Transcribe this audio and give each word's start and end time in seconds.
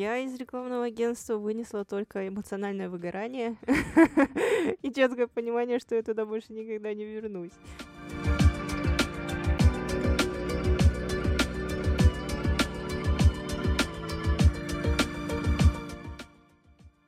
Я 0.00 0.16
из 0.16 0.34
рекламного 0.36 0.86
агентства 0.86 1.36
вынесла 1.36 1.84
только 1.84 2.26
эмоциональное 2.26 2.88
выгорание 2.88 3.58
и 4.80 4.90
четкое 4.90 5.26
понимание, 5.26 5.78
что 5.78 5.94
я 5.94 6.02
туда 6.02 6.24
больше 6.24 6.54
никогда 6.54 6.94
не 6.94 7.04
вернусь. 7.04 7.52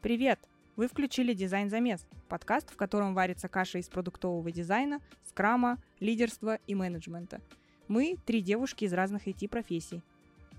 Привет! 0.02 0.38
Вы 0.76 0.86
включили 0.86 1.32
«Дизайн 1.32 1.70
замес»– 1.70 2.06
подкаст, 2.28 2.70
в 2.70 2.76
котором 2.76 3.14
варится 3.14 3.48
каша 3.48 3.78
из 3.78 3.88
продуктового 3.88 4.52
дизайна, 4.52 5.00
скрама, 5.24 5.78
лидерства 5.98 6.58
и 6.66 6.74
менеджмента. 6.74 7.40
Мы– 7.88 8.18
три 8.26 8.42
девушки 8.42 8.84
из 8.84 8.92
разных 8.92 9.26
IT-профессий. 9.26 10.02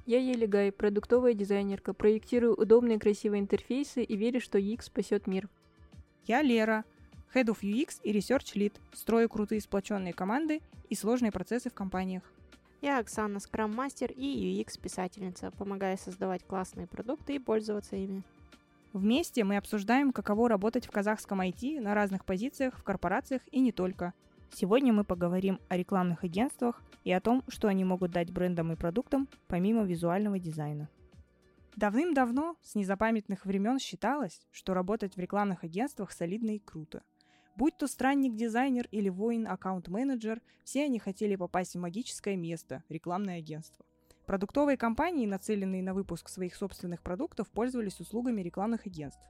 Я 0.06 0.20
Елигай, 0.20 0.74
продуктовая 0.74 1.34
дизайнерка, 1.34 1.94
проектирую 1.94 2.56
удобные 2.56 3.00
красивые 3.00 3.40
интерфейсы 3.40 4.04
и 4.04 4.18
верю, 4.18 4.42
что 4.42 4.60
UX 4.60 4.84
спасет 4.84 5.28
мир. 5.28 5.48
Я 6.26 6.42
Лера, 6.42 6.84
Head 7.34 7.46
of 7.46 7.62
UX 7.62 8.02
и 8.04 8.12
Research 8.12 8.54
Lead, 8.56 8.74
строю 8.92 9.30
крутые 9.30 9.62
сплоченные 9.62 10.12
команды 10.12 10.62
и 10.90 10.96
сложные 10.96 11.32
процессы 11.32 11.70
в 11.70 11.74
компаниях. 11.74 12.24
Я 12.82 13.00
Оксана, 13.00 13.40
скрам-мастер 13.40 14.12
и 14.12 14.62
UX-писательница, 14.62 15.52
помогая 15.52 15.96
создавать 15.96 16.44
классные 16.44 16.86
продукты 16.86 17.36
и 17.36 17.40
пользоваться 17.40 17.96
ими. 17.96 18.24
Вместе 18.92 19.46
мы 19.46 19.56
обсуждаем, 19.56 20.12
каково 20.12 20.50
работать 20.50 20.86
в 20.86 20.92
казахском 20.92 21.40
IT 21.40 21.80
на 21.80 21.96
разных 21.96 22.26
позициях 22.26 22.78
в 22.78 22.84
корпорациях 22.84 23.42
и 23.52 23.62
не 23.62 23.72
только. 23.72 24.14
Сегодня 24.56 24.94
мы 24.94 25.04
поговорим 25.04 25.60
о 25.68 25.78
рекламных 25.78 26.24
агентствах 26.24 26.84
и 27.04 27.12
о 27.12 27.20
том, 27.20 27.44
что 27.48 27.68
они 27.70 27.84
могут 27.84 28.12
дать 28.12 28.32
брендам 28.32 28.72
и 28.72 28.76
продуктам 28.76 29.28
помимо 29.48 29.82
визуального 29.82 30.38
дизайна. 30.38 30.90
Давным-давно, 31.76 32.56
с 32.62 32.76
незапамятных 32.76 33.48
времен, 33.48 33.80
считалось, 33.80 34.42
что 34.52 34.76
работать 34.76 35.16
в 35.16 35.20
рекламных 35.20 35.64
агентствах 35.64 36.12
солидно 36.12 36.52
и 36.52 36.60
круто. 36.60 37.02
Будь 37.56 37.76
то 37.78 37.88
странник-дизайнер 37.88 38.88
или 38.92 39.10
воин-аккаунт-менеджер, 39.10 40.40
все 40.64 40.86
они 40.86 41.00
хотели 41.00 41.36
попасть 41.36 41.74
в 41.74 41.80
магическое 41.80 42.36
место– 42.36 42.84
рекламное 42.90 43.40
агентство. 43.40 43.84
Продуктовые 44.28 44.78
компании, 44.78 45.26
нацеленные 45.26 45.82
на 45.82 45.96
выпуск 45.96 46.30
своих 46.30 46.54
собственных 46.54 47.02
продуктов, 47.02 47.50
пользовались 47.50 48.00
услугами 48.00 48.44
рекламных 48.44 48.86
агентств. 48.86 49.28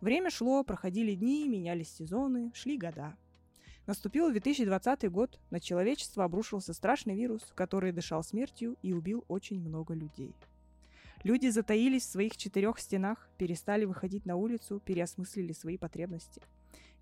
Время 0.00 0.28
шло, 0.30 0.64
проходили 0.64 1.14
дни, 1.14 1.48
менялись 1.48 1.94
сезоны, 1.94 2.50
шли 2.52 2.76
года. 2.76 3.16
Наступил 3.86 4.30
2020 4.30 5.08
год, 5.10 5.38
на 5.50 5.60
человечество 5.60 6.24
обрушился 6.24 6.72
страшный 6.72 7.14
вирус, 7.14 7.52
который 7.54 7.92
дышал 7.92 8.24
смертью 8.24 8.76
и 8.82 8.92
убил 8.92 9.24
очень 9.28 9.60
много 9.60 9.94
людей. 9.94 10.34
Люди 11.22 11.48
затаились 11.48 12.02
в 12.02 12.10
своих 12.10 12.36
четырех 12.36 12.80
стенах, 12.80 13.28
перестали 13.38 13.84
выходить 13.84 14.26
на 14.26 14.34
улицу, 14.36 14.82
переосмыслили 14.84 15.52
свои 15.52 15.78
потребности. 15.78 16.42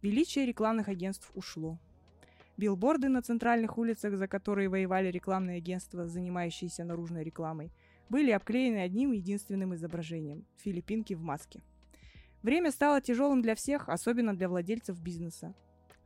Величие 0.03 0.45
рекламных 0.45 0.89
агентств 0.89 1.31
ушло. 1.35 1.79
Билборды 2.59 3.09
на 3.09 3.23
центральных 3.23 3.79
улицах, 3.79 4.17
за 4.17 4.29
которые 4.29 4.69
воевали 4.69 5.09
рекламные 5.09 5.57
агентства, 5.57 6.07
занимающиеся 6.07 6.85
наружной 6.85 7.25
рекламой, 7.25 7.73
были 8.11 8.31
обклеены 8.31 8.79
одним 8.79 9.12
единственным 9.12 9.75
изображением– 9.75 10.45
филиппинки 10.57 11.15
в 11.15 11.23
маске. 11.23 11.62
Время 12.43 12.71
стало 12.71 13.01
тяжелым 13.01 13.41
для 13.41 13.55
всех, 13.55 13.89
особенно 13.89 14.37
для 14.37 14.51
владельцев 14.51 15.01
бизнеса. 15.01 15.55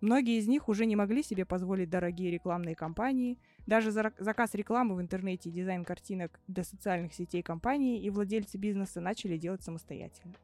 Многие 0.00 0.38
из 0.38 0.46
них 0.46 0.68
уже 0.68 0.86
не 0.86 0.94
могли 0.94 1.24
себе 1.24 1.44
позволить 1.44 1.90
дорогие 1.90 2.30
рекламные 2.30 2.76
кампании, 2.76 3.36
даже 3.66 3.90
за 3.90 4.12
заказ 4.18 4.54
рекламы 4.54 4.94
в 4.94 5.00
интернете 5.00 5.48
и 5.48 5.52
дизайн 5.52 5.84
картинок 5.84 6.38
для 6.46 6.62
социальных 6.62 7.12
сетей 7.14 7.42
компании 7.42 8.00
и 8.00 8.08
владельцы 8.10 8.58
бизнеса 8.58 9.00
начали 9.00 9.36
делать 9.36 9.62
самостоятельно. 9.62 10.34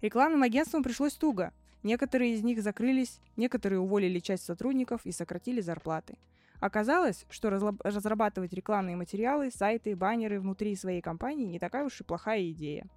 Рекламным 0.00 0.42
агентствам 0.42 0.82
пришлось 0.82 1.14
туго. 1.14 1.52
Некоторые 1.84 2.34
из 2.34 2.42
них 2.42 2.62
закрылись, 2.62 3.20
некоторые 3.36 3.78
уволили 3.78 4.18
часть 4.18 4.44
сотрудников 4.44 5.06
и 5.06 5.12
сократили 5.12 5.60
зарплаты. 5.60 6.18
Оказалось, 6.58 7.26
что 7.30 7.50
разрабатывать 7.50 8.52
рекламные 8.52 8.96
материалы, 8.96 9.50
сайты, 9.50 9.94
баннеры 9.94 10.40
внутри 10.40 10.74
своей 10.74 11.00
компании 11.00 11.46
не 11.46 11.58
такая 11.58 11.84
уж 11.84 12.00
и 12.00 12.04
плохая 12.04 12.50
идея– 12.50 12.88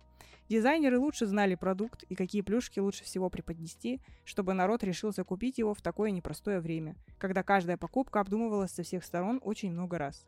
Дизайнеры 0.50 0.98
лучше 0.98 1.26
знали 1.26 1.56
продукт 1.56 2.04
и 2.04 2.16
какие 2.16 2.42
плюшки 2.42 2.80
лучше 2.80 3.04
всего 3.04 3.30
преподнести, 3.30 4.00
чтобы 4.24 4.54
народ 4.54 4.82
решился 4.84 5.26
купить 5.26 5.58
его 5.58 5.74
в 5.74 5.82
такое 5.82 6.12
непростое 6.12 6.62
время, 6.62 6.96
когда 7.18 7.44
каждая 7.44 7.76
покупка 7.76 8.22
обдумывалась 8.22 8.72
со 8.72 8.84
всех 8.84 9.04
сторон 9.04 9.42
очень 9.44 9.72
много 9.72 9.98
раз. 9.98 10.26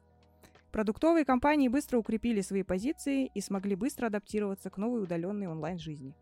Продуктовые 0.71 1.23
компании 1.23 1.69
быстро 1.69 1.97
укрепили 1.97 2.41
свои 2.41 2.63
позиции 2.63 3.31
и 3.33 3.39
смогли 3.39 3.75
быстро 3.75 4.07
адаптироваться 4.07 4.69
к 4.69 4.77
новой 4.77 5.03
удаленной 5.03 5.47
онлайн-жизни. 5.47 6.13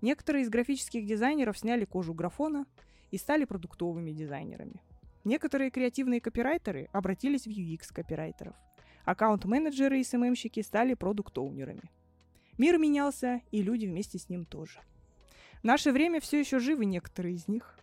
Некоторые 0.00 0.44
из 0.44 0.48
графических 0.48 1.04
дизайнеров 1.04 1.58
сняли 1.58 1.84
кожу 1.84 2.14
графона 2.14 2.64
и 3.10 3.18
стали 3.18 3.44
продуктовыми 3.44 4.12
дизайнерами. 4.12 4.80
Некоторые 5.24 5.70
креативные 5.70 6.20
копирайтеры 6.20 6.88
обратились 6.92 7.46
в 7.46 7.50
UX-копирайтеров. 7.50 8.54
Аккаунт-менеджеры 9.04 10.00
и 10.00 10.04
СММщики 10.04 10.60
стали 10.62 10.94
продукт-оунерами– 10.94 11.90
Мир 12.58 12.78
менялся, 12.78 13.40
и 13.50 13.62
люди 13.62 13.86
вместе 13.86 14.18
с 14.18 14.28
ним 14.28 14.44
тоже. 14.44 14.80
В 15.62 15.64
наше 15.64 15.90
время 15.90 16.20
все 16.20 16.38
еще 16.38 16.58
живы 16.58 16.84
некоторые 16.84 17.34
из 17.34 17.48
них. 17.48 17.78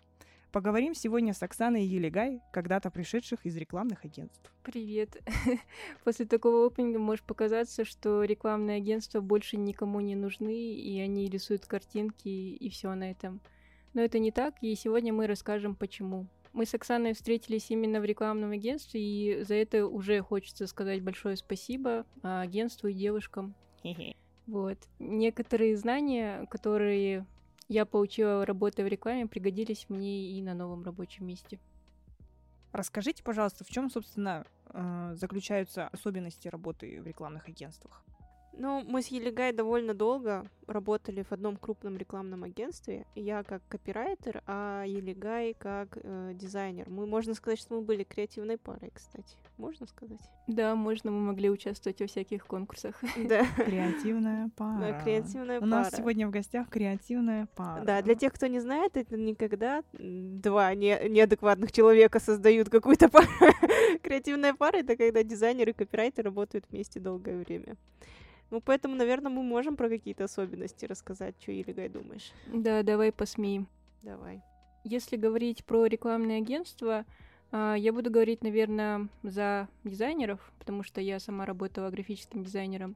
Поговорим 0.52 0.94
сегодня 0.94 1.34
с 1.34 1.41
Оксаной 1.41 1.85
Елегай, 1.85 2.41
когда-то 2.52 2.91
пришедших 2.91 3.46
из 3.46 3.56
рекламных 3.56 4.06
агентств. 4.06 4.52
Привет. 4.63 5.18
После 6.03 6.25
такого 6.25 6.68
опенинга 6.68 7.00
может 7.00 7.25
показаться, 7.25 7.85
что 7.85 8.24
рекламные 8.24 8.78
агентства 8.78 9.22
больше 9.22 9.57
никому 9.57 10.00
не 10.02 10.16
нужны, 10.16 10.74
и 10.74 11.00
они 11.00 11.30
рисуют 11.30 11.66
картинки, 11.66 12.30
и 12.30 12.69
все 12.69 12.94
на 12.94 13.12
этом. 13.12 13.41
Но 13.94 14.01
это 14.01 14.19
не 14.19 14.31
так, 14.31 14.56
и 14.62 14.75
сегодня 14.75 15.13
мы 15.13 15.25
расскажем, 15.25 15.75
почему. 15.75 16.28
Мы 16.53 16.66
с 16.66 16.74
Оксаной 16.74 17.13
встретились 17.13 17.69
именно 17.69 18.01
в 18.01 18.06
рекламном 18.06 18.51
агентстве, 18.51 19.01
и 19.01 19.44
за 19.44 19.56
это 19.56 19.88
уже 19.88 20.22
хочется 20.22 20.68
сказать 20.68 21.01
большое 21.03 21.38
спасибо 21.38 22.06
агентству 22.22 22.88
и 22.88 22.94
девушкам. 22.94 23.56
Вот. 24.50 24.80
Некоторые 24.98 25.78
знания, 25.78 26.48
которые 26.50 27.28
я 27.68 27.86
получила, 27.86 28.48
работая 28.48 28.84
в 28.84 28.88
рекламе, 28.88 29.28
пригодились 29.28 29.86
мне 29.90 30.32
и 30.32 30.42
на 30.42 30.56
новом 30.56 30.84
рабочем 30.84 31.28
месте. 31.28 31.60
Расскажите, 32.72 33.22
пожалуйста, 33.22 33.64
в 33.64 33.70
чем, 33.70 33.92
собственно, 33.92 34.46
э, 34.74 35.12
заключаются 35.14 35.88
особенности 35.90 36.48
работы 36.48 37.00
в 37.00 37.06
рекламных 37.06 37.48
агентствах? 37.48 38.04
Ну, 38.59 38.84
мы 38.86 39.02
с 39.02 39.08
Елигай 39.08 39.53
довольно 39.53 39.94
долго 39.94 40.46
работали 40.68 41.24
в 41.24 41.31
одном 41.31 41.56
крупном 41.56 41.96
рекламном 41.96 42.44
агентстве. 42.44 43.06
Я 43.16 43.44
как 43.44 43.62
копирайтер, 43.70 44.44
а 44.47 44.84
Елигай 44.86 45.56
как 45.58 45.97
э, 46.03 46.34
дизайнер. 46.36 46.90
Мы, 46.90 47.08
можно 47.08 47.34
сказать, 47.36 47.58
что 47.58 47.75
мы 47.75 47.81
были 47.81 48.03
креативной 48.03 48.58
парой, 48.58 48.92
кстати. 48.94 49.38
Можно 49.58 49.88
сказать? 49.88 50.19
Да, 50.48 50.75
можно. 50.75 51.09
Мы 51.09 51.22
могли 51.22 51.50
участвовать 51.50 52.02
во 52.02 52.08
всяких 52.08 52.46
конкурсах. 52.46 53.02
Да. 53.30 53.46
Креативная 53.56 54.50
пара. 54.58 54.80
Да, 54.80 55.03
креативная 55.03 55.62
пара. 55.62 55.69
У 55.69 55.72
нас 55.72 55.96
сегодня 55.96 56.28
в 56.28 56.31
гостях 56.31 56.68
креативная 56.68 57.48
пара. 57.56 57.86
Да, 57.86 58.02
для 58.02 58.16
тех, 58.16 58.34
кто 58.34 58.48
не 58.48 58.59
знает, 58.59 58.98
это 58.98 59.16
никогда 59.16 59.84
два 59.94 60.74
не 60.75 61.00
неадекватных 61.08 61.72
человека 61.72 62.19
создают 62.19 62.69
какую-то 62.69 63.08
пару. 63.08 63.28
Креативная 64.03 64.53
пара— 64.53 64.78
это 64.80 64.98
когда 64.98 65.24
дизайнер 65.24 65.69
и 65.69 65.74
копирайтер 65.74 66.25
работают 66.25 66.66
вместе 66.69 67.00
долгое 67.00 67.38
время. 67.38 67.78
Ну, 68.52 68.62
поэтому, 68.62 68.96
наверное, 68.96 69.32
мы 69.32 69.44
можем 69.44 69.76
про 69.76 69.90
какие-то 69.90 70.24
особенности 70.24 70.86
рассказать. 70.86 71.36
Что, 71.40 71.52
Илигай, 71.52 71.90
думаешь? 71.90 72.32
Да, 72.48 72.84
давай 72.84 73.12
посмеем. 73.12 73.68
Давай. 74.02 74.42
Если 74.84 75.18
говорить 75.18 75.66
про 75.66 75.86
рекламные 75.86 76.38
агентства, 76.40 77.06
а, 77.52 77.76
я 77.76 77.94
буду 77.94 78.10
говорить, 78.10 78.44
наверное, 78.44 79.08
за 79.24 79.68
дизайнеров, 79.84 80.40
потому 80.58 80.84
что 80.84 81.02
я 81.02 81.20
сама 81.20 81.46
работала 81.46 81.90
графическим 81.90 82.44
дизайнером. 82.44 82.96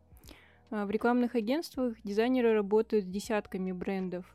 А, 0.71 0.85
в 0.85 0.91
рекламных 0.91 1.35
агентствах 1.35 1.95
дизайнеры 2.03 2.53
работают 2.53 3.05
с 3.05 3.07
десятками 3.07 3.71
брендов. 3.71 4.25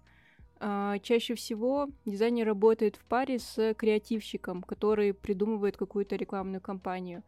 А, 0.61 0.99
чаще 0.99 1.35
всего 1.35 1.89
дизайнер 2.05 2.47
работает 2.47 2.97
в 2.97 3.05
паре 3.05 3.39
с 3.39 3.75
креативщиком, 3.75 4.63
который 4.63 5.15
придумывает 5.15 5.77
какую-то 5.77 6.17
рекламную 6.17 6.61
кампанию. 6.61 7.23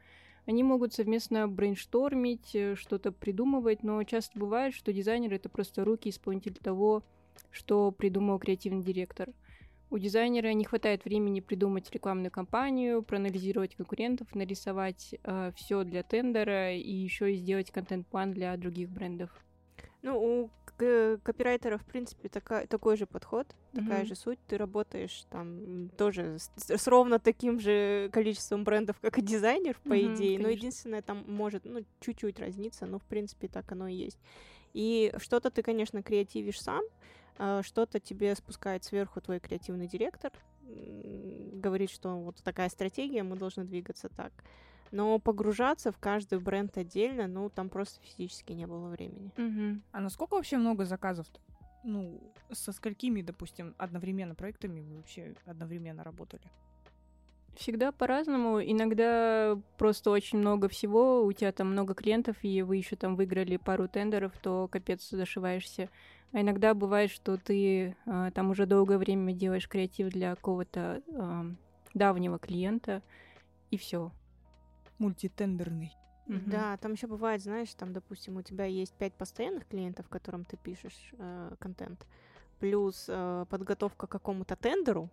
Они 0.46 0.62
могут 0.62 0.92
совместно 0.94 1.48
брейнштормить, 1.48 2.54
э, 2.54 2.74
что-то 2.74 3.12
придумывать, 3.12 3.82
но 3.82 4.02
часто 4.04 4.38
бывает, 4.38 4.74
что 4.74 4.92
дизайнер— 4.92 5.34
это 5.34 5.48
просто 5.48 5.84
руки 5.84 6.08
исполнитель 6.08 6.54
того, 6.54 7.02
что 7.50 7.90
придумал 7.90 8.38
креативный 8.38 8.82
директор. 8.82 9.28
У 9.90 9.98
дизайнера 9.98 10.52
не 10.52 10.64
хватает 10.64 11.04
времени 11.04 11.40
придумать 11.40 11.90
рекламную 11.90 12.30
кампанию, 12.30 13.02
проанализировать 13.02 13.74
конкурентов, 13.74 14.34
нарисовать 14.34 15.16
э, 15.24 15.52
все 15.56 15.82
для 15.82 16.04
тендера 16.04 16.72
и 16.74 16.92
еще 16.92 17.32
и 17.32 17.36
сделать 17.36 17.72
контент-план 17.72 18.32
для 18.32 18.56
других 18.56 18.88
брендов. 18.88 19.30
Ну, 20.02 20.18
у 20.18 20.50
копирайтера, 21.22 21.78
в 21.78 21.84
принципе, 21.84 22.28
такая, 22.28 22.66
такой 22.66 22.96
же 22.96 23.06
подход, 23.06 23.46
mm-hmm. 23.46 23.80
такая 23.80 24.04
же 24.04 24.14
суть. 24.14 24.38
Ты 24.46 24.58
работаешь 24.58 25.24
там 25.30 25.90
тоже 25.96 26.38
с, 26.38 26.50
с 26.56 26.86
ровно 26.86 27.18
таким 27.18 27.60
же 27.60 28.10
количеством 28.12 28.64
брендов, 28.64 28.98
как 29.00 29.18
и 29.18 29.22
дизайнер, 29.22 29.78
по 29.84 29.94
mm-hmm, 29.94 30.14
идее. 30.14 30.36
Конечно. 30.36 30.42
Но 30.42 30.48
единственное, 30.48 31.02
там 31.02 31.24
может, 31.26 31.64
ну, 31.64 31.84
чуть-чуть 32.00 32.38
разниться, 32.40 32.86
но, 32.86 32.98
в 32.98 33.04
принципе, 33.04 33.48
так 33.48 33.70
оно 33.72 33.88
и 33.88 33.94
есть. 33.94 34.18
И 34.72 35.12
что-то 35.18 35.50
ты, 35.50 35.62
конечно, 35.62 36.02
креативишь 36.02 36.60
сам, 36.60 36.82
а, 37.38 37.62
что-то 37.62 38.00
тебе 38.00 38.34
спускает 38.34 38.84
сверху 38.84 39.20
твой 39.20 39.40
креативный 39.40 39.86
директор, 39.86 40.32
говорит, 41.54 41.90
что 41.90 42.16
вот 42.18 42.36
такая 42.42 42.68
стратегия, 42.68 43.22
мы 43.22 43.36
должны 43.36 43.64
двигаться 43.64 44.08
так. 44.08 44.32
Но 44.90 45.18
погружаться 45.18 45.92
в 45.92 45.98
каждый 45.98 46.40
бренд 46.40 46.76
отдельно, 46.76 47.28
ну, 47.28 47.48
там 47.48 47.68
просто 47.68 48.00
физически 48.02 48.52
не 48.52 48.66
было 48.66 48.88
времени. 48.88 49.32
Угу. 49.36 49.82
А 49.92 50.00
насколько 50.00 50.34
вообще 50.34 50.56
много 50.56 50.84
заказов? 50.84 51.26
Ну, 51.84 52.20
со 52.50 52.72
сколькими, 52.72 53.22
допустим, 53.22 53.74
одновременно 53.78 54.34
проектами 54.34 54.80
вы 54.80 54.96
вообще 54.96 55.34
одновременно 55.46 56.02
работали? 56.04 56.42
Всегда 57.54 57.92
по-разному. 57.92 58.60
Иногда 58.60 59.58
просто 59.76 60.10
очень 60.10 60.38
много 60.38 60.68
всего, 60.68 61.24
у 61.24 61.32
тебя 61.32 61.52
там 61.52 61.70
много 61.70 61.94
клиентов, 61.94 62.36
и 62.42 62.62
вы 62.62 62.76
еще 62.76 62.96
там 62.96 63.16
выиграли 63.16 63.56
пару 63.56 63.88
тендеров, 63.88 64.32
то 64.42 64.68
капец 64.68 65.08
зашиваешься. 65.10 65.88
А 66.32 66.40
иногда 66.40 66.74
бывает, 66.74 67.10
что 67.10 67.36
ты 67.36 67.96
а, 68.06 68.30
там 68.30 68.50
уже 68.50 68.66
долгое 68.66 68.98
время 68.98 69.32
делаешь 69.32 69.68
креатив 69.68 70.10
для 70.10 70.36
какого-то 70.36 71.02
а, 71.12 71.46
давнего 71.92 72.38
клиента, 72.38 73.02
и 73.70 73.76
все. 73.76 74.12
Мультитендерный. 75.00 75.92
Mm-hmm. 76.26 76.50
Да, 76.50 76.76
там 76.76 76.92
еще 76.92 77.08
бывает, 77.08 77.42
знаешь, 77.42 77.74
там, 77.74 77.92
допустим, 77.92 78.36
у 78.36 78.42
тебя 78.42 78.64
есть 78.64 78.94
пять 78.94 79.14
постоянных 79.14 79.66
клиентов, 79.66 80.08
которым 80.08 80.44
ты 80.44 80.56
пишешь 80.56 81.12
э, 81.18 81.56
контент, 81.58 82.06
плюс 82.60 83.06
э, 83.08 83.46
подготовка 83.50 84.06
к 84.06 84.10
какому-то 84.10 84.54
тендеру, 84.54 85.10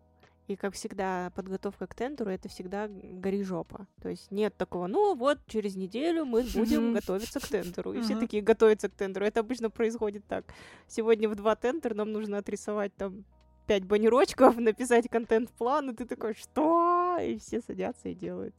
и, 0.48 0.56
как 0.56 0.75
всегда, 0.75 1.31
подготовка 1.36 1.88
к 1.88 1.94
тендеру— 1.94 2.30
это 2.31 2.48
всегда 2.48 2.88
гори 2.88 3.44
жопа. 3.44 3.86
То 4.01 4.07
есть 4.07 4.31
нет 4.31 4.56
такого, 4.56 4.88
ну 4.88 5.13
вот, 5.13 5.39
через 5.48 5.75
неделю 5.75 6.24
мы 6.24 6.44
будем 6.44 6.94
готовиться 6.94 7.42
к 7.42 7.48
тендеру. 7.48 7.94
И 7.94 8.01
все 8.01 8.18
такие 8.18 8.42
готовятся 8.42 8.88
к 8.88 8.94
тендеру. 8.94 9.25
Это 9.25 9.42
обычно 9.42 9.69
происходит 9.69 10.25
так. 10.25 10.45
Сегодня 10.88 11.28
в 11.28 11.36
два 11.36 11.57
тендера 11.57 11.95
нам 11.95 12.13
нужно 12.13 12.38
отрисовать 12.38 12.95
там 12.95 13.25
пять 13.66 13.84
баннерочков, 13.84 14.57
написать 14.57 15.10
контент-план, 15.10 15.89
и 15.89 15.94
ты 15.94 16.06
такой, 16.06 16.34
что? 16.34 17.18
И 17.22 17.38
все 17.39 17.60
садятся 17.60 18.07
и 18.07 18.16
делают. 18.16 18.56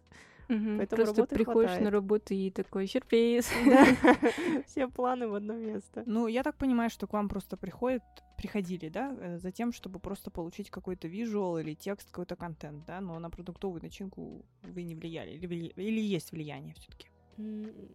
Угу, 0.48 0.78
Поэтому 0.78 1.02
Просто 1.04 1.26
приходишь 1.26 1.70
хватает. 1.70 1.84
на 1.84 1.90
работу 1.90 2.34
и 2.34 2.50
такой 2.50 2.86
сюрприз. 2.86 3.50
Все 4.66 4.88
планы 4.88 5.28
в 5.28 5.34
одно 5.34 5.54
место. 5.54 6.02
Ну, 6.06 6.26
я 6.26 6.42
так 6.42 6.56
понимаю, 6.56 6.90
что 6.90 7.06
к 7.06 7.12
вам 7.12 7.28
просто 7.28 7.56
приходят, 7.56 8.02
приходили, 8.36 8.88
да, 8.88 9.14
э, 9.20 9.38
за 9.38 9.52
тем, 9.52 9.72
чтобы 9.72 9.98
просто 9.98 10.30
получить 10.30 10.70
какой-то 10.70 11.06
визуал 11.06 11.58
или 11.58 11.74
текст, 11.74 12.10
какой-то 12.10 12.36
контент, 12.36 12.84
да, 12.86 13.00
но 13.00 13.18
на 13.18 13.30
продуктовую 13.30 13.82
начинку 13.82 14.44
вы 14.62 14.82
не 14.82 14.94
влияли 14.94 15.32
или, 15.32 15.66
или 15.76 16.00
есть 16.00 16.32
влияние 16.32 16.74
все 16.74 16.90
таки 16.90 17.08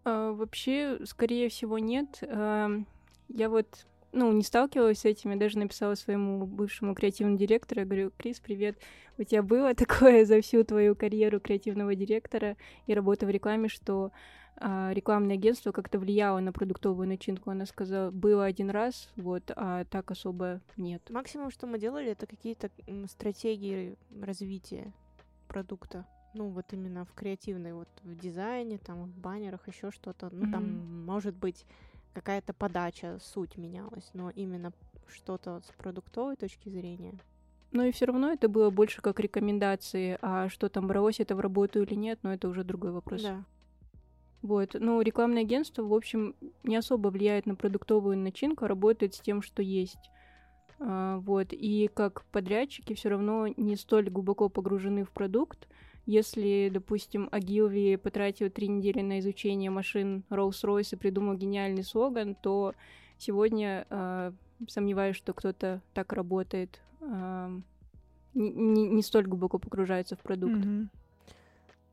а, 0.04 0.32
Вообще, 0.32 1.00
скорее 1.06 1.50
всего, 1.50 1.80
нет. 1.80 2.20
А, 2.22 2.70
я 3.30 3.50
вот 3.50 3.88
ну, 4.13 4.31
не 4.31 4.44
сталкивалась 4.44 5.00
с 5.00 5.06
этим, 5.06 5.31
я 5.31 5.38
даже 5.38 5.57
написала 5.57 5.95
своему 5.95 6.45
бывшему 6.45 6.95
креативному 6.95 7.38
директору, 7.38 7.81
я 7.81 7.86
говорю, 7.86 8.12
Крис, 8.18 8.39
привет, 8.39 8.77
у 9.18 9.24
тебя 9.24 9.44
было 9.44 9.74
такое 9.75 10.25
за 10.25 10.42
всю 10.42 10.63
твою 10.63 10.95
карьеру 10.95 11.39
креативного 11.39 11.95
директора 11.95 12.56
и 12.88 12.94
работы 12.94 13.25
в 13.25 13.30
рекламе, 13.30 13.68
что 13.68 14.12
а, 14.57 14.92
рекламное 14.94 15.36
агентство 15.36 15.71
как-то 15.71 16.00
влияло 16.00 16.39
на 16.39 16.54
продуктовую 16.54 17.07
начинку. 17.07 17.50
Она 17.50 17.65
сказала, 17.65 18.12
было 18.12 18.45
один 18.45 18.69
раз, 18.69 19.10
вот, 19.15 19.51
а 19.56 19.86
так 19.86 20.12
особо 20.12 20.62
нет. 20.77 21.01
Максимум, 21.10 21.51
что 21.51 21.68
мы 21.68 21.80
делали, 21.80 22.12
это 22.12 22.27
какие-то 22.27 22.69
стратегии 23.07 23.98
развития 24.21 24.94
продукта. 25.48 26.06
Ну, 26.36 26.50
вот 26.50 26.74
именно 26.74 27.06
в 27.06 27.13
креативной, 27.13 27.74
вот 27.74 27.89
в 28.04 28.15
дизайне, 28.15 28.80
там, 28.80 29.06
в 29.06 29.18
баннерах, 29.18 29.68
еще 29.68 29.92
что-то. 29.92 30.30
Ну, 30.31 30.45
mm-hmm. 30.45 30.51
там, 30.51 31.06
может 31.06 31.36
быть, 31.36 31.65
какая-то 32.13 32.54
подача, 32.54 33.19
суть 33.21 33.57
менялась, 33.57 34.10
но 34.13 34.30
именно 34.30 34.71
что-то 35.07 35.62
с 35.62 35.71
продуктовой 35.77 36.36
точки 36.36 36.69
зрения. 36.69 37.13
Но 37.71 37.83
и 37.83 37.92
все 37.92 38.06
равно 38.06 38.31
это 38.31 38.48
было 38.48 38.69
больше 38.69 39.01
как 39.01 39.19
рекомендации, 39.19 40.18
а 40.21 40.48
что 40.50 40.69
там 40.69 40.88
бралось 40.88 41.19
это 41.19 41.36
в 41.36 41.39
работу 41.39 41.81
или 41.81 41.95
нет, 41.95 42.19
но 42.21 42.31
это 42.31 42.48
уже 42.48 42.63
другой 42.63 42.92
вопрос. 42.92 43.24
Да. 43.24 43.44
Вот. 44.44 44.75
Ну, 44.80 45.01
рекламное 45.01 45.42
агентство, 45.42 45.83
в 45.83 45.94
общем, 45.94 46.36
не 46.63 46.75
особо 46.75 47.07
влияет 47.07 47.45
на 47.45 47.56
продуктовую 47.56 48.18
начинку, 48.18 48.65
а 48.65 48.68
работает 48.68 49.15
с 49.15 49.19
тем, 49.21 49.42
что 49.42 49.63
есть. 49.63 50.12
А, 50.80 51.18
вот. 51.19 51.48
И 51.51 51.89
как 51.94 52.25
подрядчики 52.25 52.94
все 52.94 53.10
равно 53.10 53.48
не 53.48 53.75
столь 53.75 54.10
глубоко 54.10 54.50
погружены 54.50 55.06
в 55.06 55.12
продукт, 55.12 55.68
если, 56.06 56.70
допустим, 56.74 57.30
Агилви 57.32 57.96
потратил 57.96 58.50
три 58.50 58.68
недели 58.68 59.02
на 59.02 59.20
изучение 59.20 59.70
машин 59.70 60.24
Rolls-Royce 60.30 60.94
и 60.94 60.98
придумал 60.98 61.36
гениальный 61.36 61.84
слоган, 61.84 62.36
то 62.36 62.74
сегодня 63.18 63.88
э, 63.90 64.32
сомневаюсь, 64.68 65.16
что 65.16 65.34
кто-то 65.34 65.82
так 65.94 66.12
работает, 66.14 66.82
э, 67.00 67.60
не, 68.34 68.88
не, 68.88 69.02
столь 69.02 69.28
глубоко 69.28 69.60
погружается 69.60 70.16
в 70.16 70.20
продукт. 70.20 70.56
Mm-hmm. 70.56 70.88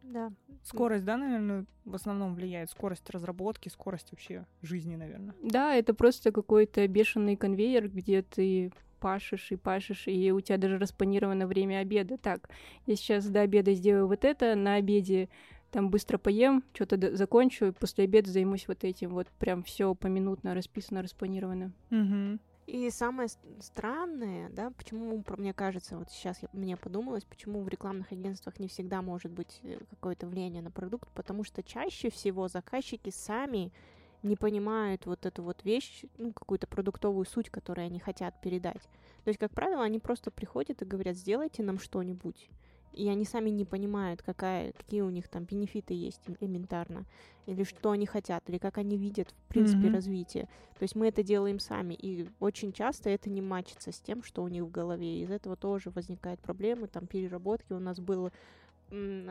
Да. 0.02 0.32
Скорость, 0.64 1.04
да, 1.04 1.16
наверное, 1.16 1.66
в 1.84 1.94
основном 1.94 2.34
влияет. 2.34 2.70
Скорость 2.70 3.08
разработки, 3.10 3.68
скорость 3.68 4.10
вообще 4.10 4.44
жизни, 4.60 4.96
наверное. 4.96 5.34
Да, 5.42 5.74
это 5.74 5.94
просто 5.94 6.32
какой-то 6.32 6.86
бешеный 6.88 7.36
конвейер, 7.36 7.88
где 7.88 8.22
ты 8.22 8.72
пашешь 9.00 9.50
и 9.50 9.56
пашешь, 9.56 10.06
и 10.06 10.30
у 10.32 10.40
тебя 10.40 10.58
даже 10.58 10.78
распланировано 10.78 11.46
время 11.46 11.78
обеда. 11.78 12.18
Так, 12.18 12.48
я 12.86 12.96
сейчас 12.96 13.26
до 13.26 13.40
обеда 13.40 13.74
сделаю 13.74 14.06
вот 14.06 14.24
это, 14.24 14.54
на 14.54 14.74
обеде 14.74 15.28
там 15.70 15.90
быстро 15.90 16.18
поем, 16.18 16.64
что-то 16.74 17.16
закончу, 17.16 17.66
и 17.66 17.72
после 17.72 18.04
обеда 18.04 18.30
займусь 18.30 18.68
вот 18.68 18.84
этим. 18.84 19.10
Вот 19.10 19.28
прям 19.38 19.62
все 19.62 19.94
поминутно 19.94 20.54
расписано, 20.54 21.02
распланировано. 21.02 21.72
Угу. 21.90 22.38
И 22.66 22.88
самое 22.90 23.28
странное, 23.58 24.48
да, 24.50 24.70
почему, 24.70 25.24
мне 25.38 25.52
кажется, 25.52 25.98
вот 25.98 26.08
сейчас 26.10 26.40
я, 26.40 26.48
мне 26.52 26.76
подумалось, 26.76 27.24
почему 27.24 27.62
в 27.62 27.68
рекламных 27.68 28.12
агентствах 28.12 28.60
не 28.60 28.68
всегда 28.68 29.02
может 29.02 29.32
быть 29.32 29.58
э, 29.64 29.78
какое-то 29.90 30.28
влияние 30.28 30.62
на 30.62 30.70
продукт, 30.70 31.08
потому 31.14 31.42
что 31.42 31.64
чаще 31.64 32.10
всего 32.10 32.46
заказчики 32.46 33.10
сами 33.10 33.72
не 34.22 34.36
понимают 34.36 35.06
вот 35.06 35.26
эту 35.26 35.42
вот 35.42 35.64
вещь, 35.64 36.04
ну, 36.18 36.32
какую-то 36.32 36.66
продуктовую 36.66 37.24
суть, 37.24 37.50
которую 37.50 37.86
они 37.86 37.98
хотят 37.98 38.40
передать. 38.40 38.82
То 39.24 39.28
есть, 39.28 39.38
как 39.38 39.52
правило, 39.52 39.82
они 39.82 39.98
просто 39.98 40.30
приходят 40.30 40.82
и 40.82 40.84
говорят, 40.86 41.16
сделайте 41.16 41.62
нам 41.62 41.78
что-нибудь. 41.78 42.48
И 42.92 43.08
они 43.08 43.24
сами 43.24 43.50
не 43.50 43.64
понимают, 43.64 44.20
какая, 44.20 44.72
какие 44.72 45.02
у 45.02 45.10
них 45.10 45.28
там 45.28 45.44
бенефиты 45.44 45.94
есть 45.94 46.20
элементарно, 46.40 47.04
или 47.46 47.62
что 47.62 47.92
они 47.92 48.04
хотят, 48.04 48.42
или 48.48 48.58
как 48.58 48.78
они 48.78 48.96
видят, 48.96 49.30
в 49.30 49.48
принципе, 49.48 49.88
mm-hmm. 49.88 49.94
развитие. 49.94 50.44
То 50.76 50.82
есть 50.82 50.96
мы 50.96 51.06
это 51.06 51.22
делаем 51.22 51.60
сами, 51.60 51.94
и 51.94 52.28
очень 52.40 52.72
часто 52.72 53.08
это 53.08 53.30
не 53.30 53.42
мачится 53.42 53.92
с 53.92 54.00
тем, 54.00 54.24
что 54.24 54.42
у 54.42 54.48
них 54.48 54.64
в 54.64 54.70
голове. 54.70 55.22
Из 55.22 55.30
этого 55.30 55.54
тоже 55.54 55.90
возникают 55.90 56.40
проблемы, 56.40 56.88
там 56.88 57.06
переработки. 57.06 57.72
У 57.72 57.78
нас 57.78 58.00
было 58.00 58.32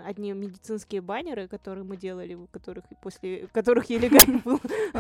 одни 0.05 0.31
медицинские 0.33 1.01
баннеры, 1.01 1.47
которые 1.47 1.83
мы 1.83 1.97
делали, 1.97 2.33
у 2.33 2.47
которых 2.47 2.85
после 3.01 3.47
которых 3.51 3.89
Елегань 3.89 4.41
был 4.43 4.59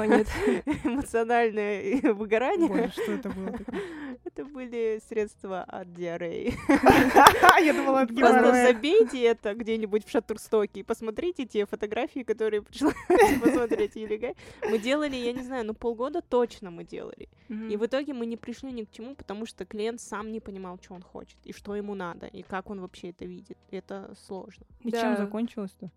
эмоциональное 0.83 2.13
выгорание. 2.13 2.67
Боже, 2.67 2.91
что 2.91 3.11
это 3.11 3.29
было 3.29 3.51
такое? 3.51 4.08
Это 4.39 4.47
были 4.47 5.01
средства 5.09 5.63
от 5.63 5.93
диареи. 5.93 6.53
Я 7.61 7.73
думала, 7.73 8.01
от 8.01 8.15
Просто 8.15 8.67
забейте 8.67 9.21
это 9.23 9.53
где-нибудь 9.53 10.05
в 10.05 10.09
Шатурстоке 10.09 10.79
и 10.79 10.83
посмотрите 10.83 11.45
те 11.45 11.65
фотографии, 11.65 12.23
которые 12.23 12.61
пришла 12.61 12.93
посмотреть 13.41 13.97
Елегань. 13.97 14.35
Мы 14.63 14.79
делали, 14.79 15.17
я 15.17 15.33
не 15.33 15.43
знаю, 15.43 15.65
ну 15.65 15.73
полгода 15.73 16.21
точно 16.21 16.71
мы 16.71 16.85
делали. 16.85 17.27
И 17.49 17.75
в 17.75 17.85
итоге 17.85 18.13
мы 18.13 18.25
не 18.25 18.37
пришли 18.37 18.71
ни 18.71 18.85
к 18.85 18.91
чему, 18.91 19.13
потому 19.13 19.45
что 19.45 19.65
клиент 19.65 19.99
сам 19.99 20.31
не 20.31 20.39
понимал, 20.39 20.79
что 20.81 20.93
он 20.93 21.01
хочет, 21.01 21.37
и 21.43 21.51
что 21.51 21.75
ему 21.75 21.93
надо, 21.93 22.27
и 22.27 22.41
как 22.41 22.69
он 22.69 22.79
вообще 22.79 23.09
это 23.09 23.25
видит. 23.25 23.57
Это 23.71 24.15
сложно. 24.25 24.65
И 24.83 24.91
чем 24.91 25.17
закончилось-то? 25.17 25.91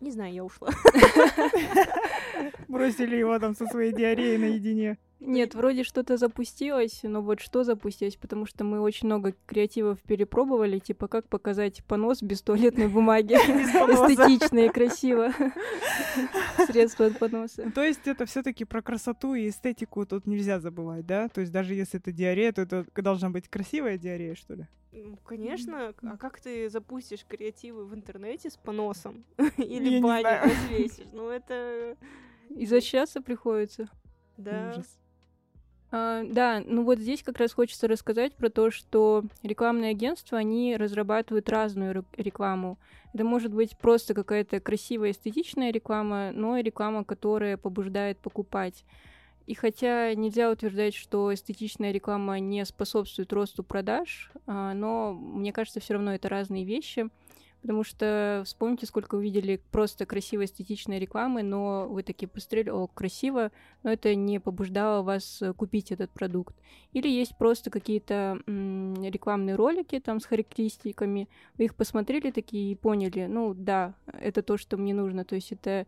Не 0.00 0.12
знаю, 0.12 0.32
я 0.32 0.44
ушла. 0.44 0.68
Бросили 2.68 3.16
его 3.16 3.38
там 3.38 3.54
со 3.54 3.66
своей 3.66 3.92
диареей 3.92 4.38
наедине. 4.38 4.98
Нет, 5.26 5.54
вроде 5.54 5.84
что-то 5.84 6.18
запустилось, 6.18 7.00
но 7.02 7.22
вот 7.22 7.40
что 7.40 7.64
запустилось, 7.64 8.16
потому 8.16 8.44
что 8.44 8.62
мы 8.62 8.80
очень 8.80 9.06
много 9.06 9.34
креативов 9.46 10.00
перепробовали, 10.02 10.78
типа 10.78 11.08
как 11.08 11.28
показать 11.28 11.82
понос 11.84 12.22
без 12.22 12.42
туалетной 12.42 12.88
бумаги. 12.88 13.32
Эстетично 13.34 14.58
и 14.58 14.68
красиво. 14.68 15.32
Средство 16.66 17.06
от 17.06 17.18
поноса. 17.18 17.70
То 17.74 17.82
есть 17.82 18.06
это 18.06 18.26
все 18.26 18.42
таки 18.42 18.64
про 18.64 18.82
красоту 18.82 19.34
и 19.34 19.48
эстетику 19.48 20.04
тут 20.04 20.26
нельзя 20.26 20.60
забывать, 20.60 21.06
да? 21.06 21.28
То 21.28 21.40
есть 21.40 21.52
даже 21.52 21.74
если 21.74 21.98
это 21.98 22.12
диарея, 22.12 22.52
то 22.52 22.62
это 22.62 22.84
должна 22.94 23.30
быть 23.30 23.48
красивая 23.48 23.96
диарея, 23.96 24.34
что 24.34 24.54
ли? 24.54 24.66
Ну, 24.92 25.16
конечно. 25.24 25.94
А 26.02 26.16
как 26.18 26.38
ты 26.38 26.68
запустишь 26.68 27.24
креативы 27.26 27.86
в 27.86 27.94
интернете 27.94 28.50
с 28.50 28.56
поносом? 28.56 29.24
Или 29.56 30.00
баню 30.00 30.42
развесишь? 30.42 31.06
Ну, 31.12 31.30
это... 31.30 31.96
Изощряться 32.50 33.22
приходится. 33.22 33.88
Да. 34.36 34.74
Ужас. 34.74 34.98
А, 35.96 36.24
да, 36.24 36.60
ну 36.66 36.82
вот 36.82 36.98
здесь 36.98 37.22
как 37.22 37.38
раз 37.38 37.52
хочется 37.52 37.86
рассказать 37.86 38.34
про 38.34 38.50
то, 38.50 38.72
что 38.72 39.22
рекламные 39.44 39.92
агентства, 39.92 40.38
они 40.38 40.76
разрабатывают 40.76 41.48
разную 41.48 42.04
рекламу. 42.16 42.78
Это 43.12 43.22
может 43.22 43.54
быть 43.54 43.78
просто 43.78 44.12
какая-то 44.12 44.58
красивая 44.58 45.12
эстетичная 45.12 45.70
реклама, 45.70 46.32
но 46.32 46.56
и 46.56 46.64
реклама, 46.64 47.04
которая 47.04 47.56
побуждает 47.56 48.18
покупать. 48.18 48.84
И 49.46 49.54
хотя 49.54 50.12
нельзя 50.14 50.50
утверждать, 50.50 50.96
что 50.96 51.32
эстетичная 51.32 51.92
реклама 51.92 52.40
не 52.40 52.64
способствует 52.64 53.32
росту 53.32 53.62
продаж, 53.62 54.32
а, 54.48 54.74
но 54.74 55.12
мне 55.12 55.52
кажется, 55.52 55.78
все 55.78 55.94
равно 55.94 56.12
это 56.12 56.28
разные 56.28 56.64
вещи. 56.64 57.08
Потому 57.64 57.82
что 57.82 58.42
вспомните, 58.44 58.84
сколько 58.84 59.14
вы 59.14 59.22
видели 59.22 59.58
просто 59.70 60.04
красивой 60.04 60.44
эстетичной 60.44 60.98
рекламы, 60.98 61.42
но 61.42 61.88
вы 61.88 62.02
такие 62.02 62.28
посмотрели, 62.28 62.68
о, 62.68 62.88
красиво, 62.88 63.52
но 63.82 63.90
это 63.90 64.14
не 64.14 64.38
побуждало 64.38 65.00
вас 65.00 65.40
э, 65.40 65.54
купить 65.54 65.90
этот 65.90 66.10
продукт. 66.10 66.54
Или 66.92 67.08
есть 67.08 67.38
просто 67.38 67.70
какие-то 67.70 68.38
м- 68.46 69.02
рекламные 69.02 69.56
ролики 69.56 69.98
там 69.98 70.20
с 70.20 70.26
характеристиками, 70.26 71.26
вы 71.56 71.64
их 71.64 71.74
посмотрели 71.74 72.30
такие 72.30 72.72
и 72.72 72.74
поняли, 72.74 73.24
ну 73.30 73.54
да, 73.54 73.94
это 74.20 74.42
то, 74.42 74.58
что 74.58 74.76
мне 74.76 74.92
нужно. 74.92 75.24
То 75.24 75.34
есть 75.34 75.50
это 75.50 75.86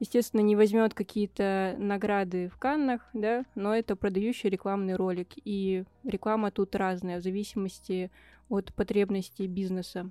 естественно, 0.00 0.42
не 0.42 0.56
возьмет 0.56 0.92
какие-то 0.92 1.74
награды 1.78 2.50
в 2.50 2.58
Каннах, 2.58 3.08
да, 3.14 3.46
но 3.54 3.74
это 3.74 3.96
продающий 3.96 4.50
рекламный 4.50 4.96
ролик, 4.96 5.28
и 5.42 5.84
реклама 6.04 6.50
тут 6.50 6.74
разная 6.74 7.18
в 7.18 7.22
зависимости 7.22 8.10
от 8.50 8.74
потребностей 8.74 9.46
бизнеса. 9.46 10.10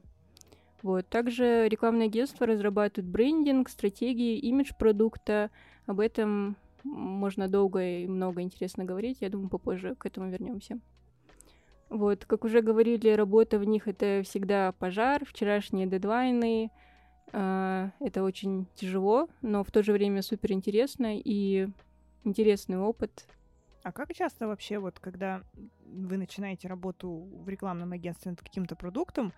Вот. 0.83 1.07
Также 1.07 1.67
рекламное 1.69 2.07
агентство 2.07 2.45
разрабатывает 2.45 3.09
брендинг, 3.09 3.69
стратегии, 3.69 4.37
имидж 4.37 4.73
продукта. 4.77 5.49
Об 5.87 6.01
этом 6.01 6.57
можно 6.83 7.47
долго 7.47 7.81
и 7.81 8.07
много 8.07 8.41
интересно 8.41 8.83
говорить. 8.83 9.17
Я 9.21 9.29
думаю, 9.29 9.49
попозже 9.49 9.95
к 9.95 10.05
этому 10.05 10.29
вернемся. 10.29 10.79
Вот, 11.89 12.25
как 12.25 12.43
уже 12.43 12.61
говорили, 12.61 13.09
работа 13.09 13.59
в 13.59 13.63
них 13.63 13.87
это 13.87 14.21
всегда 14.25 14.73
пожар, 14.73 15.23
вчерашние 15.25 15.87
дедлайны. 15.87 16.69
Э, 17.31 17.91
это 17.99 18.23
очень 18.23 18.67
тяжело, 18.75 19.29
но 19.41 19.63
в 19.63 19.71
то 19.71 19.83
же 19.83 19.93
время 19.93 20.21
супер 20.21 20.51
интересно 20.51 21.17
и 21.17 21.69
интересный 22.25 22.77
опыт. 22.77 23.25
А 23.83 23.91
как 23.91 24.13
часто 24.13 24.47
вообще, 24.47 24.79
вот 24.79 24.99
когда 24.99 25.43
вы 25.85 26.17
начинаете 26.17 26.67
работу 26.67 27.09
в 27.09 27.47
рекламном 27.47 27.91
агентстве 27.91 28.31
над 28.31 28.41
каким-то 28.41 28.75
продуктом, 28.75 29.31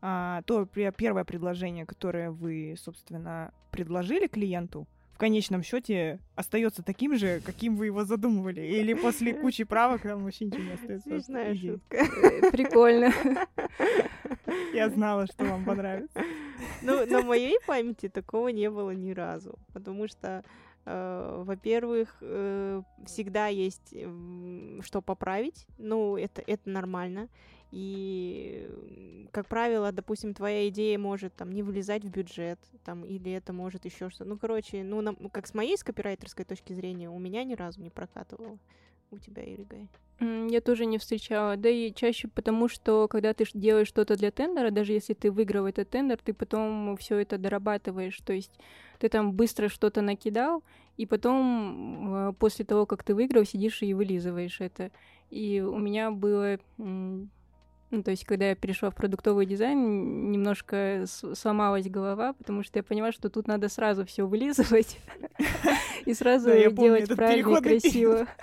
а, 0.00 0.42
то 0.42 0.64
первое 0.66 1.24
предложение, 1.24 1.86
которое 1.86 2.30
вы, 2.30 2.76
собственно, 2.78 3.52
предложили 3.70 4.26
клиенту, 4.26 4.86
в 5.18 5.20
конечном 5.20 5.64
счете 5.64 6.20
остается 6.36 6.84
таким 6.84 7.18
же, 7.18 7.40
каким 7.44 7.74
вы 7.74 7.86
его 7.86 8.04
задумывали. 8.04 8.60
Или 8.60 8.94
после 8.94 9.34
кучи 9.34 9.64
правок 9.64 10.02
там 10.02 10.22
вообще 10.22 10.44
ничего 10.44 10.62
не 10.62 10.72
остается. 10.74 11.08
Смешная 11.08 11.56
шутка. 11.56 11.96
Э, 11.96 12.50
прикольно. 12.52 13.12
Я 14.72 14.88
знала, 14.90 15.26
что 15.26 15.44
вам 15.44 15.64
понравится. 15.64 16.22
Ну, 16.82 17.04
на 17.04 17.22
моей 17.22 17.58
памяти 17.66 18.08
такого 18.08 18.46
не 18.48 18.70
было 18.70 18.92
ни 18.92 19.10
разу. 19.10 19.58
Потому 19.72 20.06
что 20.06 20.44
Uh, 20.86 21.44
во-первых, 21.44 22.16
uh, 22.22 22.82
всегда 23.04 23.48
есть 23.48 23.94
что 24.80 25.02
поправить, 25.02 25.66
ну, 25.76 26.16
это, 26.16 26.42
это 26.46 26.70
нормально. 26.70 27.28
И, 27.70 29.28
как 29.30 29.46
правило, 29.46 29.92
допустим, 29.92 30.32
твоя 30.32 30.68
идея 30.68 30.98
может 30.98 31.34
там 31.34 31.52
не 31.52 31.62
влезать 31.62 32.02
в 32.04 32.10
бюджет, 32.10 32.58
там, 32.84 33.04
или 33.04 33.30
это 33.32 33.52
может 33.52 33.84
еще 33.84 34.08
что-то. 34.08 34.30
Ну, 34.30 34.38
короче, 34.38 34.82
ну, 34.82 35.00
на, 35.02 35.14
как 35.30 35.46
с 35.46 35.54
моей 35.54 35.76
с 35.76 35.84
копирайтерской 35.84 36.44
точки 36.44 36.72
зрения, 36.72 37.10
у 37.10 37.18
меня 37.18 37.44
ни 37.44 37.54
разу 37.54 37.82
не 37.82 37.90
прокатывало. 37.90 38.58
У 39.10 39.18
тебя, 39.18 39.42
Иригай? 39.42 39.88
Я 40.20 40.60
тоже 40.60 40.84
не 40.84 40.98
встречала. 40.98 41.56
Да 41.56 41.68
и 41.68 41.94
чаще 41.94 42.28
потому, 42.28 42.68
что 42.68 43.08
когда 43.08 43.32
ты 43.32 43.46
делаешь 43.54 43.88
что-то 43.88 44.16
для 44.16 44.30
тендера, 44.30 44.70
даже 44.70 44.92
если 44.92 45.14
ты 45.14 45.30
выиграл 45.30 45.66
этот 45.66 45.88
тендер, 45.88 46.18
ты 46.18 46.34
потом 46.34 46.96
все 46.98 47.18
это 47.18 47.38
дорабатываешь. 47.38 48.18
То 48.24 48.32
есть 48.32 48.52
ты 48.98 49.08
там 49.08 49.32
быстро 49.32 49.68
что-то 49.68 50.02
накидал, 50.02 50.62
и 50.96 51.06
потом 51.06 52.34
после 52.38 52.64
того, 52.64 52.84
как 52.84 53.04
ты 53.04 53.14
выиграл, 53.14 53.44
сидишь 53.44 53.82
и 53.82 53.94
вылизываешь 53.94 54.60
это. 54.60 54.90
И 55.30 55.60
у 55.60 55.78
меня 55.78 56.10
было 56.10 56.58
ну, 57.90 58.02
то 58.02 58.10
есть, 58.10 58.24
когда 58.24 58.50
я 58.50 58.54
перешла 58.54 58.90
в 58.90 58.94
продуктовый 58.94 59.46
дизайн, 59.46 60.30
немножко 60.30 61.04
сломалась 61.06 61.88
голова, 61.88 62.34
потому 62.34 62.62
что 62.62 62.78
я 62.78 62.82
поняла, 62.82 63.12
что 63.12 63.30
тут 63.30 63.46
надо 63.46 63.70
сразу 63.70 64.04
все 64.04 64.26
вылизывать 64.26 64.98
и 66.04 66.12
сразу 66.12 66.50
делать 66.50 67.08
правильно 67.08 67.58
и 67.58 67.62
красиво. 67.62 68.26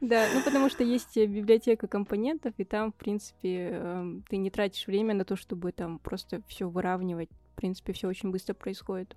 Да, 0.00 0.26
ну 0.34 0.42
потому 0.42 0.70
что 0.70 0.82
есть 0.82 1.14
библиотека 1.16 1.86
компонентов, 1.86 2.54
и 2.56 2.64
там, 2.64 2.92
в 2.92 2.94
принципе, 2.94 3.68
эм, 3.72 4.24
ты 4.30 4.38
не 4.38 4.50
тратишь 4.50 4.86
время 4.86 5.12
на 5.12 5.26
то, 5.26 5.36
чтобы 5.36 5.72
там 5.72 5.98
просто 5.98 6.40
все 6.48 6.66
выравнивать. 6.66 7.28
В 7.52 7.56
принципе, 7.56 7.92
все 7.92 8.08
очень 8.08 8.30
быстро 8.30 8.54
происходит. 8.54 9.14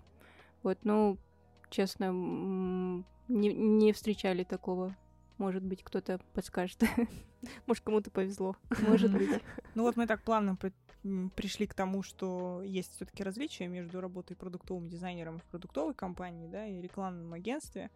Вот, 0.62 0.80
ну, 0.84 1.18
честно, 1.70 2.12
не, 3.30 3.54
не 3.54 3.94
встречали 3.94 4.44
такого 4.44 4.94
может 5.44 5.62
быть, 5.62 5.84
кто-то 5.84 6.22
подскажет. 6.34 6.82
Может, 7.68 7.84
кому-то 7.84 8.10
повезло. 8.10 8.56
Может 8.88 9.12
быть. 9.20 9.42
Ну 9.76 9.84
вот 9.84 9.98
мы 9.98 10.08
так 10.08 10.24
плавно 10.24 10.58
пришли 11.36 11.68
к 11.68 11.74
тому, 11.74 12.02
что 12.02 12.62
есть 12.64 12.94
все-таки 12.96 13.24
различия 13.24 13.68
между 13.68 14.00
работой 14.00 14.38
продуктовым 14.38 14.88
дизайнером 14.88 15.40
в 15.40 15.44
продуктовой 15.44 15.94
компании, 15.94 16.48
да, 16.48 16.66
и 16.66 16.82
рекламном 16.82 17.34
агентстве. 17.34 17.92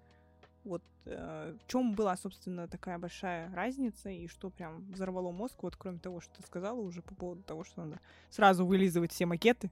Вот 0.65 0.83
э, 1.05 1.55
в 1.57 1.71
чем 1.71 1.93
была, 1.93 2.17
собственно, 2.17 2.67
такая 2.67 2.97
большая 2.99 3.49
разница 3.55 4.09
и 4.09 4.27
что 4.27 4.49
прям 4.49 4.83
взорвало 4.91 5.31
мозг, 5.31 5.63
вот 5.63 5.77
кроме 5.77 5.99
того, 5.99 6.19
что 6.19 6.33
ты 6.35 6.43
сказала 6.43 6.81
уже 6.81 7.01
по 7.01 7.15
поводу 7.15 7.43
того, 7.43 7.63
что 7.63 7.85
надо 7.85 8.01
сразу 8.29 8.65
вылизывать 8.65 9.13
все 9.13 9.25
макеты. 9.25 9.71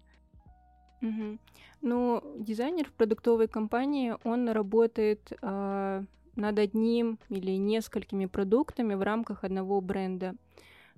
Угу. 1.02 1.38
Ну, 1.82 2.36
дизайнер 2.40 2.88
в 2.88 2.94
продуктовой 2.94 3.50
компании, 3.50 4.16
он 4.24 4.48
работает 4.48 5.34
э, 5.42 6.06
над 6.36 6.60
одним 6.60 7.20
или 7.30 7.52
несколькими 7.52 8.26
продуктами 8.26 8.94
в 8.94 9.02
рамках 9.02 9.44
одного 9.44 9.82
бренда. 9.82 10.36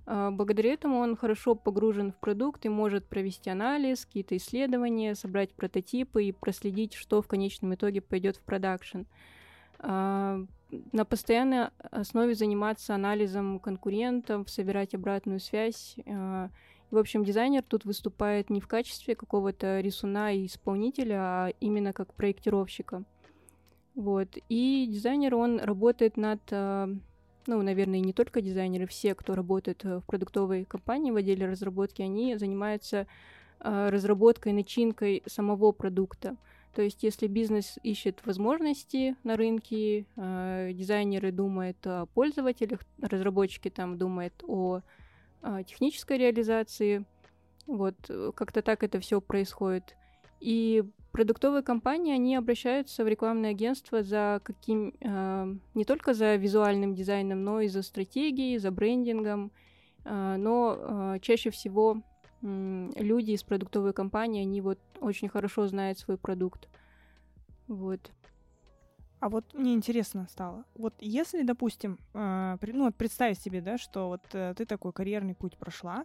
А, 0.06 0.30
благодаря 0.30 0.72
этому 0.72 0.98
он 0.98 1.16
хорошо 1.16 1.54
погружен 1.54 2.12
в 2.12 2.16
продукт 2.16 2.64
и 2.64 2.68
может 2.68 3.06
провести 3.06 3.50
анализ, 3.50 4.06
какие-то 4.06 4.36
исследования, 4.36 5.14
собрать 5.14 5.52
прототипы 5.52 6.24
и 6.24 6.32
проследить, 6.32 6.94
что 6.94 7.20
в 7.20 7.28
конечном 7.28 7.74
итоге 7.74 8.00
пойдет 8.00 8.36
в 8.36 8.40
продакшн. 8.40 9.02
А, 9.80 10.40
на 10.92 11.04
постоянной 11.04 11.68
основе 11.90 12.34
заниматься 12.34 12.94
анализом 12.94 13.58
конкурентов, 13.58 14.48
собирать 14.50 14.94
обратную 14.94 15.40
связь. 15.40 15.96
А, 16.06 16.50
в 16.90 16.96
общем, 16.96 17.22
дизайнер 17.22 17.62
тут 17.62 17.84
выступает 17.84 18.48
не 18.48 18.60
в 18.60 18.66
качестве 18.66 19.14
какого-то 19.14 19.80
рисуна 19.80 20.32
и 20.32 20.46
исполнителя, 20.46 21.16
а 21.16 21.48
именно 21.60 21.92
как 21.92 22.14
проектировщика. 22.14 23.04
Вот. 23.98 24.38
И 24.48 24.86
дизайнер, 24.88 25.34
он 25.34 25.58
работает 25.58 26.16
над, 26.16 26.38
э, 26.52 26.86
ну, 27.48 27.62
наверное, 27.62 27.98
не 27.98 28.12
только 28.12 28.40
дизайнеры, 28.40 28.86
все, 28.86 29.16
кто 29.16 29.34
работает 29.34 29.84
э, 29.84 29.98
в 29.98 30.04
продуктовой 30.04 30.64
компании 30.64 31.10
в 31.10 31.16
отделе 31.16 31.46
разработки, 31.46 32.00
они 32.00 32.36
занимаются 32.36 33.08
э, 33.58 33.88
разработкой, 33.90 34.52
начинкой 34.52 35.24
самого 35.26 35.72
продукта. 35.72 36.36
То 36.76 36.82
есть, 36.82 37.02
если 37.02 37.26
бизнес 37.26 37.76
ищет 37.82 38.24
возможности 38.24 39.16
на 39.24 39.36
рынке, 39.36 40.06
дизайнеры 40.14 41.32
думают 41.32 41.84
о 41.84 42.06
пользователях, 42.06 42.82
разработчики 43.02 43.68
там 43.68 43.98
думают 43.98 44.44
о 44.46 44.82
технической 45.66 46.18
реализации. 46.18 47.04
Вот, 47.66 47.96
как-то 48.36 48.62
так 48.62 48.84
это 48.84 49.00
все 49.00 49.20
происходит. 49.20 49.96
И 50.40 50.84
продуктовые 51.12 51.62
компании, 51.62 52.14
они 52.14 52.36
обращаются 52.36 53.04
в 53.04 53.08
рекламное 53.08 53.50
агентство 53.50 54.02
за 54.02 54.40
каким, 54.44 54.94
э, 55.00 55.54
не 55.74 55.84
только 55.84 56.14
за 56.14 56.36
визуальным 56.36 56.94
дизайном, 56.94 57.44
но 57.44 57.60
и 57.60 57.68
за 57.68 57.82
стратегией, 57.82 58.58
за 58.58 58.70
брендингом. 58.70 59.50
Э, 60.04 60.36
но 60.36 60.76
э, 60.78 61.18
чаще 61.20 61.50
всего 61.50 62.02
люди 62.40 63.32
из 63.32 63.42
продуктовой 63.42 63.92
компании, 63.92 64.42
они 64.42 64.60
вот 64.60 64.78
очень 65.00 65.28
хорошо 65.28 65.66
знают 65.66 65.98
свой 65.98 66.18
продукт. 66.18 66.68
Вот. 67.66 68.12
А 69.18 69.28
вот 69.28 69.52
мне 69.54 69.74
интересно 69.74 70.28
стало, 70.30 70.64
вот 70.76 70.94
если, 71.00 71.42
допустим, 71.42 71.98
ну 72.14 72.84
вот 72.84 72.94
представь 72.94 73.36
себе, 73.40 73.60
да, 73.60 73.76
что 73.76 74.06
вот 74.06 74.22
э, 74.32 74.54
ты 74.56 74.64
такой 74.64 74.92
карьерный 74.92 75.34
путь 75.34 75.56
прошла, 75.58 76.04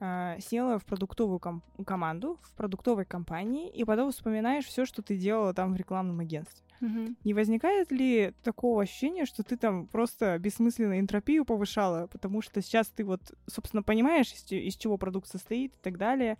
села 0.00 0.78
в 0.78 0.84
продуктовую 0.86 1.38
ком- 1.38 1.62
команду, 1.84 2.38
в 2.42 2.54
продуктовой 2.54 3.04
компании, 3.04 3.68
и 3.68 3.84
потом 3.84 4.10
вспоминаешь 4.12 4.64
все, 4.64 4.86
что 4.86 5.02
ты 5.02 5.16
делала 5.16 5.52
там 5.52 5.74
в 5.74 5.76
рекламном 5.76 6.20
агентстве. 6.20 6.64
Mm-hmm. 6.80 7.16
Не 7.24 7.34
возникает 7.34 7.92
ли 7.92 8.32
такого 8.42 8.82
ощущения, 8.82 9.26
что 9.26 9.42
ты 9.42 9.58
там 9.58 9.86
просто 9.86 10.38
бессмысленно 10.38 10.98
энтропию 10.98 11.44
повышала, 11.44 12.06
потому 12.06 12.40
что 12.40 12.62
сейчас 12.62 12.88
ты 12.88 13.04
вот, 13.04 13.20
собственно, 13.46 13.82
понимаешь, 13.82 14.32
из, 14.32 14.50
из 14.50 14.76
чего 14.76 14.96
продукт 14.96 15.28
состоит 15.28 15.74
и 15.74 15.78
так 15.82 15.98
далее, 15.98 16.38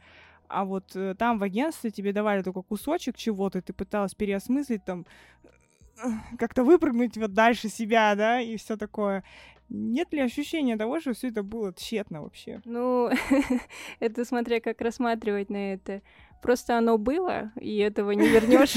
а 0.49 0.64
вот 0.64 0.97
э, 0.97 1.14
там 1.14 1.38
в 1.38 1.43
агентстве 1.43 1.90
тебе 1.90 2.12
давали 2.12 2.43
только 2.43 2.62
кусочек 2.62 3.17
чего-то, 3.17 3.59
и 3.59 3.61
ты 3.61 3.73
пыталась 3.73 4.14
переосмыслить 4.14 4.85
там 4.85 5.07
э, 6.02 6.09
как-то 6.38 6.64
выпрыгнуть 6.64 7.19
вот 7.19 7.35
дальше 7.35 7.69
себя, 7.69 8.14
да, 8.14 8.40
и 8.40 8.57
все 8.57 8.76
такое. 8.76 9.23
Нет 9.71 10.12
ли 10.12 10.21
ощущения 10.21 10.77
того, 10.77 10.99
что 11.00 11.12
все 11.12 11.29
это 11.29 11.45
было 11.45 11.73
тщетно 11.73 12.23
вообще? 12.23 12.61
Ну, 12.65 13.09
это 14.00 14.25
смотря 14.25 14.61
как 14.61 14.81
рассматривать 14.81 15.49
на 15.49 15.75
это. 15.75 16.03
Просто 16.43 16.79
оно 16.79 16.97
было, 16.97 17.53
и 17.61 17.79
этого 17.79 18.12
не 18.12 18.27
вернешь. 18.27 18.75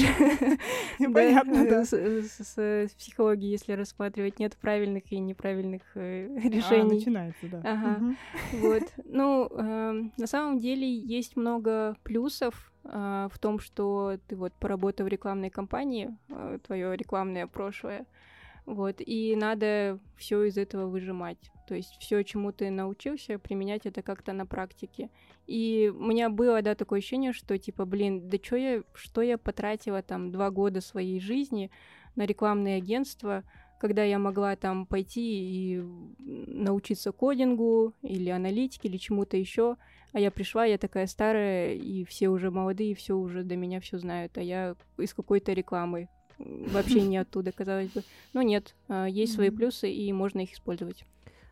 Понятно, 1.12 1.66
да. 1.66 1.84
С 1.84 2.88
психологией, 2.96 3.52
если 3.52 3.72
рассматривать, 3.72 4.38
нет 4.38 4.56
правильных 4.56 5.10
и 5.10 5.18
неправильных 5.18 5.82
э, 5.94 6.28
А, 6.36 6.48
решений. 6.48 6.96
начинается, 6.96 7.46
да. 7.48 7.60
Ага. 7.64 8.16
Вот. 8.52 8.82
Ну, 9.06 9.46
эм, 9.46 10.12
на 10.16 10.26
самом 10.26 10.58
деле 10.58 10.86
есть 10.92 11.36
много 11.36 11.96
плюсов 12.02 12.72
а, 12.84 13.28
в 13.32 13.38
том, 13.38 13.58
что 13.60 14.18
ты 14.26 14.36
вот 14.36 14.52
поработал 14.54 15.06
в 15.06 15.08
рекламной 15.08 15.50
кампании, 15.50 16.16
твое 16.66 16.96
рекламное 16.96 17.46
прошлое, 17.46 18.06
вот, 18.66 18.96
и 18.98 19.36
надо 19.36 19.98
все 20.16 20.44
из 20.44 20.56
этого 20.56 20.86
выжимать. 20.86 21.50
То 21.68 21.74
есть 21.74 21.96
все, 21.98 22.22
чему 22.22 22.52
ты 22.52 22.70
научился, 22.70 23.38
применять 23.38 23.86
это 23.86 24.02
как-то 24.02 24.32
на 24.32 24.46
практике. 24.46 25.10
И 25.46 25.92
у 25.94 26.04
меня 26.04 26.30
было, 26.30 26.62
да, 26.62 26.74
такое 26.74 27.00
ощущение, 27.00 27.32
что 27.32 27.58
типа, 27.58 27.84
блин, 27.84 28.28
да 28.28 28.38
что 28.42 28.56
я, 28.56 28.82
что 28.94 29.22
я 29.22 29.36
потратила 29.36 30.02
там 30.02 30.30
два 30.32 30.50
года 30.50 30.80
своей 30.80 31.20
жизни 31.20 31.70
на 32.16 32.24
рекламные 32.24 32.76
агентства, 32.76 33.44
когда 33.80 34.02
я 34.02 34.18
могла 34.18 34.56
там 34.56 34.86
пойти 34.86 35.20
и 35.20 35.82
научиться 36.18 37.12
кодингу 37.12 37.92
или 38.00 38.30
аналитике 38.30 38.88
или 38.88 38.96
чему-то 38.96 39.36
еще, 39.36 39.76
а 40.12 40.20
я 40.20 40.30
пришла, 40.30 40.64
я 40.64 40.78
такая 40.78 41.06
старая, 41.06 41.74
и 41.74 42.04
все 42.04 42.28
уже 42.28 42.50
молодые, 42.50 42.94
все 42.94 43.14
уже 43.14 43.42
до 43.42 43.56
меня 43.56 43.80
все 43.80 43.98
знают, 43.98 44.38
а 44.38 44.42
я 44.42 44.76
из 44.96 45.12
какой-то 45.12 45.52
рекламы 45.52 46.08
вообще 46.38 47.02
не 47.06 47.16
оттуда, 47.16 47.52
казалось 47.52 47.90
бы. 47.90 48.02
Но 48.32 48.42
нет, 48.42 48.74
а, 48.88 49.06
есть 49.06 49.34
свои 49.34 49.50
плюсы, 49.50 49.90
и 49.90 50.12
можно 50.12 50.40
их 50.40 50.52
использовать. 50.52 51.04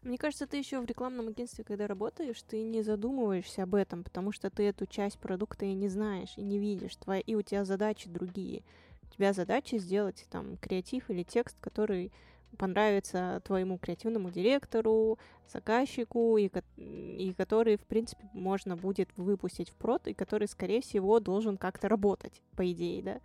Мне 0.03 0.19
кажется, 0.19 0.49
ты 0.49 0.57
еще 0.57 0.81
в 0.81 0.85
рекламном 0.85 1.29
агентстве, 1.29 1.63
когда 1.63 1.87
работаешь, 1.87 2.43
ты 2.43 2.65
не 2.65 2.83
задумываешься 2.83 3.63
об 3.63 3.77
этом, 3.77 4.03
потому 4.03 4.33
что 4.33 4.51
ты 4.51 4.65
эту 4.65 4.87
часть 4.87 5.19
продукта 5.19 5.65
и 5.65 5.75
не 5.75 5.89
знаешь, 5.89 6.35
и 6.37 6.43
не 6.43 6.59
видишь. 6.59 6.97
Твои, 6.97 7.21
и 7.21 7.37
у 7.37 7.43
тебя 7.43 7.65
задачи 7.65 8.09
другие. 8.09 8.65
У 9.05 9.15
тебя 9.15 9.33
задача 9.33 9.79
сделать 9.79 10.27
там 10.29 10.57
креатив 10.57 11.09
или 11.09 11.23
текст, 11.23 11.57
который 11.61 12.11
понравится 12.59 13.41
твоему 13.45 13.79
креативному 13.79 14.31
директору, 14.31 15.19
заказчику, 15.49 16.37
и, 16.37 16.51
и 16.77 17.33
который, 17.37 17.77
в 17.77 17.85
принципе, 17.85 18.29
можно 18.33 18.77
будет 18.77 19.09
выпустить 19.17 19.71
в 19.71 19.75
прод, 19.75 20.07
и 20.09 20.15
который, 20.15 20.49
скорее 20.49 20.81
всего, 20.81 21.21
должен 21.21 21.57
как-то 21.57 21.89
работать, 21.89 22.43
по 22.57 22.71
идее, 22.71 23.03
да. 23.03 23.21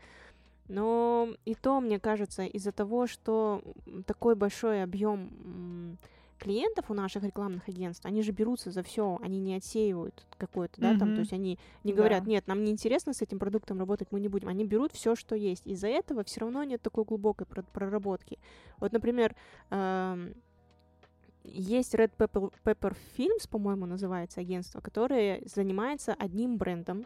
Но 0.68 1.30
и 1.46 1.56
то, 1.56 1.80
мне 1.80 2.00
кажется, 2.00 2.44
из-за 2.44 2.72
того, 2.72 3.08
что 3.08 3.62
такой 4.06 4.36
большой 4.36 4.84
объем 4.84 5.98
клиентов 6.40 6.92
у 6.92 6.94
наших 6.94 7.24
рекламных 7.24 7.68
агентств, 7.68 8.06
они 8.06 8.22
же 8.22 8.32
берутся 8.32 8.70
за 8.70 8.84
все, 8.84 9.18
они 9.24 9.40
не 9.40 9.56
отсеивают 9.56 10.26
какое-то, 10.38 10.80
да, 10.80 10.92
там, 10.98 11.08
Мгм. 11.10 11.16
то 11.16 11.20
есть 11.22 11.34
они 11.34 11.58
не 11.84 11.94
Да. 11.94 11.98
говорят, 11.98 12.28
нет, 12.28 12.46
нам 12.48 12.64
не 12.64 12.72
интересно 12.72 13.14
с 13.14 13.22
этим 13.24 13.40
продуктом 13.40 13.80
работать, 13.80 14.10
мы 14.12 14.20
не 14.20 14.28
будем. 14.28 14.48
Они 14.48 14.64
берут 14.64 14.92
все, 14.92 15.16
что 15.16 15.36
есть. 15.36 15.66
Из-за 15.66 15.88
этого 15.88 16.24
все 16.24 16.42
равно 16.42 16.64
нет 16.64 16.82
такой 16.82 17.06
глубокой 17.06 17.48
про- 17.48 17.64
проработки. 17.64 18.38
Вот, 18.80 18.92
например, 18.92 19.36
есть 21.44 21.96
Red 21.96 22.12
Pepper, 22.18 22.54
Pepper 22.64 22.96
Films, 23.18 23.50
по-моему, 23.50 23.86
называется 23.86 24.42
агентство, 24.42 24.82
которое 24.82 25.42
занимается 25.46 26.14
одним 26.14 26.58
брендом, 26.58 27.06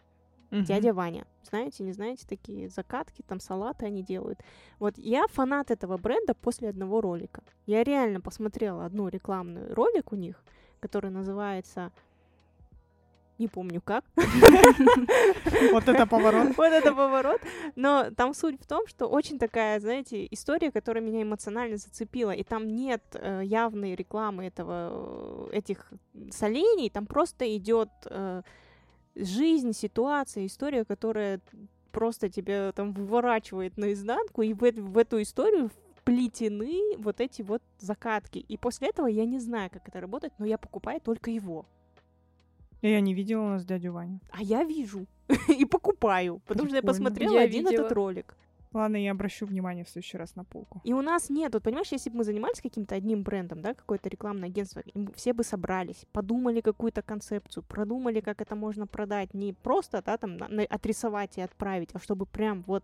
Мгм. 0.51 0.63
Дядя 0.65 0.93
Ваня. 0.93 1.25
Знаете, 1.43 1.83
не 1.83 1.93
знаете, 1.93 2.25
такие 2.27 2.69
закатки, 2.69 3.23
там 3.27 3.39
салаты 3.39 3.85
они 3.85 4.03
делают. 4.03 4.39
Вот 4.79 4.97
я 4.97 5.27
фанат 5.27 5.71
этого 5.71 5.97
бренда 5.97 6.33
после 6.33 6.69
одного 6.69 7.01
ролика. 7.01 7.41
Я 7.65 7.83
реально 7.83 8.21
посмотрела 8.21 8.85
одну 8.85 9.07
рекламный 9.07 9.73
ролик 9.73 10.11
у 10.11 10.15
них, 10.15 10.43
который 10.79 11.09
называется... 11.09 11.91
Не 13.37 13.47
помню 13.47 13.81
как. 13.81 14.05
Вот 15.71 15.87
это 15.87 16.05
поворот. 16.05 16.49
Вот 16.57 16.71
это 16.71 16.93
поворот. 16.93 17.41
Но 17.75 18.11
там 18.15 18.35
суть 18.35 18.61
в 18.61 18.67
том, 18.67 18.85
что 18.85 19.07
очень 19.07 19.39
такая, 19.39 19.79
знаете, 19.79 20.27
история, 20.29 20.71
которая 20.71 21.03
меня 21.03 21.23
эмоционально 21.23 21.77
зацепила. 21.77 22.31
И 22.31 22.43
там 22.43 22.67
нет 22.67 23.01
э, 23.13 23.41
явной 23.43 23.95
рекламы 23.95 24.45
этого, 24.45 25.49
э, 25.51 25.57
этих 25.57 25.91
солений. 26.29 26.91
Там 26.91 27.07
просто 27.07 27.57
идет 27.57 27.89
э, 28.05 28.43
жизнь, 29.15 29.73
ситуация, 29.73 30.45
история, 30.45 30.85
которая 30.85 31.39
просто 31.91 32.29
тебя 32.29 32.71
там 32.71 32.93
выворачивает 32.93 33.77
наизнанку. 33.77 34.41
И 34.41 34.53
в, 34.53 34.59
в 34.59 34.97
эту 34.97 35.21
историю 35.21 35.69
вплетены 35.95 36.97
вот 36.97 37.21
эти 37.21 37.41
вот 37.41 37.61
закатки. 37.79 38.39
И 38.39 38.57
после 38.57 38.89
этого 38.89 39.07
я 39.07 39.25
не 39.25 39.39
знаю, 39.39 39.69
как 39.71 39.87
это 39.87 39.99
работает, 40.01 40.33
но 40.39 40.45
я 40.45 40.57
покупаю 40.57 40.99
только 41.01 41.29
его. 41.31 41.65
Я 42.81 42.99
не 42.99 43.13
видела 43.13 43.41
у 43.41 43.49
нас 43.49 43.65
дядю 43.65 43.93
Ваню. 43.93 44.19
А 44.31 44.41
я 44.41 44.63
вижу 44.63 45.05
и 45.47 45.65
покупаю, 45.65 46.41
потому 46.47 46.67
что 46.67 46.77
я 46.77 46.81
посмотрела 46.81 47.35
Я 47.35 47.41
один 47.41 47.65
видела. 47.65 47.85
этот 47.85 47.91
ролик. 47.91 48.35
Ладно, 48.73 48.95
я 48.95 49.11
обращу 49.11 49.45
внимание 49.45 49.83
в 49.83 49.89
следующий 49.89 50.17
раз 50.17 50.35
на 50.35 50.45
полку. 50.45 50.81
И 50.85 50.93
у 50.93 51.01
нас 51.01 51.29
нет, 51.29 51.53
вот 51.53 51.63
понимаешь, 51.63 51.91
если 51.91 52.09
бы 52.09 52.17
мы 52.17 52.23
занимались 52.23 52.61
каким-то 52.61 52.95
одним 52.95 53.23
брендом, 53.23 53.61
да, 53.61 53.73
какое-то 53.73 54.07
рекламное 54.07 54.47
агентство, 54.47 54.81
все 55.15 55.33
бы 55.33 55.43
собрались, 55.43 56.05
подумали 56.13 56.61
какую-то 56.61 57.01
концепцию, 57.01 57.63
продумали, 57.63 58.21
как 58.21 58.39
это 58.41 58.55
можно 58.55 58.87
продать, 58.87 59.33
не 59.33 59.53
просто, 59.53 60.01
да, 60.01 60.17
там, 60.17 60.37
на- 60.37 60.47
на- 60.47 60.63
отрисовать 60.63 61.37
и 61.37 61.41
отправить, 61.41 61.89
а 61.93 61.99
чтобы 61.99 62.25
прям 62.25 62.63
вот 62.67 62.83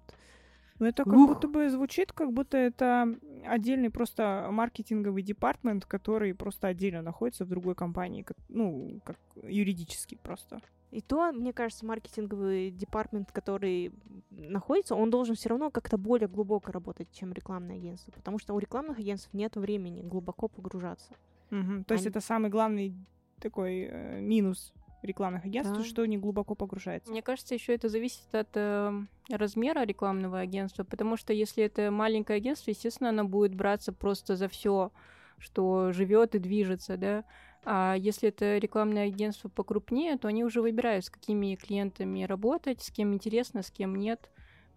Ну, 0.79 0.85
это 0.85 1.05
как 1.05 1.13
Ух. 1.13 1.29
будто 1.29 1.47
бы 1.47 1.69
звучит, 1.71 2.11
как 2.11 2.31
будто 2.33 2.55
это 2.57 3.07
отдельный 3.47 3.89
просто 3.89 4.47
маркетинговый 4.51 5.23
департмент, 5.23 5.85
который 5.85 6.35
просто 6.35 6.67
отдельно 6.67 7.01
находится 7.01 7.45
в 7.45 7.49
другой 7.49 7.73
компании, 7.73 8.21
как- 8.21 8.37
ну, 8.49 8.99
как 9.03 9.17
юридически 9.41 10.19
просто. 10.21 10.59
И 10.91 11.01
то, 11.01 11.31
мне 11.33 11.51
кажется, 11.51 11.85
маркетинговый 11.85 12.71
департамент, 12.71 13.31
который 13.31 13.91
находится, 14.29 14.95
он 14.95 15.09
должен 15.09 15.35
все 15.35 15.49
равно 15.49 15.69
как-то 15.69 15.97
более 15.97 16.27
глубоко 16.29 16.71
работать, 16.71 17.09
чем 17.11 17.33
рекламное 17.33 17.75
агентство, 17.75 18.11
потому 18.11 18.39
что 18.39 18.53
у 18.53 18.59
рекламных 18.59 18.97
агентств 18.99 19.29
нет 19.33 19.55
времени 19.57 20.01
глубоко 20.01 20.47
погружаться. 20.47 21.13
Мгм. 21.49 21.83
То 21.83 21.93
есть 21.93 22.05
Они- 22.05 22.11
это 22.11 22.21
самый 22.21 22.49
главный 22.49 22.93
такой 23.39 23.87
э, 23.91 24.19
минус 24.21 24.73
рекламных 25.03 25.45
агентств, 25.45 25.77
Да. 25.77 25.83
что 25.83 26.05
не 26.05 26.17
глубоко 26.17 26.55
погружается. 26.55 27.11
Мне 27.11 27.21
кажется, 27.21 27.53
еще 27.53 27.73
это 27.75 27.89
зависит 27.89 28.33
от 28.33 28.49
э, 28.55 28.91
размера 29.29 29.83
рекламного 29.85 30.39
агентства, 30.39 30.83
потому 30.85 31.17
что 31.17 31.33
если 31.33 31.63
это 31.63 31.91
маленькое 31.91 32.37
агентство, 32.37 32.71
естественно, 32.71 33.09
оно 33.09 33.25
будет 33.25 33.53
браться 33.55 33.91
просто 33.93 34.35
за 34.35 34.47
все, 34.47 34.91
что 35.37 35.91
живет 35.91 36.33
и 36.35 36.39
движется, 36.39 36.97
да. 36.97 37.25
А 37.65 37.95
если 37.95 38.29
это 38.29 38.57
рекламное 38.57 39.07
агентство 39.07 39.49
покрупнее, 39.49 40.17
то 40.17 40.27
они 40.27 40.43
уже 40.43 40.61
выбирают, 40.61 41.05
с 41.05 41.09
какими 41.09 41.55
клиентами 41.55 42.23
работать, 42.23 42.81
с 42.81 42.91
кем 42.91 43.13
интересно, 43.13 43.61
с 43.61 43.71
кем 43.71 43.95
нет. 43.95 44.29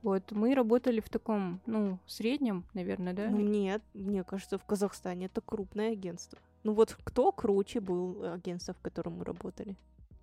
Вот 0.03 0.33
мы 0.33 0.55
работали 0.55 1.01
в 1.01 1.09
таком, 1.09 1.61
ну, 1.67 1.99
среднем, 2.07 2.65
наверное, 2.75 3.13
да. 3.13 3.29
Ну, 3.29 3.39
нет, 3.39 3.83
мне 3.93 4.25
кажется, 4.25 4.59
в 4.59 4.65
Казахстане 4.65 5.27
это 5.27 5.41
крупное 5.41 5.93
агентство. 5.93 6.39
Ну 6.63 6.73
вот 6.73 6.97
кто 7.05 7.33
круче 7.33 7.81
был 7.81 8.25
агентство, 8.25 8.75
в 8.75 8.81
котором 8.81 9.19
мы 9.19 9.25
работали? 9.25 9.77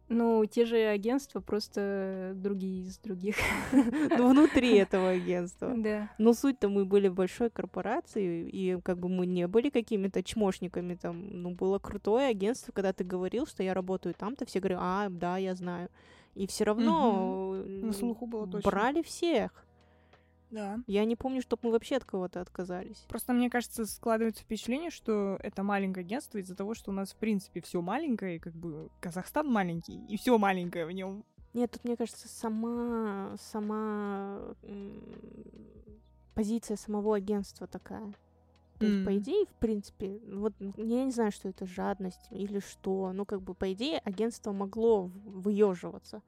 Ну, 0.10 0.46
те 0.46 0.66
же 0.66 0.78
агентства, 0.78 1.42
просто 1.42 2.32
другие 2.36 2.86
из 2.86 2.98
других. 3.00 3.36
Ну, 4.18 4.30
внутри 4.30 4.76
этого 4.78 5.10
агентства. 5.10 5.74
Да. 5.76 6.10
Но 6.18 6.34
суть-то 6.34 6.70
мы 6.70 6.86
были 6.86 7.10
в 7.10 7.14
большой 7.14 7.50
корпорации, 7.50 8.48
и 8.48 8.80
как 8.82 9.00
бы 9.00 9.10
мы 9.10 9.26
не 9.26 9.48
были 9.48 9.70
какими-то 9.70 10.24
чмошниками 10.24 10.96
там. 10.96 11.28
Ну, 11.42 11.52
было 11.52 11.78
крутое 11.80 12.28
агентство, 12.28 12.72
когда 12.72 12.94
ты 12.94 13.04
говорил, 13.04 13.46
что 13.46 13.64
я 13.64 13.74
работаю 13.74 14.16
там-то, 14.18 14.46
все 14.46 14.60
говорят, 14.60 14.80
а, 14.82 15.08
да, 15.10 15.38
я 15.38 15.56
знаю. 15.56 15.90
И 16.36 16.46
все 16.48 16.64
равно 16.66 17.56
На 17.66 17.88
м, 17.88 17.94
слуху 17.94 18.28
было 18.28 18.48
точно. 18.48 18.70
брали 18.72 19.02
всех. 19.02 19.52
Да. 20.50 20.80
Я 20.88 21.04
не 21.06 21.16
помню, 21.16 21.42
чтобы 21.42 21.62
мы 21.64 21.72
вообще 21.72 21.98
от 21.98 22.06
кого-то 22.06 22.40
отказались. 22.42 23.04
Просто 23.10 23.34
мне 23.34 23.50
кажется, 23.50 23.86
складывается 23.86 24.44
впечатление, 24.44 24.90
что 24.92 25.38
это 25.42 25.64
маленькое 25.64 26.06
агентство 26.06 26.38
из-за 26.38 26.56
того, 26.56 26.74
что 26.74 26.92
у 26.92 26.94
нас 26.94 27.12
в 27.12 27.16
принципе 27.18 27.62
все 27.62 27.82
маленькое, 27.82 28.38
и 28.38 28.40
как 28.40 28.54
бы 28.54 28.90
Казахстан 29.02 29.48
маленький, 29.52 30.00
и 30.08 30.18
все 30.18 30.38
маленькое 30.38 30.86
в 30.86 30.92
нем. 30.92 31.24
Нет, 31.54 31.72
тут, 31.72 31.84
мне 31.84 31.98
кажется, 31.98 32.28
сама, 32.28 33.36
сама 33.40 34.40
позиция 36.36 36.78
самого 36.78 37.16
агентства 37.16 37.68
такая. 37.68 38.14
То 38.80 38.86
есть, 38.86 39.04
по 39.04 39.10
М. 39.10 39.18
идее, 39.18 39.46
в 39.48 39.56
принципе, 39.60 40.20
вот 40.32 40.54
я 40.60 41.04
не 41.04 41.12
знаю, 41.12 41.32
что 41.32 41.50
это 41.50 41.66
жадность 41.66 42.28
или 42.30 42.60
что. 42.60 43.12
Ну, 43.12 43.26
как 43.26 43.42
бы, 43.42 43.56
по 43.56 43.74
идее, 43.74 43.98
агентство 44.00 44.52
могло 44.52 45.10
выеживаться. 45.26 46.22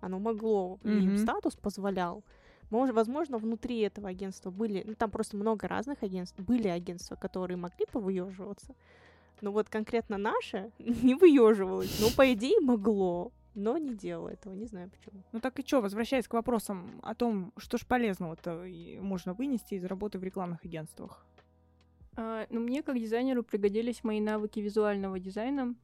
Оно 0.00 0.18
могло, 0.18 0.80
им 0.82 1.10
Мгм. 1.10 1.16
статус 1.16 1.54
позволял. 1.54 2.24
Мож- 2.72 2.92
возможно, 2.92 3.36
внутри 3.36 3.80
этого 3.80 4.08
агентства 4.08 4.50
были, 4.50 4.82
ну, 4.86 4.94
там 4.94 5.10
просто 5.10 5.36
много 5.36 5.68
разных 5.68 6.02
агентств, 6.02 6.40
были 6.40 6.68
агентства, 6.68 7.16
которые 7.16 7.58
могли 7.58 7.84
повыеживаться. 7.84 8.74
Но 9.42 9.52
вот 9.52 9.68
конкретно 9.68 10.16
наше 10.16 10.72
не 10.78 11.14
выеживалось. 11.14 12.00
Ну, 12.00 12.08
по 12.16 12.32
идее, 12.32 12.60
могло, 12.60 13.30
но 13.54 13.76
не 13.76 13.94
делало 13.94 14.30
этого. 14.30 14.54
Не 14.54 14.64
знаю 14.64 14.90
почему. 14.90 15.22
Ну 15.32 15.40
так 15.40 15.58
и 15.58 15.66
что, 15.66 15.82
возвращаясь 15.82 16.26
к 16.26 16.32
вопросам 16.32 16.98
о 17.02 17.14
том, 17.14 17.52
что 17.58 17.76
ж 17.76 17.84
полезного-то 17.84 18.64
можно 19.00 19.34
вынести 19.34 19.74
из 19.74 19.84
работы 19.84 20.18
в 20.18 20.24
рекламных 20.24 20.64
агентствах. 20.64 21.26
А, 22.16 22.46
ну, 22.48 22.60
мне 22.60 22.82
как 22.82 22.98
дизайнеру 22.98 23.42
пригодились 23.42 24.02
мои 24.02 24.20
навыки 24.20 24.60
визуального 24.60 25.20
дизайна. 25.20 25.74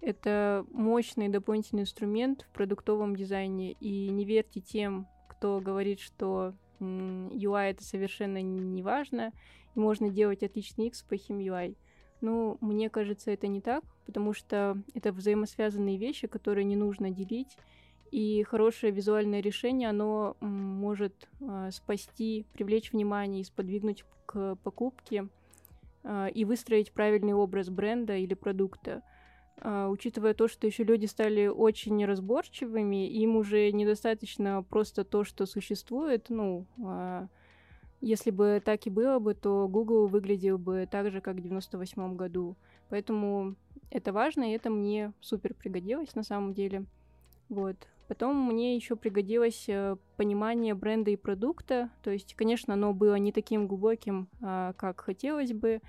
Это 0.00 0.66
мощный 0.72 1.28
дополнительный 1.28 1.82
инструмент 1.82 2.42
в 2.42 2.48
продуктовом 2.52 3.14
дизайне. 3.14 3.72
И 3.72 4.08
не 4.08 4.24
верьте 4.24 4.60
тем, 4.60 5.06
кто 5.42 5.58
говорит, 5.58 5.98
что 5.98 6.54
UI 6.78 7.70
это 7.70 7.82
совершенно 7.82 8.40
не 8.40 8.80
важно, 8.80 9.32
и 9.74 9.78
можно 9.80 10.08
делать 10.08 10.44
отличный 10.44 10.86
X 10.86 11.00
с 11.00 11.02
плохим 11.02 11.40
UI. 11.40 11.76
Ну, 12.20 12.58
мне 12.60 12.88
кажется, 12.88 13.32
это 13.32 13.48
не 13.48 13.60
так, 13.60 13.82
потому 14.06 14.34
что 14.34 14.80
это 14.94 15.10
взаимосвязанные 15.10 15.98
вещи, 15.98 16.28
которые 16.28 16.62
не 16.62 16.76
нужно 16.76 17.10
делить. 17.10 17.56
И 18.12 18.44
хорошее 18.44 18.92
визуальное 18.92 19.40
решение, 19.40 19.88
оно 19.88 20.36
может 20.38 21.28
э, 21.40 21.70
спасти, 21.72 22.46
привлечь 22.52 22.92
внимание 22.92 23.40
и 23.40 23.44
сподвигнуть 23.44 24.04
к 24.26 24.54
покупке 24.62 25.26
э, 26.04 26.28
и 26.32 26.44
выстроить 26.44 26.92
правильный 26.92 27.34
образ 27.34 27.68
бренда 27.68 28.14
или 28.14 28.34
продукта. 28.34 29.02
Э, 29.58 29.86
учитывая 29.88 30.34
то, 30.34 30.48
что 30.48 30.66
еще 30.66 30.84
люди 30.84 31.06
стали 31.06 31.46
очень 31.46 32.04
разборчивыми, 32.04 33.08
им 33.08 33.36
уже 33.36 33.70
недостаточно 33.72 34.62
просто 34.62 35.04
то, 35.04 35.24
что 35.24 35.46
существует. 35.46 36.26
Ну, 36.28 36.66
э, 36.78 37.26
если 38.00 38.30
бы 38.30 38.60
так 38.64 38.86
и 38.86 38.90
было 38.90 39.18
бы, 39.18 39.34
то 39.34 39.68
Google 39.68 40.06
выглядел 40.06 40.58
бы 40.58 40.88
так 40.90 41.10
же, 41.10 41.20
как 41.20 41.36
в 41.36 41.40
98 41.40 42.16
году. 42.16 42.56
Поэтому 42.88 43.54
это 43.90 44.12
важно, 44.12 44.50
и 44.50 44.54
это 44.54 44.70
мне 44.70 45.12
супер 45.20 45.54
пригодилось 45.54 46.14
на 46.14 46.22
самом 46.22 46.52
деле. 46.54 46.84
Вот. 47.48 47.76
Потом 48.08 48.36
мне 48.36 48.76
еще 48.76 48.96
пригодилось 48.96 49.66
э, 49.68 49.96
понимание 50.16 50.74
бренда 50.74 51.10
и 51.10 51.16
продукта. 51.16 51.90
То 52.02 52.10
есть, 52.10 52.34
конечно, 52.34 52.74
оно 52.74 52.92
было 52.92 53.14
не 53.14 53.32
таким 53.32 53.66
глубоким, 53.66 54.28
а, 54.42 54.72
как 54.74 55.00
хотелось 55.00 55.52
бы. 55.52 55.80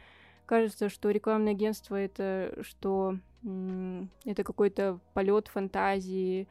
Кажется, 0.54 0.88
что 0.88 1.10
рекламное 1.10 1.54
агентство 1.54 1.96
это 1.96 2.56
что 2.62 3.18
это 3.42 4.44
какой-то 4.44 5.00
полет 5.16 5.48
фантазии, 5.48 6.48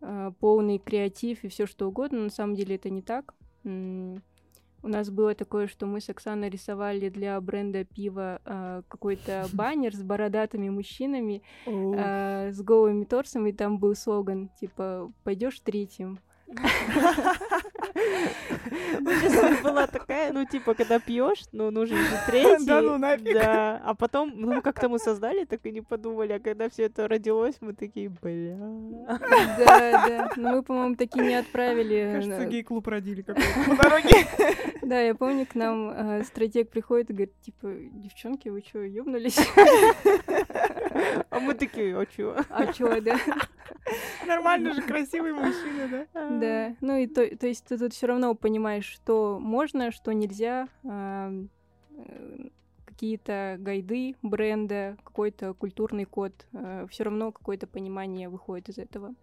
а, 0.00 0.30
полный 0.38 0.78
креатив 0.78 1.42
и 1.42 1.48
все 1.48 1.66
что 1.66 1.88
угодно. 1.88 2.20
На 2.20 2.30
самом 2.30 2.54
деле 2.54 2.76
это 2.76 2.90
не 2.90 3.02
так. 3.02 3.34
У 3.64 4.88
нас 4.88 5.10
было 5.10 5.34
такое, 5.34 5.66
что 5.66 5.86
мы 5.86 6.00
с 6.00 6.08
Оксаной 6.08 6.48
рисовали 6.48 7.08
для 7.08 7.40
бренда 7.40 7.84
пива 7.84 8.40
э, 8.44 8.82
какой-то 8.86 9.48
баннер 9.52 9.96
с 9.96 10.02
бородатыми 10.04 10.68
мужчинами, 10.68 11.42
э, 11.66 12.52
с 12.52 12.62
голыми 12.62 13.02
торсами, 13.02 13.50
и 13.50 13.52
там 13.52 13.80
был 13.80 13.96
слоган 13.96 14.48
типа 14.60 15.12
«Пойдешь 15.24 15.58
третьим». 15.58 16.20
Ну, 19.00 19.62
была 19.62 19.86
такая, 19.86 20.32
ну, 20.32 20.44
типа, 20.44 20.74
когда 20.74 20.98
пьешь, 20.98 21.44
ну, 21.52 21.70
нужен 21.70 21.96
же 21.96 22.16
третий. 22.26 22.66
Да 22.66 22.82
ну 22.82 22.98
нафиг. 22.98 23.34
Да, 23.34 23.80
а 23.84 23.94
потом, 23.94 24.32
ну, 24.34 24.62
как-то 24.62 24.88
мы 24.88 24.98
создали, 24.98 25.44
так 25.44 25.64
и 25.64 25.72
не 25.72 25.80
подумали, 25.80 26.32
а 26.34 26.40
когда 26.40 26.68
все 26.68 26.84
это 26.84 27.08
родилось, 27.08 27.56
мы 27.60 27.72
такие, 27.74 28.08
бля. 28.08 28.56
Да, 29.58 30.06
да, 30.06 30.30
но 30.36 30.56
мы, 30.56 30.62
по-моему, 30.62 30.96
такие 30.96 31.24
не 31.24 31.34
отправили. 31.34 32.12
Кажется, 32.14 32.46
гей-клуб 32.46 32.86
родили 32.86 33.22
какой-то 33.22 33.70
по 33.70 33.82
дороге. 33.82 34.26
Да, 34.82 34.98
я 35.00 35.14
помню, 35.14 35.46
к 35.46 35.54
нам 35.54 35.90
э, 35.90 36.24
стратег 36.24 36.70
приходит 36.70 37.10
и 37.10 37.12
говорит, 37.12 37.40
типа, 37.42 37.68
девчонки, 37.92 38.48
вы 38.48 38.60
что, 38.66 38.80
ёбнулись? 38.80 39.38
А 41.30 41.38
мы 41.38 41.54
такие, 41.54 41.96
а 41.96 42.04
чё? 42.06 42.36
А 42.48 42.72
чё, 42.72 43.00
да? 43.00 43.16
Нормально 44.26 44.74
же, 44.74 44.82
красивый 44.82 45.32
мужчина, 45.32 46.06
да? 46.12 46.30
Да, 46.40 46.76
ну 46.80 46.96
и 46.96 47.06
то, 47.06 47.24
то 47.36 47.46
есть 47.46 47.66
ты 47.66 47.76
тут 47.80 47.92
все 47.92 48.06
равно 48.06 48.34
понимаешь, 48.34 48.84
что 48.84 49.38
можно, 49.40 49.90
что 49.90 50.12
нельзя, 50.12 50.68
э, 50.84 51.46
какие-то 52.84 53.56
гайды 53.58 54.14
бренда, 54.22 54.96
какой-то 55.02 55.54
культурный 55.54 56.04
код, 56.04 56.46
э, 56.52 56.86
все 56.90 57.04
равно 57.04 57.32
какое-то 57.32 57.66
понимание 57.66 58.28
выходит 58.28 58.68
из 58.68 58.78
этого. 58.78 59.14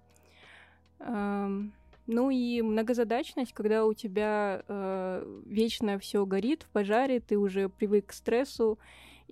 Ну 2.07 2.29
и 2.29 2.61
многозадачность, 2.61 3.51
когда 3.53 3.85
у 3.85 3.93
тебя 3.93 4.63
э, 4.67 5.41
вечно 5.45 5.99
все 5.99 6.25
горит 6.25 6.63
в 6.63 6.69
пожаре, 6.69 7.19
ты 7.19 7.37
уже 7.37 7.67
привык 7.67 8.07
к 8.07 8.13
стрессу, 8.13 8.79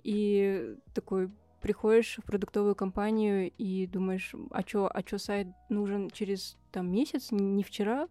и 0.02 0.76
такой 0.92 1.30
приходишь 1.62 2.18
в 2.18 2.24
продуктовую 2.24 2.74
компанию 2.74 3.50
и 3.56 3.86
думаешь, 3.86 4.34
а 4.50 4.62
чё, 4.62 4.90
а 4.92 5.02
чё 5.02 5.16
сайт 5.16 5.48
нужен 5.70 6.10
через 6.10 6.58
там 6.70 6.92
месяц, 6.92 7.32
не 7.32 7.64
вчера? 7.64 8.08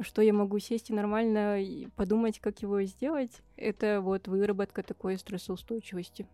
Что 0.00 0.22
я 0.22 0.32
могу 0.32 0.58
сесть 0.60 0.90
и 0.90 0.94
нормально 0.94 1.58
подумать, 1.96 2.38
как 2.38 2.62
его 2.62 2.82
сделать? 2.82 3.42
Это 3.56 4.00
вот 4.00 4.28
выработка 4.28 4.82
такой 4.84 5.18
стрессоустойчивости. 5.18 6.26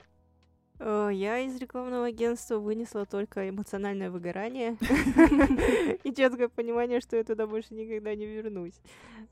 Э, 0.80 1.10
я 1.12 1.38
из 1.38 1.56
рекламного 1.56 2.06
агентства 2.06 2.58
вынесла 2.58 3.06
только 3.06 3.48
эмоциональное 3.48 4.10
выгорание 4.10 4.76
и 6.04 6.12
четкое 6.12 6.48
понимание, 6.48 7.00
что 7.00 7.16
я 7.16 7.24
туда 7.24 7.46
больше 7.46 7.74
никогда 7.74 8.14
не 8.14 8.26
вернусь. 8.26 8.80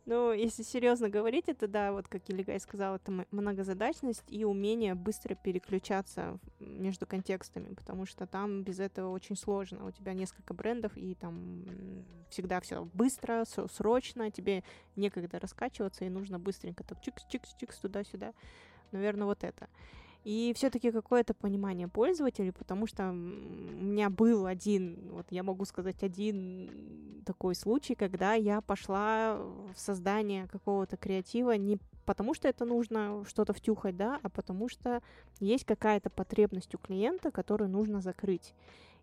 Но 0.06 0.32
если 0.32 0.62
серьезно 0.62 1.08
говорить, 1.08 1.48
это 1.48 1.66
да, 1.66 1.92
вот 1.92 2.06
как 2.08 2.22
Илигай 2.28 2.60
сказал, 2.60 2.96
это 2.96 3.26
многозадачность 3.30 4.24
и 4.28 4.44
умение 4.44 4.94
быстро 4.94 5.34
переключаться 5.34 6.38
между 6.60 7.06
контекстами, 7.06 7.74
потому 7.74 8.06
что 8.06 8.26
там 8.26 8.62
без 8.62 8.78
этого 8.78 9.10
очень 9.10 9.36
сложно. 9.36 9.86
У 9.86 9.90
тебя 9.90 10.12
несколько 10.12 10.54
брендов, 10.54 10.92
и 10.96 11.14
там 11.14 11.64
всегда 12.30 12.60
все 12.60 12.84
быстро, 12.94 13.44
срочно, 13.72 14.30
тебе 14.30 14.62
некогда 14.94 15.40
раскачиваться, 15.40 16.04
и 16.04 16.08
нужно 16.08 16.38
быстренько 16.38 16.84
так 16.84 16.98
чикс-чикс-чикс 17.02 17.80
туда-сюда. 17.80 18.32
Наверное, 18.92 19.26
вот 19.26 19.42
это 19.42 19.68
и 20.24 20.52
все-таки 20.56 20.92
какое-то 20.92 21.34
понимание 21.34 21.88
пользователей, 21.88 22.52
потому 22.52 22.86
что 22.86 23.10
у 23.10 23.14
меня 23.14 24.08
был 24.08 24.46
один, 24.46 25.10
вот 25.10 25.26
я 25.30 25.42
могу 25.42 25.64
сказать, 25.64 26.02
один 26.02 27.22
такой 27.26 27.54
случай, 27.54 27.94
когда 27.94 28.34
я 28.34 28.60
пошла 28.60 29.36
в 29.74 29.78
создание 29.78 30.46
какого-то 30.48 30.96
креатива 30.96 31.52
не 31.56 31.78
потому, 32.04 32.34
что 32.34 32.48
это 32.48 32.64
нужно 32.64 33.24
что-то 33.26 33.52
втюхать, 33.52 33.96
да, 33.96 34.18
а 34.22 34.28
потому 34.28 34.68
что 34.68 35.02
есть 35.40 35.64
какая-то 35.64 36.10
потребность 36.10 36.74
у 36.74 36.78
клиента, 36.78 37.30
которую 37.30 37.70
нужно 37.70 38.00
закрыть. 38.00 38.54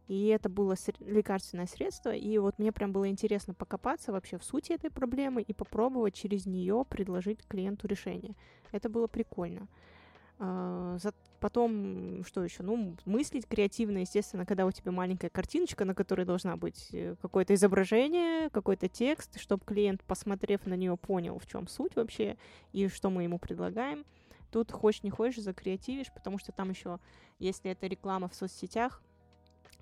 И 0.07 0.27
это 0.27 0.49
было 0.49 0.75
лекарственное 0.99 1.67
средство, 1.67 2.13
и 2.13 2.37
вот 2.39 2.57
мне 2.57 2.71
прям 2.71 2.91
было 2.91 3.09
интересно 3.09 3.53
покопаться 3.53 4.11
вообще 4.11 4.37
в 4.37 4.43
сути 4.43 4.71
этой 4.71 4.89
проблемы 4.89 5.41
и 5.41 5.53
попробовать 5.53 6.15
через 6.15 6.47
нее 6.47 6.83
предложить 6.89 7.45
клиенту 7.47 7.87
решение. 7.87 8.35
Это 8.71 8.89
было 8.89 9.05
прикольно. 9.05 9.67
А, 10.41 10.97
потом, 11.41 12.23
что 12.25 12.43
еще? 12.43 12.63
Ну, 12.63 12.95
мыслить 13.05 13.45
креативно, 13.45 13.99
естественно, 13.99 14.45
когда 14.45 14.65
у 14.65 14.71
тебя 14.71 14.93
маленькая 14.93 15.29
картиночка, 15.29 15.83
на 15.83 15.93
которой 15.93 16.25
должна 16.25 16.55
быть 16.55 16.87
э, 16.93 17.15
какое-то 17.21 17.53
изображение, 17.55 18.49
какой-то 18.49 18.87
текст, 18.87 19.37
чтобы 19.37 19.65
клиент, 19.65 20.01
посмотрев 20.05 20.65
на 20.65 20.75
нее, 20.75 20.95
понял, 20.95 21.39
в 21.39 21.45
чем 21.45 21.67
суть 21.67 21.95
вообще 21.97 22.37
и 22.71 22.87
что 22.87 23.09
мы 23.09 23.23
ему 23.23 23.37
предлагаем. 23.37 24.05
Тут 24.49 24.71
хочешь 24.71 25.03
не 25.03 25.09
хочешь, 25.09 25.43
закреативишь, 25.43 26.11
потому 26.13 26.39
что 26.39 26.53
там 26.53 26.69
еще, 26.69 26.99
если 27.37 27.71
это 27.71 27.87
реклама 27.87 28.29
в 28.29 28.33
соцсетях, 28.33 29.03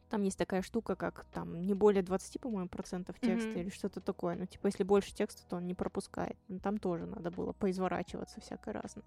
там 0.09 0.23
есть 0.23 0.37
такая 0.37 0.61
штука, 0.61 0.95
как 0.95 1.25
там 1.33 1.61
не 1.65 1.73
более 1.73 2.03
20, 2.03 2.39
по-моему, 2.39 2.69
процентов 2.69 3.19
текста 3.19 3.49
mm-hmm. 3.49 3.61
или 3.61 3.69
что-то 3.69 4.01
такое. 4.01 4.35
Ну, 4.35 4.45
типа, 4.45 4.67
если 4.67 4.83
больше 4.83 5.13
текста, 5.13 5.43
то 5.47 5.57
он 5.57 5.67
не 5.67 5.73
пропускает. 5.73 6.37
Ну, 6.47 6.59
там 6.59 6.77
тоже 6.77 7.05
надо 7.05 7.31
было 7.31 7.53
поизворачиваться 7.53 8.41
всякое 8.41 8.73
разное. 8.73 9.05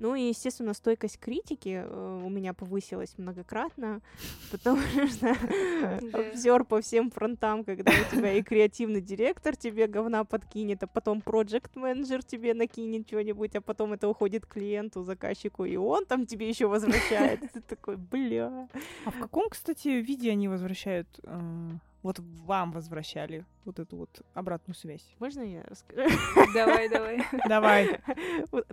Ну 0.00 0.16
и, 0.16 0.22
естественно, 0.22 0.74
стойкость 0.74 1.20
критики 1.20 1.84
э, 1.86 2.20
у 2.24 2.28
меня 2.28 2.52
повысилась 2.52 3.14
многократно, 3.16 4.00
потому 4.50 4.80
что 5.08 5.36
обзор 6.12 6.64
по 6.64 6.80
всем 6.80 7.12
фронтам, 7.12 7.62
когда 7.64 7.92
у 7.92 8.16
тебя 8.16 8.32
и 8.32 8.42
креативный 8.42 9.00
директор 9.00 9.54
тебе 9.54 9.86
говна 9.86 10.24
подкинет, 10.24 10.82
а 10.82 10.88
потом 10.88 11.20
проект 11.20 11.76
менеджер 11.76 12.24
тебе 12.24 12.54
накинет 12.54 13.06
что-нибудь, 13.06 13.54
а 13.54 13.60
потом 13.60 13.92
это 13.92 14.08
уходит 14.08 14.46
клиенту, 14.46 15.04
заказчику, 15.04 15.64
и 15.64 15.76
он 15.76 16.06
там 16.06 16.26
тебе 16.26 16.48
еще 16.48 16.66
возвращает. 16.66 17.40
Ты 17.52 17.60
такой, 17.60 17.96
бля. 17.96 18.68
А 19.04 19.10
в 19.12 19.20
каком, 19.20 19.48
кстати, 19.48 19.88
виде 19.88 20.33
они 20.34 20.48
возвращают 20.48 21.08
э, 21.22 21.70
вот 22.04 22.20
вам 22.20 22.70
возвращали 22.70 23.46
вот 23.64 23.78
эту 23.78 23.96
вот 23.96 24.20
обратную 24.34 24.76
связь. 24.76 25.10
Можно 25.20 25.40
я 25.40 25.62
расскажу? 25.62 26.14
Давай, 26.52 26.90
давай. 26.90 27.24
Давай. 27.48 28.00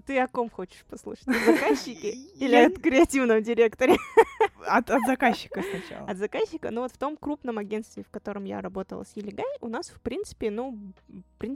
Ты 0.05 0.19
о 0.19 0.27
ком 0.27 0.49
хочешь 0.49 0.83
послушать? 0.89 1.29
О 1.29 1.33
заказчике 1.33 2.11
или 2.35 2.55
о 2.55 2.69
креативном 2.69 3.41
директоре? 3.41 3.95
От, 4.67 4.91
от 4.91 5.01
заказчика 5.07 5.63
сначала. 5.63 6.09
От 6.09 6.17
заказчика. 6.17 6.71
Ну 6.71 6.81
вот 6.81 6.91
в 6.91 6.97
том 6.97 7.15
крупном 7.15 7.57
агентстве, 7.57 8.03
в 8.03 8.09
котором 8.09 8.43
я 8.43 8.59
работала 8.59 9.05
с 9.05 9.15
Елигай, 9.15 9.45
у 9.61 9.69
нас, 9.69 9.89
в 9.89 10.01
принципе, 10.01 10.51
ну, 10.51 10.77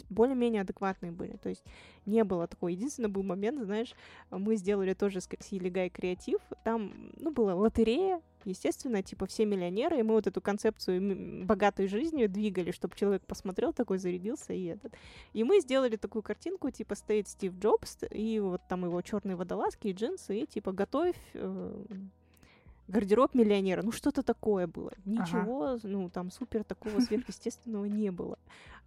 более-менее 0.09 0.61
адекватные 0.61 1.11
были. 1.11 1.35
То 1.35 1.49
есть 1.49 1.65
не 2.05 2.23
было 2.23 2.47
такого. 2.47 2.69
Единственный 2.69 3.09
был 3.09 3.23
момент, 3.23 3.61
знаешь, 3.61 3.93
мы 4.31 4.55
сделали 4.55 4.93
тоже 4.93 5.19
с 5.19 5.27
Елигай 5.49 5.89
креатив. 5.89 6.39
Там, 6.63 7.11
ну, 7.17 7.31
была 7.31 7.53
лотерея, 7.53 8.21
естественно, 8.45 9.03
типа 9.03 9.25
все 9.25 9.45
миллионеры, 9.45 9.99
и 9.99 10.03
мы 10.03 10.13
вот 10.13 10.27
эту 10.27 10.41
концепцию 10.41 11.45
богатой 11.45 11.87
жизни 11.87 12.27
двигали, 12.27 12.71
чтобы 12.71 12.95
человек 12.95 13.25
посмотрел 13.25 13.73
такой, 13.73 13.97
зарядился 13.97 14.53
и 14.53 14.65
этот. 14.65 14.93
И 15.33 15.43
мы 15.43 15.59
сделали 15.59 15.95
такую 15.95 16.23
картинку, 16.23 16.69
типа 16.69 16.95
стоит 16.95 17.27
Стив 17.27 17.53
Джобс, 17.59 17.99
и 18.09 18.39
вот 18.39 18.61
там 18.69 18.85
его 18.85 19.01
черные 19.01 19.35
водолазки 19.35 19.87
и 19.87 19.93
джинсы, 19.93 20.39
и 20.39 20.45
типа 20.45 20.71
готовь 20.71 21.17
э, 21.33 21.85
гардероб 22.87 23.33
миллионера, 23.33 23.81
ну 23.81 23.91
что-то 23.91 24.23
такое 24.23 24.67
было. 24.67 24.91
Ничего, 25.05 25.65
ага. 25.65 25.79
ну 25.83 26.09
там 26.09 26.31
супер 26.31 26.63
такого 26.63 26.99
сверхъестественного 26.99 27.85
не 27.85 28.11
было. 28.11 28.37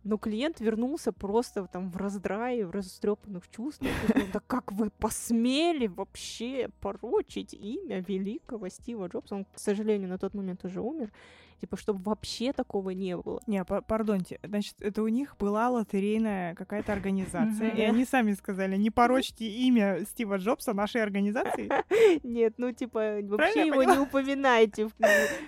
Но 0.05 0.17
клиент 0.17 0.61
вернулся 0.61 1.13
просто 1.13 1.67
там 1.67 1.91
в 1.91 1.97
раздрае, 1.97 2.67
в 2.67 2.71
растрепанных 2.71 3.51
чувствах. 3.51 3.91
Да 4.33 4.41
как 4.47 4.71
вы 4.73 4.91
посмели 4.91 5.87
вообще 5.87 6.71
порочить 6.81 7.53
имя 7.55 8.01
великого 8.07 8.69
Стива 8.69 9.09
Джобса? 9.09 9.35
Он, 9.35 9.45
к 9.45 9.59
сожалению, 9.59 10.09
на 10.09 10.19
тот 10.19 10.35
момент 10.35 10.65
уже 10.65 10.81
умер. 10.81 11.11
Типа, 11.61 11.77
чтобы 11.77 12.01
вообще 12.03 12.53
такого 12.53 12.91
не 12.91 13.17
было. 13.17 13.41
Не, 13.47 13.65
пардоньте, 13.65 14.39
значит, 14.45 14.75
это 14.81 15.03
у 15.03 15.09
них 15.09 15.37
была 15.39 15.69
лотерейная 15.71 16.55
какая-то 16.55 16.93
организация, 16.93 17.71
и 17.71 17.83
они 17.83 18.05
сами 18.05 18.33
сказали, 18.33 18.77
не 18.77 18.91
порочьте 18.91 19.45
имя 19.67 20.05
Стива 20.05 20.37
Джобса 20.37 20.73
нашей 20.73 21.03
организации. 21.03 21.69
Нет, 22.23 22.55
ну, 22.59 22.73
типа, 22.73 23.19
вообще 23.23 23.67
его 23.67 23.83
не 23.83 23.99
упоминайте. 23.99 24.89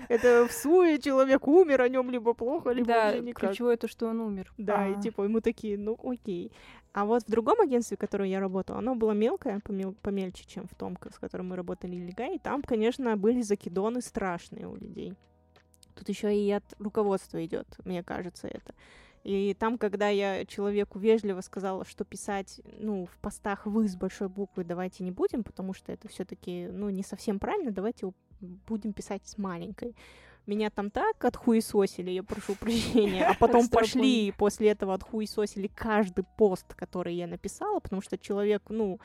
Это 0.08 0.46
в 0.48 0.52
суе 0.52 0.98
человек 0.98 1.46
умер, 1.46 1.82
о 1.82 1.88
нем 1.88 2.10
либо 2.10 2.34
плохо, 2.34 2.70
либо 2.70 2.88
да, 2.88 3.18
никак. 3.18 3.48
ключевое 3.48 3.76
то, 3.76 3.88
что 3.88 4.06
он 4.06 4.20
умер. 4.20 4.52
Да, 4.58 4.88
и 4.88 5.00
типа 5.00 5.22
ему 5.22 5.40
такие, 5.40 5.78
ну, 5.78 5.98
окей. 6.02 6.52
А 6.92 7.04
вот 7.04 7.22
в 7.22 7.30
другом 7.30 7.60
агентстве, 7.60 7.96
в 7.96 8.00
котором 8.00 8.26
я 8.26 8.40
работала, 8.40 8.78
оно 8.78 8.96
было 8.96 9.12
мелкое, 9.12 9.60
помел- 9.60 9.94
помельче, 10.02 10.44
чем 10.44 10.66
в 10.66 10.74
том, 10.74 10.98
с 11.12 11.18
которым 11.18 11.50
мы 11.50 11.56
работали 11.56 11.94
Лига, 11.94 12.26
и 12.26 12.38
там, 12.38 12.62
конечно, 12.62 13.16
были 13.16 13.42
закидоны 13.42 14.00
страшные 14.00 14.66
у 14.66 14.74
людей. 14.74 15.14
Тут 16.00 16.08
еще 16.08 16.34
и 16.34 16.50
от 16.50 16.64
руководства 16.78 17.44
идет, 17.44 17.66
мне 17.84 18.02
кажется, 18.02 18.48
это. 18.48 18.74
И 19.22 19.52
там, 19.52 19.76
когда 19.76 20.08
я 20.08 20.46
человеку 20.46 20.98
вежливо 20.98 21.42
сказала, 21.42 21.84
что 21.84 22.06
писать, 22.06 22.62
ну, 22.78 23.04
в 23.04 23.18
постах 23.18 23.66
вы 23.66 23.86
с 23.86 23.96
большой 23.96 24.30
буквы 24.30 24.64
давайте 24.64 25.04
не 25.04 25.10
будем, 25.10 25.44
потому 25.44 25.74
что 25.74 25.92
это 25.92 26.08
все-таки, 26.08 26.68
ну, 26.72 26.88
не 26.88 27.02
совсем 27.02 27.38
правильно, 27.38 27.70
давайте 27.70 28.10
будем 28.40 28.94
писать 28.94 29.20
с 29.26 29.36
маленькой. 29.36 29.94
Меня 30.46 30.70
там 30.70 30.90
так 30.90 31.22
отхуесосили, 31.22 32.12
я 32.12 32.22
прошу 32.22 32.54
прощения, 32.54 33.26
а 33.26 33.34
потом 33.34 33.68
пошли 33.68 34.28
и 34.28 34.32
после 34.32 34.70
этого 34.70 34.94
отхуесосили 34.94 35.66
каждый 35.66 36.24
пост, 36.38 36.72
который 36.72 37.14
я 37.14 37.26
написала, 37.26 37.78
потому 37.80 38.00
что 38.00 38.16
человек, 38.16 38.62
ну, 38.70 39.00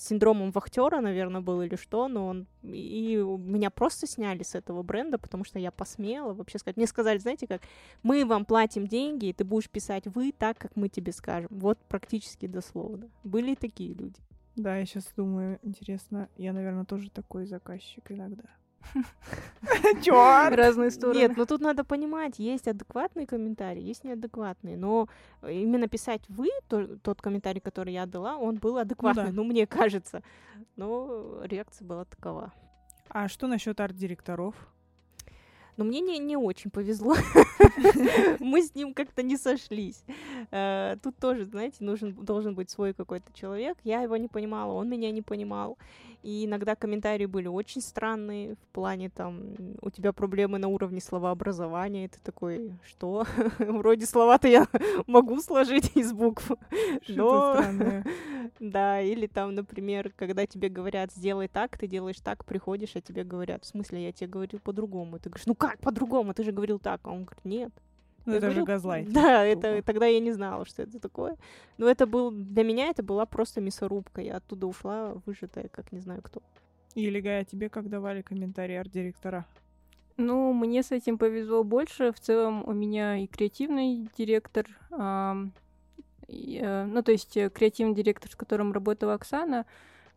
синдромом 0.00 0.50
вахтера, 0.50 1.00
наверное, 1.00 1.40
был 1.40 1.62
или 1.62 1.76
что, 1.76 2.08
но 2.08 2.26
он 2.26 2.46
и 2.62 3.16
меня 3.16 3.70
просто 3.70 4.06
сняли 4.06 4.42
с 4.42 4.54
этого 4.54 4.82
бренда, 4.82 5.18
потому 5.18 5.44
что 5.44 5.58
я 5.58 5.70
посмела 5.70 6.32
вообще 6.32 6.58
сказать. 6.58 6.76
Мне 6.76 6.86
сказали, 6.86 7.18
знаете 7.18 7.46
как, 7.46 7.62
мы 8.02 8.24
вам 8.24 8.44
платим 8.44 8.86
деньги, 8.86 9.26
и 9.26 9.32
ты 9.32 9.44
будешь 9.44 9.68
писать 9.68 10.06
вы 10.06 10.32
так, 10.32 10.58
как 10.58 10.76
мы 10.76 10.88
тебе 10.88 11.12
скажем. 11.12 11.48
Вот 11.50 11.78
практически 11.88 12.46
дословно. 12.46 13.10
Были 13.24 13.52
и 13.52 13.56
такие 13.56 13.92
люди. 13.94 14.20
Да, 14.56 14.76
я 14.76 14.84
сейчас 14.86 15.08
думаю, 15.16 15.58
интересно, 15.62 16.28
я, 16.36 16.52
наверное, 16.52 16.84
тоже 16.84 17.10
такой 17.10 17.46
заказчик 17.46 18.10
иногда. 18.10 18.44
Чёрт! 20.02 20.56
Разные 20.56 20.90
стороны. 20.90 21.18
Нет, 21.18 21.36
ну 21.36 21.46
тут 21.46 21.60
надо 21.60 21.84
понимать, 21.84 22.38
есть 22.38 22.68
адекватные 22.68 23.26
комментарии, 23.26 23.82
есть 23.82 24.04
неадекватные, 24.04 24.76
но 24.76 25.08
именно 25.42 25.88
писать 25.88 26.22
вы, 26.28 26.48
то, 26.68 26.98
тот 26.98 27.20
комментарий, 27.20 27.60
который 27.60 27.92
я 27.92 28.06
дала, 28.06 28.36
он 28.36 28.56
был 28.56 28.78
адекватный, 28.78 29.24
ну, 29.24 29.30
да. 29.30 29.36
ну 29.36 29.44
мне 29.44 29.66
кажется. 29.66 30.22
Но 30.76 31.42
реакция 31.44 31.86
была 31.86 32.04
такова. 32.04 32.52
А 33.08 33.28
что 33.28 33.46
насчет 33.46 33.80
арт-директоров? 33.80 34.54
Но 35.76 35.84
мне 35.84 36.00
не, 36.00 36.18
не 36.18 36.36
очень 36.36 36.70
повезло. 36.70 37.16
Мы 38.38 38.62
с 38.62 38.74
ним 38.74 38.92
как-то 38.92 39.22
не 39.22 39.38
сошлись. 39.38 40.04
Э, 40.50 40.96
тут 41.02 41.16
тоже, 41.16 41.46
знаете, 41.46 41.78
нужен, 41.80 42.12
должен 42.12 42.54
быть 42.54 42.68
свой 42.68 42.92
какой-то 42.92 43.32
человек. 43.32 43.78
Я 43.82 44.02
его 44.02 44.18
не 44.18 44.28
понимала, 44.28 44.72
он 44.74 44.90
меня 44.90 45.10
не 45.10 45.22
понимал. 45.22 45.78
И 46.22 46.44
иногда 46.44 46.76
комментарии 46.76 47.26
были 47.26 47.48
очень 47.48 47.80
странные 47.80 48.54
в 48.54 48.66
плане 48.72 49.08
там 49.08 49.54
у 49.80 49.90
тебя 49.90 50.12
проблемы 50.12 50.58
на 50.58 50.68
уровне 50.68 51.00
словообразования, 51.00 52.04
и 52.04 52.08
ты 52.08 52.18
такой, 52.22 52.72
что? 52.84 53.24
Вроде 53.58 54.06
слова-то 54.06 54.46
я 54.46 54.66
могу 55.06 55.40
сложить 55.40 55.96
из 55.96 56.12
букв. 56.12 56.50
Но... 57.08 57.62
Да, 58.58 59.00
или 59.00 59.26
там, 59.26 59.54
например, 59.54 60.12
когда 60.16 60.46
тебе 60.46 60.68
говорят, 60.68 61.12
сделай 61.12 61.48
так, 61.48 61.78
ты 61.78 61.86
делаешь 61.86 62.20
так, 62.20 62.44
приходишь, 62.44 62.96
а 62.96 63.00
тебе 63.00 63.24
говорят, 63.24 63.64
в 63.64 63.66
смысле, 63.66 64.04
я 64.04 64.12
тебе 64.12 64.28
говорил 64.28 64.60
по-другому. 64.60 65.18
Ты 65.18 65.30
говоришь, 65.30 65.46
ну 65.46 65.54
как 65.54 65.78
по-другому? 65.78 66.34
Ты 66.34 66.44
же 66.44 66.52
говорил 66.52 66.78
так. 66.78 67.00
А 67.04 67.10
он 67.10 67.24
говорит, 67.24 67.44
нет. 67.44 67.72
Ну, 68.26 68.34
это 68.34 68.46
говорю, 68.46 68.60
же 68.60 68.64
газлайт. 68.66 69.12
Да, 69.12 69.44
это 69.44 69.82
тогда 69.82 70.06
я 70.06 70.20
не 70.20 70.32
знала, 70.32 70.64
что 70.66 70.82
это 70.82 71.00
такое. 71.00 71.36
Но 71.78 71.88
это 71.88 72.06
был 72.06 72.30
для 72.30 72.64
меня 72.64 72.88
это 72.88 73.02
была 73.02 73.26
просто 73.26 73.60
мясорубка. 73.60 74.20
Я 74.20 74.36
оттуда 74.36 74.66
ушла 74.66 75.14
выжатая, 75.26 75.68
как 75.68 75.92
не 75.92 76.00
знаю 76.00 76.22
кто. 76.22 76.42
Или 76.94 77.20
Гая, 77.20 77.44
тебе 77.44 77.68
как 77.68 77.88
давали 77.88 78.22
комментарии 78.22 78.74
арт-директора? 78.74 79.46
Ну, 80.16 80.52
мне 80.52 80.82
с 80.82 80.90
этим 80.90 81.18
повезло 81.18 81.64
больше. 81.64 82.12
В 82.12 82.20
целом 82.20 82.62
у 82.66 82.72
меня 82.72 83.16
и 83.16 83.26
креативный 83.26 84.08
директор, 84.18 84.66
и, 86.30 86.60
э, 86.62 86.84
ну, 86.84 87.02
то 87.02 87.10
есть 87.10 87.36
э, 87.36 87.50
креативный 87.50 87.94
директор, 87.94 88.30
с 88.30 88.36
которым 88.36 88.72
работала 88.72 89.14
Оксана, 89.14 89.66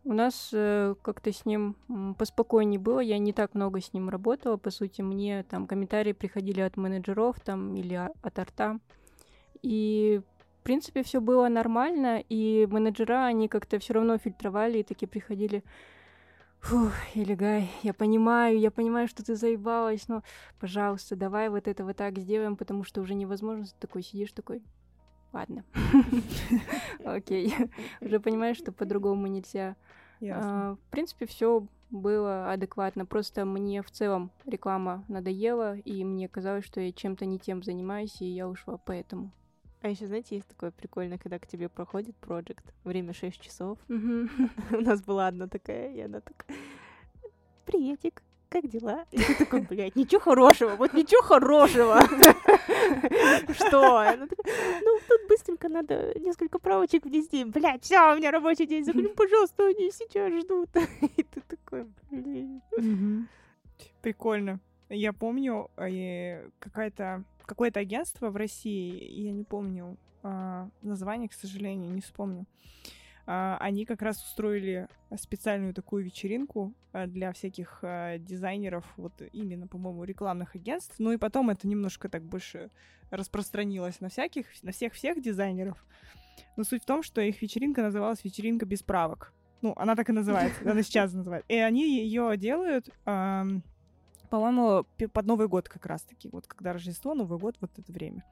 у 0.04 0.12
нас 0.12 0.50
э, 0.52 0.94
как-то 1.02 1.32
с 1.32 1.46
ним 1.46 1.76
поспокойнее 2.18 2.78
было, 2.78 3.00
я 3.00 3.18
не 3.18 3.32
так 3.32 3.54
много 3.54 3.80
с 3.80 3.92
ним 3.92 4.08
работала, 4.08 4.56
по 4.56 4.70
сути, 4.70 5.02
мне 5.02 5.42
там 5.44 5.66
комментарии 5.66 6.12
приходили 6.12 6.60
от 6.60 6.76
менеджеров 6.76 7.40
там 7.40 7.74
или 7.74 7.94
от 7.94 8.38
арта, 8.38 8.78
и 9.62 10.20
в 10.60 10.64
принципе 10.64 11.02
все 11.02 11.20
было 11.20 11.48
нормально, 11.48 12.22
и 12.28 12.66
менеджера, 12.70 13.24
они 13.24 13.48
как-то 13.48 13.78
все 13.78 13.94
равно 13.94 14.18
фильтровали 14.18 14.78
и 14.78 14.82
такие 14.82 15.08
приходили, 15.08 15.64
Фух, 16.64 16.92
Илигай, 17.14 17.70
я 17.82 17.92
понимаю, 17.92 18.58
я 18.58 18.70
понимаю, 18.70 19.06
что 19.06 19.22
ты 19.22 19.34
заебалась, 19.34 20.08
но, 20.08 20.22
пожалуйста, 20.58 21.14
давай 21.14 21.50
вот 21.50 21.68
это 21.68 21.84
вот 21.84 21.96
так 21.96 22.18
сделаем, 22.18 22.56
потому 22.56 22.84
что 22.84 23.02
уже 23.02 23.12
невозможно. 23.12 23.66
Ты 23.66 23.72
такой 23.78 24.02
сидишь 24.02 24.32
такой, 24.32 24.62
ладно. 25.34 25.64
Окей. 27.04 27.54
Уже 28.00 28.20
понимаешь, 28.20 28.56
что 28.56 28.72
по-другому 28.72 29.26
нельзя. 29.26 29.76
А, 30.22 30.74
в 30.74 30.90
принципе, 30.90 31.26
все 31.26 31.66
было 31.90 32.50
адекватно. 32.52 33.04
Просто 33.04 33.44
мне 33.44 33.82
в 33.82 33.90
целом 33.90 34.30
реклама 34.46 35.04
надоела, 35.08 35.76
и 35.76 36.04
мне 36.04 36.28
казалось, 36.28 36.64
что 36.64 36.80
я 36.80 36.92
чем-то 36.92 37.26
не 37.26 37.38
тем 37.38 37.62
занимаюсь, 37.62 38.20
и 38.20 38.26
я 38.26 38.48
ушла 38.48 38.78
поэтому. 38.78 39.30
А 39.82 39.88
еще, 39.88 40.06
знаете, 40.06 40.36
есть 40.36 40.48
такое 40.48 40.70
прикольное, 40.70 41.18
когда 41.18 41.38
к 41.38 41.46
тебе 41.46 41.68
проходит 41.68 42.16
проект, 42.16 42.64
время 42.84 43.12
6 43.12 43.38
часов. 43.38 43.78
У 43.88 44.80
нас 44.80 45.02
была 45.02 45.26
одна 45.26 45.46
такая, 45.46 45.92
и 45.92 46.00
она 46.00 46.20
такая, 46.20 46.56
приветик, 47.66 48.22
как 48.54 48.68
дела? 48.68 49.04
И 49.10 49.18
ты 49.18 49.34
такой, 49.34 49.62
блядь, 49.62 49.96
ничего 49.96 50.20
хорошего, 50.20 50.76
вот 50.76 50.94
ничего 50.94 51.22
хорошего. 51.22 52.00
Что? 53.52 54.16
Ну, 54.16 54.98
тут 55.08 55.28
быстренько 55.28 55.68
надо 55.68 56.16
несколько 56.20 56.60
правочек 56.60 57.04
внести. 57.04 57.44
Блядь, 57.44 57.82
все, 57.82 58.12
у 58.12 58.16
меня 58.16 58.30
рабочий 58.30 58.66
день. 58.66 58.84
Заходи, 58.84 59.08
пожалуйста, 59.16 59.66
они 59.66 59.90
сейчас 59.90 60.32
ждут. 60.44 60.68
И 61.16 61.22
ты 61.24 61.40
такой, 61.40 61.86
блин. 62.12 62.62
Прикольно. 64.02 64.60
Я 64.88 65.12
помню, 65.12 65.68
э, 65.76 66.48
какая-то 66.60 67.24
какое-то 67.46 67.80
агентство 67.80 68.30
в 68.30 68.36
России, 68.36 69.04
я 69.20 69.32
не 69.32 69.44
помню 69.44 69.98
а, 70.22 70.70
название, 70.80 71.28
к 71.28 71.34
сожалению, 71.34 71.92
не 71.92 72.00
вспомню. 72.00 72.46
Они 73.26 73.86
как 73.86 74.02
раз 74.02 74.22
устроили 74.22 74.88
специальную 75.16 75.72
такую 75.72 76.04
вечеринку 76.04 76.74
а, 76.92 77.06
для 77.06 77.32
всяких 77.32 77.78
а, 77.82 78.18
дизайнеров, 78.18 78.84
вот 78.96 79.12
именно, 79.32 79.66
по-моему, 79.66 80.04
рекламных 80.04 80.54
агентств. 80.54 80.96
Ну 80.98 81.12
и 81.12 81.16
потом 81.16 81.50
это 81.50 81.66
немножко 81.66 82.08
так 82.08 82.22
больше 82.22 82.70
распространилось 83.10 84.00
на 84.00 84.08
всяких, 84.08 84.46
на 84.62 84.72
всех-всех 84.72 85.22
дизайнеров. 85.22 85.84
Но 86.56 86.64
суть 86.64 86.82
в 86.82 86.86
том, 86.86 87.02
что 87.02 87.20
их 87.20 87.40
вечеринка 87.42 87.82
называлась 87.82 88.24
«Вечеринка 88.24 88.66
без 88.66 88.82
правок». 88.82 89.32
Ну, 89.62 89.72
она 89.76 89.96
так 89.96 90.10
и 90.10 90.12
называется, 90.12 90.60
она 90.70 90.82
сейчас 90.82 91.12
называется. 91.12 91.46
И 91.48 91.56
они 91.56 91.98
ее 91.98 92.36
делают, 92.36 92.90
по-моему, 93.04 94.84
под 95.12 95.26
Новый 95.26 95.48
год 95.48 95.68
как 95.68 95.86
раз-таки, 95.86 96.28
вот 96.30 96.46
когда 96.46 96.72
Рождество, 96.72 97.14
Новый 97.14 97.38
год, 97.38 97.56
вот 97.60 97.70
это 97.78 97.92
время. 97.92 98.24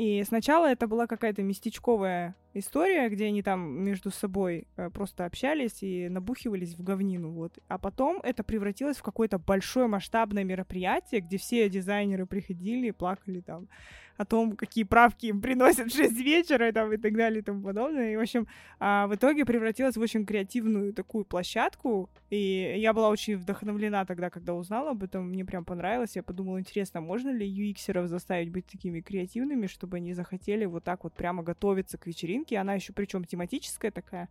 И 0.00 0.24
сначала 0.24 0.64
это 0.64 0.86
была 0.86 1.06
какая-то 1.06 1.42
местечковая 1.42 2.34
история, 2.54 3.10
где 3.10 3.26
они 3.26 3.42
там 3.42 3.84
между 3.84 4.10
собой 4.10 4.66
э, 4.78 4.88
просто 4.88 5.26
общались 5.26 5.82
и 5.82 6.08
набухивались 6.08 6.74
в 6.74 6.82
говнину, 6.82 7.32
вот. 7.32 7.58
А 7.68 7.76
потом 7.76 8.18
это 8.22 8.42
превратилось 8.42 8.96
в 8.96 9.02
какое-то 9.02 9.38
большое 9.38 9.88
масштабное 9.88 10.42
мероприятие, 10.42 11.20
где 11.20 11.36
все 11.36 11.68
дизайнеры 11.68 12.24
приходили 12.24 12.86
и 12.86 12.92
плакали 12.92 13.40
там 13.40 13.68
о 14.20 14.26
том, 14.26 14.54
какие 14.54 14.84
правки 14.84 15.26
им 15.26 15.40
приносят 15.40 15.90
в 15.90 15.96
6 15.96 16.12
вечера 16.20 16.68
и, 16.68 16.72
там, 16.72 16.92
и 16.92 16.98
так 16.98 17.16
далее 17.16 17.40
и 17.40 17.42
тому 17.42 17.62
подобное. 17.62 18.12
И, 18.12 18.16
в 18.16 18.20
общем, 18.20 18.46
а, 18.78 19.06
в 19.06 19.14
итоге 19.14 19.46
превратилась 19.46 19.96
в 19.96 20.00
очень 20.00 20.26
креативную 20.26 20.92
такую 20.92 21.24
площадку. 21.24 22.10
И 22.28 22.74
я 22.76 22.92
была 22.92 23.08
очень 23.08 23.38
вдохновлена 23.38 24.04
тогда, 24.04 24.28
когда 24.28 24.52
узнала 24.52 24.90
об 24.90 25.02
этом. 25.02 25.30
Мне 25.30 25.46
прям 25.46 25.64
понравилось. 25.64 26.16
Я 26.16 26.22
подумала, 26.22 26.58
интересно, 26.58 27.00
можно 27.00 27.30
ли 27.30 27.48
UX-еров 27.48 28.08
заставить 28.08 28.50
быть 28.50 28.66
такими 28.66 29.00
креативными, 29.00 29.66
чтобы 29.66 29.96
они 29.96 30.12
захотели 30.12 30.66
вот 30.66 30.84
так 30.84 31.04
вот 31.04 31.14
прямо 31.14 31.42
готовиться 31.42 31.96
к 31.96 32.06
вечеринке. 32.06 32.58
Она 32.58 32.74
еще 32.74 32.92
причем 32.92 33.24
тематическая 33.24 33.90
такая. 33.90 34.28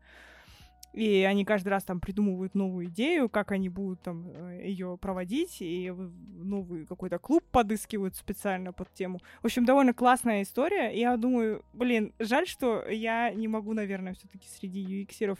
И 0.93 1.23
они 1.23 1.45
каждый 1.45 1.69
раз 1.69 1.84
там 1.84 1.99
придумывают 1.99 2.56
новую 2.56 2.88
идею, 2.88 3.30
как 3.30 3.52
они 3.52 3.69
будут 3.69 4.02
там 4.02 4.28
ее 4.60 4.97
проводить, 4.99 5.58
и 5.62 5.91
новый 5.91 6.86
какой-то 6.86 7.19
клуб 7.19 7.43
подыскивают 7.52 8.15
специально 8.15 8.73
под 8.73 8.91
тему. 8.93 9.19
В 9.41 9.45
общем, 9.45 9.65
довольно 9.65 9.93
классная 9.93 10.41
история. 10.41 10.89
Я 10.89 11.15
думаю, 11.17 11.63
блин, 11.73 12.13
жаль, 12.19 12.47
что 12.47 12.88
я 12.88 13.32
не 13.32 13.47
могу, 13.47 13.73
наверное, 13.73 14.13
все-таки 14.13 14.47
среди 14.47 15.04
UX-еров 15.04 15.39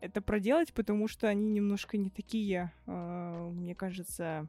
это 0.00 0.22
проделать, 0.22 0.72
потому 0.72 1.08
что 1.08 1.28
они 1.28 1.50
немножко 1.50 1.96
не 1.96 2.10
такие, 2.10 2.72
э, 2.86 3.50
мне 3.52 3.74
кажется, 3.74 4.46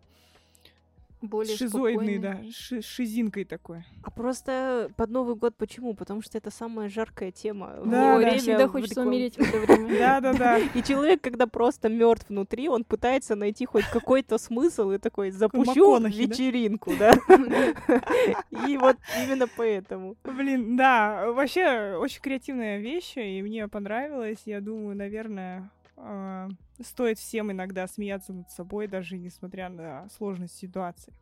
более 1.21 1.58
Шизоидный, 1.58 2.15
спокойный. 2.15 2.17
да, 2.17 2.51
ши- 2.51 2.82
шизинкой 2.82 3.43
такой. 3.43 3.84
А 4.03 4.12
просто 4.12 4.89
под 4.95 5.10
Новый 5.10 5.36
год 5.36 5.55
почему? 5.58 5.93
Потому 5.93 6.21
что 6.21 6.38
это 6.38 6.49
самая 6.49 6.88
жаркая 6.89 7.32
тема. 7.32 7.75
в 7.79 7.89
Да, 7.89 8.12
его 8.12 8.19
да. 8.21 8.25
время 8.25 8.39
Всегда 8.39 8.67
в 8.67 8.71
хочется 8.71 9.01
умереть 9.01 9.36
в 9.36 9.41
это 9.41 9.58
время. 9.60 9.89
Да-да-да. 9.99 10.60
И 10.60 10.82
человек, 10.84 11.21
когда 11.21 11.45
просто 11.47 11.89
мертв 11.89 12.29
внутри, 12.29 12.69
он 12.69 12.84
пытается 12.84 13.36
найти 13.36 13.65
хоть 13.65 13.86
какой-то 13.86 14.38
смысл 14.38 14.91
и 14.91 14.97
такой 14.97 15.32
запущу 15.32 15.99
да? 15.99 16.08
вечеринку, 16.08 16.93
да. 16.97 17.12
И 18.67 18.77
вот 18.77 18.97
именно 19.23 19.47
поэтому. 19.58 20.15
Блин, 20.23 20.77
да, 20.77 21.32
вообще 21.32 21.95
очень 21.99 22.21
креативная 22.21 22.79
вещь, 22.79 23.13
и 23.17 23.41
мне 23.41 23.67
понравилось. 23.67 24.39
Я 24.45 24.62
думаю, 24.62 24.95
наверное, 24.95 25.69
а, 25.97 26.49
стоит 26.82 27.20
всем 27.20 27.52
иногда 27.52 27.88
смеяться 27.88 28.34
над 28.34 28.50
собой, 28.52 28.88
даже 28.88 29.18
несмотря 29.18 29.70
на 29.70 30.10
сложность 30.10 30.58
ситуации. 30.58 31.13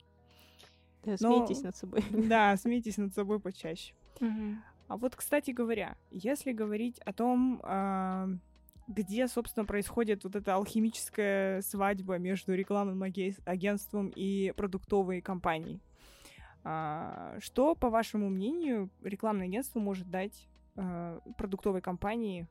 Да, 1.03 1.15
Но- 1.19 1.45
смейтесь 1.45 1.63
над 1.63 1.75
собой. 1.75 2.03
Да, 2.11 2.55
смейтесь 2.57 2.97
над 2.97 3.13
собой 3.13 3.39
почаще. 3.39 3.93
А 4.87 4.97
вот, 4.97 5.15
кстати 5.15 5.51
говоря, 5.51 5.97
если 6.11 6.53
говорить 6.53 6.99
о 6.99 7.11
том, 7.11 7.59
а, 7.63 8.29
где, 8.87 9.27
собственно, 9.27 9.65
происходит 9.65 10.23
вот 10.23 10.35
эта 10.35 10.55
алхимическая 10.55 11.61
свадьба 11.61 12.17
между 12.17 12.55
рекламным 12.55 13.03
аге- 13.03 13.35
агентством 13.45 14.11
и 14.15 14.53
продуктовой 14.55 15.19
компанией, 15.21 15.81
а, 16.63 17.37
что, 17.39 17.75
по 17.75 17.89
вашему 17.89 18.29
мнению, 18.29 18.89
рекламное 19.03 19.47
агентство 19.47 19.79
может 19.79 20.09
дать 20.09 20.47
а, 20.77 21.19
продуктовой 21.37 21.81
компании 21.81 22.47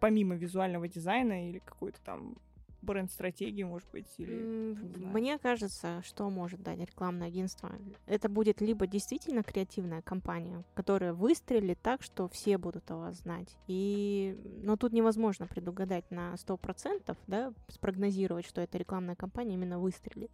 помимо 0.00 0.34
визуального 0.34 0.88
дизайна 0.88 1.48
или 1.50 1.58
какой-то 1.58 2.00
там 2.02 2.36
бренд-стратегии, 2.82 3.64
может 3.64 3.88
быть, 3.90 4.06
или... 4.18 4.76
Мне 4.98 5.38
кажется, 5.38 6.02
что 6.04 6.30
может 6.30 6.62
дать 6.62 6.78
рекламное 6.78 7.28
агентство. 7.28 7.72
Это 8.06 8.28
будет 8.28 8.60
либо 8.60 8.86
действительно 8.86 9.42
креативная 9.42 10.02
компания, 10.02 10.64
которая 10.74 11.12
выстрелит 11.12 11.80
так, 11.82 12.02
что 12.02 12.28
все 12.28 12.56
будут 12.58 12.90
о 12.90 12.96
вас 12.96 13.16
знать. 13.18 13.56
И... 13.66 14.38
Но 14.62 14.76
тут 14.76 14.92
невозможно 14.92 15.46
предугадать 15.46 16.10
на 16.10 16.34
100%, 16.34 17.16
да, 17.26 17.52
спрогнозировать, 17.68 18.46
что 18.46 18.60
эта 18.60 18.78
рекламная 18.78 19.16
кампания 19.16 19.54
именно 19.54 19.78
выстрелит. 19.78 20.30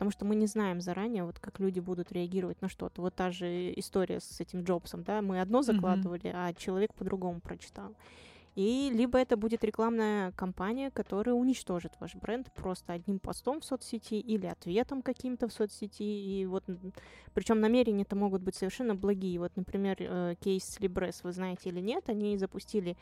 Потому 0.00 0.12
что 0.12 0.24
мы 0.24 0.34
не 0.34 0.46
знаем 0.46 0.80
заранее, 0.80 1.24
вот 1.24 1.38
как 1.38 1.60
люди 1.60 1.78
будут 1.78 2.10
реагировать 2.10 2.62
на 2.62 2.70
что-то. 2.70 3.02
Вот 3.02 3.14
та 3.14 3.30
же 3.30 3.70
история 3.78 4.20
с 4.20 4.40
этим 4.40 4.62
Джобсом, 4.62 5.02
да, 5.02 5.20
мы 5.20 5.42
одно 5.42 5.60
закладывали, 5.60 6.32
а 6.34 6.54
человек 6.54 6.94
по-другому 6.94 7.40
прочитал. 7.40 7.94
И 8.54 8.90
либо 8.94 9.18
это 9.18 9.36
будет 9.36 9.62
рекламная 9.62 10.32
кампания, 10.32 10.90
которая 10.90 11.34
уничтожит 11.34 11.92
ваш 12.00 12.14
бренд 12.14 12.50
просто 12.54 12.94
одним 12.94 13.18
постом 13.18 13.60
в 13.60 13.64
соцсети 13.66 14.14
или 14.14 14.46
ответом 14.46 15.02
каким-то 15.02 15.48
в 15.48 15.52
соцсети. 15.52 16.02
И 16.02 16.46
вот, 16.46 16.64
причем 17.34 17.60
намерения 17.60 18.04
это 18.04 18.16
могут 18.16 18.40
быть 18.40 18.54
совершенно 18.54 18.94
благие. 18.94 19.38
Вот, 19.38 19.54
например, 19.54 19.98
э, 20.00 20.34
кейс 20.40 20.78
Libres, 20.80 21.20
вы 21.24 21.32
знаете 21.32 21.68
или 21.68 21.80
нет, 21.80 22.08
они 22.08 22.38
запустили 22.38 22.96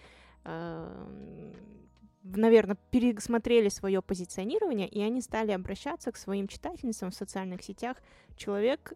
наверное, 2.23 2.77
пересмотрели 2.91 3.69
свое 3.69 4.03
позиционирование, 4.03 4.89
и 4.89 5.01
они 5.01 5.21
стали 5.21 5.53
обращаться 5.53 6.13
к 6.13 6.17
своим 6.17 6.49
читательницам 6.49 7.11
в 7.11 7.15
социальных 7.15 7.63
сетях. 7.63 7.97
Человек 8.37 8.93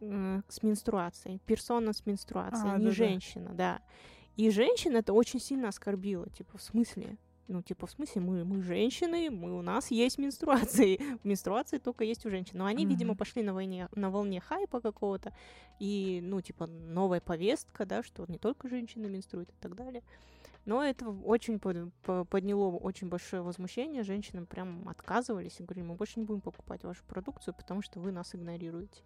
э, 0.00 0.40
с 0.48 0.62
менструацией, 0.62 1.40
персона 1.46 1.92
с 1.92 2.06
менструацией, 2.06 2.72
А, 2.72 2.78
не 2.78 2.84
да-да. 2.84 2.94
женщина, 2.96 3.50
да. 3.54 3.80
И 4.36 4.50
женщин 4.50 4.96
это 4.96 5.12
очень 5.12 5.40
сильно 5.40 5.68
оскорбило, 5.68 6.28
типа, 6.30 6.58
в 6.58 6.62
смысле? 6.62 7.16
Ну, 7.48 7.62
типа, 7.62 7.86
в 7.86 7.90
смысле, 7.90 8.20
мы, 8.20 8.44
мы 8.44 8.62
женщины, 8.62 9.30
мы, 9.30 9.56
у 9.58 9.62
нас 9.62 9.90
есть 9.90 10.18
менструации. 10.18 11.00
Менструации 11.24 11.78
только 11.78 12.04
есть 12.04 12.26
у 12.26 12.30
женщин. 12.30 12.58
Но 12.58 12.66
они, 12.66 12.84
видимо, 12.84 13.12
Мгм. 13.12 13.18
пошли 13.18 13.42
на, 13.42 13.54
войне, 13.54 13.88
на 13.94 14.10
волне 14.10 14.38
хайпа 14.40 14.80
какого-то. 14.82 15.32
И, 15.80 16.20
ну, 16.22 16.42
типа, 16.42 16.66
новая 16.66 17.20
повестка, 17.22 17.86
да, 17.86 18.02
что 18.02 18.26
не 18.28 18.36
только 18.36 18.68
женщины 18.68 19.08
менструют 19.08 19.48
и 19.48 19.54
так 19.60 19.74
далее. 19.74 20.02
Но 20.64 20.82
это 20.84 21.08
очень 21.08 21.58
под- 21.58 21.92
по- 22.02 22.24
подняло 22.24 22.76
очень 22.76 23.08
большое 23.08 23.42
возмущение. 23.42 24.02
Женщины 24.02 24.44
прям 24.44 24.86
отказывались 24.88 25.60
и 25.60 25.62
говорили, 25.62 25.86
мы 25.86 25.94
больше 25.94 26.18
не 26.20 26.26
будем 26.26 26.40
покупать 26.42 26.84
вашу 26.84 27.02
продукцию, 27.04 27.54
потому 27.54 27.80
что 27.82 28.00
вы 28.00 28.12
нас 28.12 28.34
игнорируете. 28.34 29.02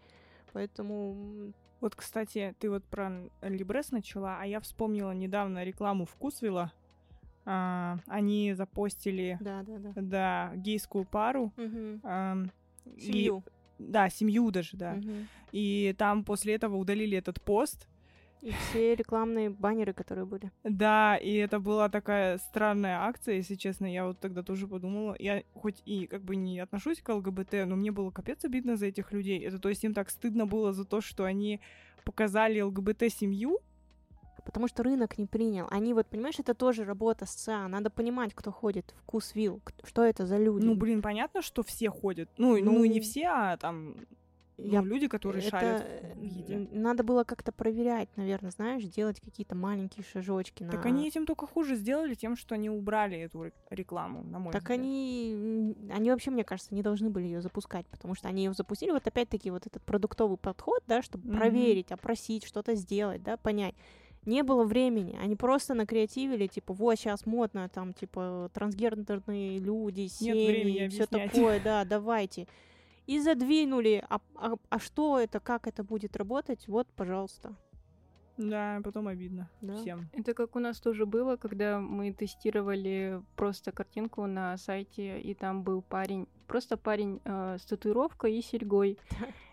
Поэтому 0.52 1.52
Вот, 1.80 1.96
кстати, 1.96 2.54
ты 2.60 2.70
вот 2.70 2.84
про 2.84 3.10
Либрес 3.42 3.90
начала, 3.90 4.38
а 4.40 4.46
я 4.46 4.60
вспомнила 4.60 5.10
недавно 5.10 5.64
рекламу 5.64 6.04
Вкусвилла. 6.04 6.70
А, 7.44 7.96
они 8.06 8.54
запостили, 8.54 9.36
да, 9.40 9.64
да, 9.64 9.78
да. 9.78 9.92
да, 9.96 10.52
гейскую 10.54 11.04
пару. 11.04 11.52
Ам, 12.04 12.52
и- 12.84 13.00
Семью. 13.00 13.42
да, 13.80 14.08
семью 14.10 14.52
даже, 14.52 14.76
да. 14.76 14.92
Мгм. 14.94 15.26
И 15.50 15.92
там 15.98 16.24
после 16.24 16.54
этого 16.54 16.76
удалили 16.76 17.18
этот 17.18 17.42
пост. 17.42 17.88
И 18.42 18.50
все 18.50 18.96
рекламные 18.96 19.50
баннеры, 19.50 19.92
которые 19.92 20.24
были. 20.26 20.50
Да, 20.64 21.16
и 21.16 21.32
это 21.34 21.60
была 21.60 21.88
такая 21.88 22.38
странная 22.38 22.98
акция, 23.02 23.36
если 23.36 23.54
честно. 23.54 23.86
Я 23.86 24.04
вот 24.06 24.18
тогда 24.18 24.42
тоже 24.42 24.66
подумала. 24.66 25.14
Я 25.18 25.44
хоть 25.54 25.80
и 25.86 26.06
как 26.08 26.22
бы 26.22 26.34
не 26.34 26.58
отношусь 26.58 27.00
к 27.00 27.08
ЛГБТ, 27.08 27.52
но 27.66 27.76
мне 27.76 27.92
было 27.92 28.10
капец 28.10 28.44
обидно 28.44 28.76
за 28.76 28.86
этих 28.86 29.12
людей. 29.12 29.38
Это 29.46 29.58
то 29.60 29.68
есть 29.68 29.84
им 29.84 29.94
так 29.94 30.10
стыдно 30.10 30.44
было 30.46 30.72
за 30.72 30.84
то, 30.84 31.00
что 31.00 31.24
они 31.24 31.60
показали 32.04 32.60
ЛГБТ-семью, 32.60 33.60
Потому 34.44 34.66
что 34.66 34.82
рынок 34.82 35.18
не 35.18 35.26
принял. 35.26 35.68
Они 35.70 35.94
вот, 35.94 36.08
понимаешь, 36.08 36.40
это 36.40 36.52
тоже 36.54 36.84
работа 36.84 37.26
с 37.26 37.30
ЦА. 37.30 37.68
Надо 37.68 37.90
понимать, 37.90 38.34
кто 38.34 38.50
ходит 38.50 38.90
в 38.90 39.02
Вкусвилл, 39.02 39.60
к- 39.62 39.72
что 39.86 40.02
это 40.02 40.26
за 40.26 40.36
люди. 40.36 40.64
Ну, 40.64 40.74
блин, 40.74 41.00
понятно, 41.00 41.42
что 41.42 41.62
все 41.62 41.90
ходят. 41.90 42.28
Ну, 42.38 42.58
ну, 42.58 42.72
Ну, 42.72 42.84
не 42.84 42.98
все, 42.98 43.26
а 43.28 43.56
там 43.56 43.94
ну, 44.58 44.64
Я- 44.72 44.80
люди, 44.82 45.08
которые 45.08 45.40
шарят 45.42 45.80
это 45.80 46.14
в 46.14 46.22
еде. 46.22 46.56
надо 46.70 47.02
было 47.02 47.24
как-то 47.24 47.52
проверять, 47.52 48.08
наверное, 48.16 48.50
знаешь, 48.50 48.84
делать 48.84 49.20
какие-то 49.20 49.54
маленькие 49.54 50.04
шажочки. 50.04 50.62
Так 50.70 50.84
на- 50.84 50.90
они 50.90 51.08
этим 51.08 51.26
только 51.26 51.46
хуже 51.46 51.74
сделали 51.76 52.14
тем, 52.14 52.36
что 52.36 52.54
они 52.54 52.68
убрали 52.70 53.18
эту 53.18 53.44
ре- 53.44 53.52
рекламу, 53.70 54.22
на 54.22 54.38
мой 54.38 54.52
Так 54.52 54.62
взгляд. 54.62 54.78
они, 54.78 55.32
м, 55.34 55.76
они 55.90 56.10
вообще, 56.10 56.30
мне 56.30 56.44
кажется, 56.44 56.74
не 56.74 56.82
должны 56.82 57.10
были 57.10 57.24
ее 57.24 57.40
запускать, 57.40 57.86
потому 57.86 58.14
что 58.14 58.28
они 58.28 58.44
ее 58.44 58.52
запустили. 58.52 58.90
Вот 58.90 59.06
опять-таки 59.06 59.50
вот 59.50 59.66
этот 59.66 59.82
продуктовый 59.82 60.36
подход, 60.36 60.82
да, 60.86 61.02
чтобы 61.02 61.26
Мгм. 61.28 61.36
проверить, 61.36 61.90
опросить, 61.92 62.44
что-то 62.44 62.74
сделать, 62.74 63.22
да, 63.22 63.36
понять. 63.36 63.74
Не 64.24 64.44
было 64.44 64.62
времени, 64.62 65.18
они 65.20 65.34
просто 65.34 65.74
накреативили, 65.74 66.46
типа, 66.46 66.72
вот 66.74 66.96
сейчас 66.96 67.26
модно, 67.26 67.68
там, 67.68 67.92
типа, 67.92 68.50
трансгендерные 68.54 69.58
люди, 69.58 70.06
семьи, 70.06 70.86
все 70.88 71.06
такое, 71.06 71.58
да, 71.64 71.84
давайте. 71.84 72.46
И 73.06 73.20
задвинули, 73.20 74.04
а, 74.08 74.20
а- 74.36 74.56
а 74.70 74.78
что 74.78 75.18
это, 75.18 75.40
как 75.40 75.66
это 75.66 75.82
будет 75.82 76.16
работать, 76.16 76.68
вот, 76.68 76.86
пожалуйста. 76.94 77.56
Да, 78.38 78.80
потом 78.82 79.08
обидно 79.08 79.50
Да. 79.60 79.74
всем. 79.76 80.08
Это 80.12 80.34
как 80.34 80.56
у 80.56 80.58
нас 80.58 80.80
тоже 80.80 81.04
было, 81.04 81.36
когда 81.36 81.78
мы 81.80 82.12
тестировали 82.12 83.20
просто 83.36 83.72
картинку 83.72 84.26
на 84.26 84.56
сайте, 84.56 85.20
и 85.20 85.34
там 85.34 85.62
был 85.62 85.82
парень, 85.82 86.26
просто 86.46 86.76
парень 86.76 87.20
э, 87.24 87.58
с 87.58 87.64
татуировкой 87.66 88.38
и 88.38 88.42
серьгой. 88.42 88.98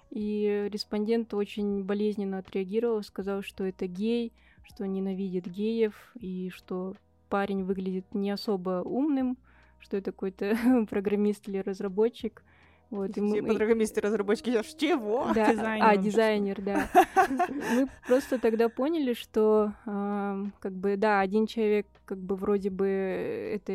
И 0.09 0.69
респондент 0.71 1.33
очень 1.33 1.83
болезненно 1.83 2.39
отреагировал, 2.39 3.03
сказал, 3.03 3.41
что 3.43 3.63
это 3.63 3.85
гей, 3.85 4.33
что 4.63 4.87
ненавидит 4.87 5.45
геев, 5.47 6.11
и 6.15 6.49
что 6.49 6.95
парень 7.29 7.63
выглядит 7.63 8.13
не 8.15 8.31
особо 8.31 8.81
умным, 8.83 9.37
что 9.79 9.97
это 9.97 10.11
какой-то 10.11 10.55
программист 10.89 11.47
или 11.47 11.59
разработчик. 11.59 12.43
Вот, 12.89 13.15
и 13.17 13.21
мы- 13.21 13.55
программисты, 13.55 14.01
разработчики, 14.01 14.49
аж 14.49 14.65
чего? 14.73 15.27
да, 15.35 15.51
Дизайнер 15.53 15.83
а, 15.87 15.93
он 15.95 16.01
дизайнер, 16.01 16.61
да. 16.61 16.89
Мы 17.75 17.87
просто 18.07 18.39
тогда 18.39 18.67
поняли, 18.67 19.13
что 19.13 19.73
ам, 19.85 20.53
как 20.59 20.73
бы 20.73 20.97
да, 20.97 21.19
один 21.19 21.45
человек 21.45 21.85
как 22.05 22.17
бы 22.17 22.35
вроде 22.35 22.71
бы 22.71 22.87
это 22.87 23.71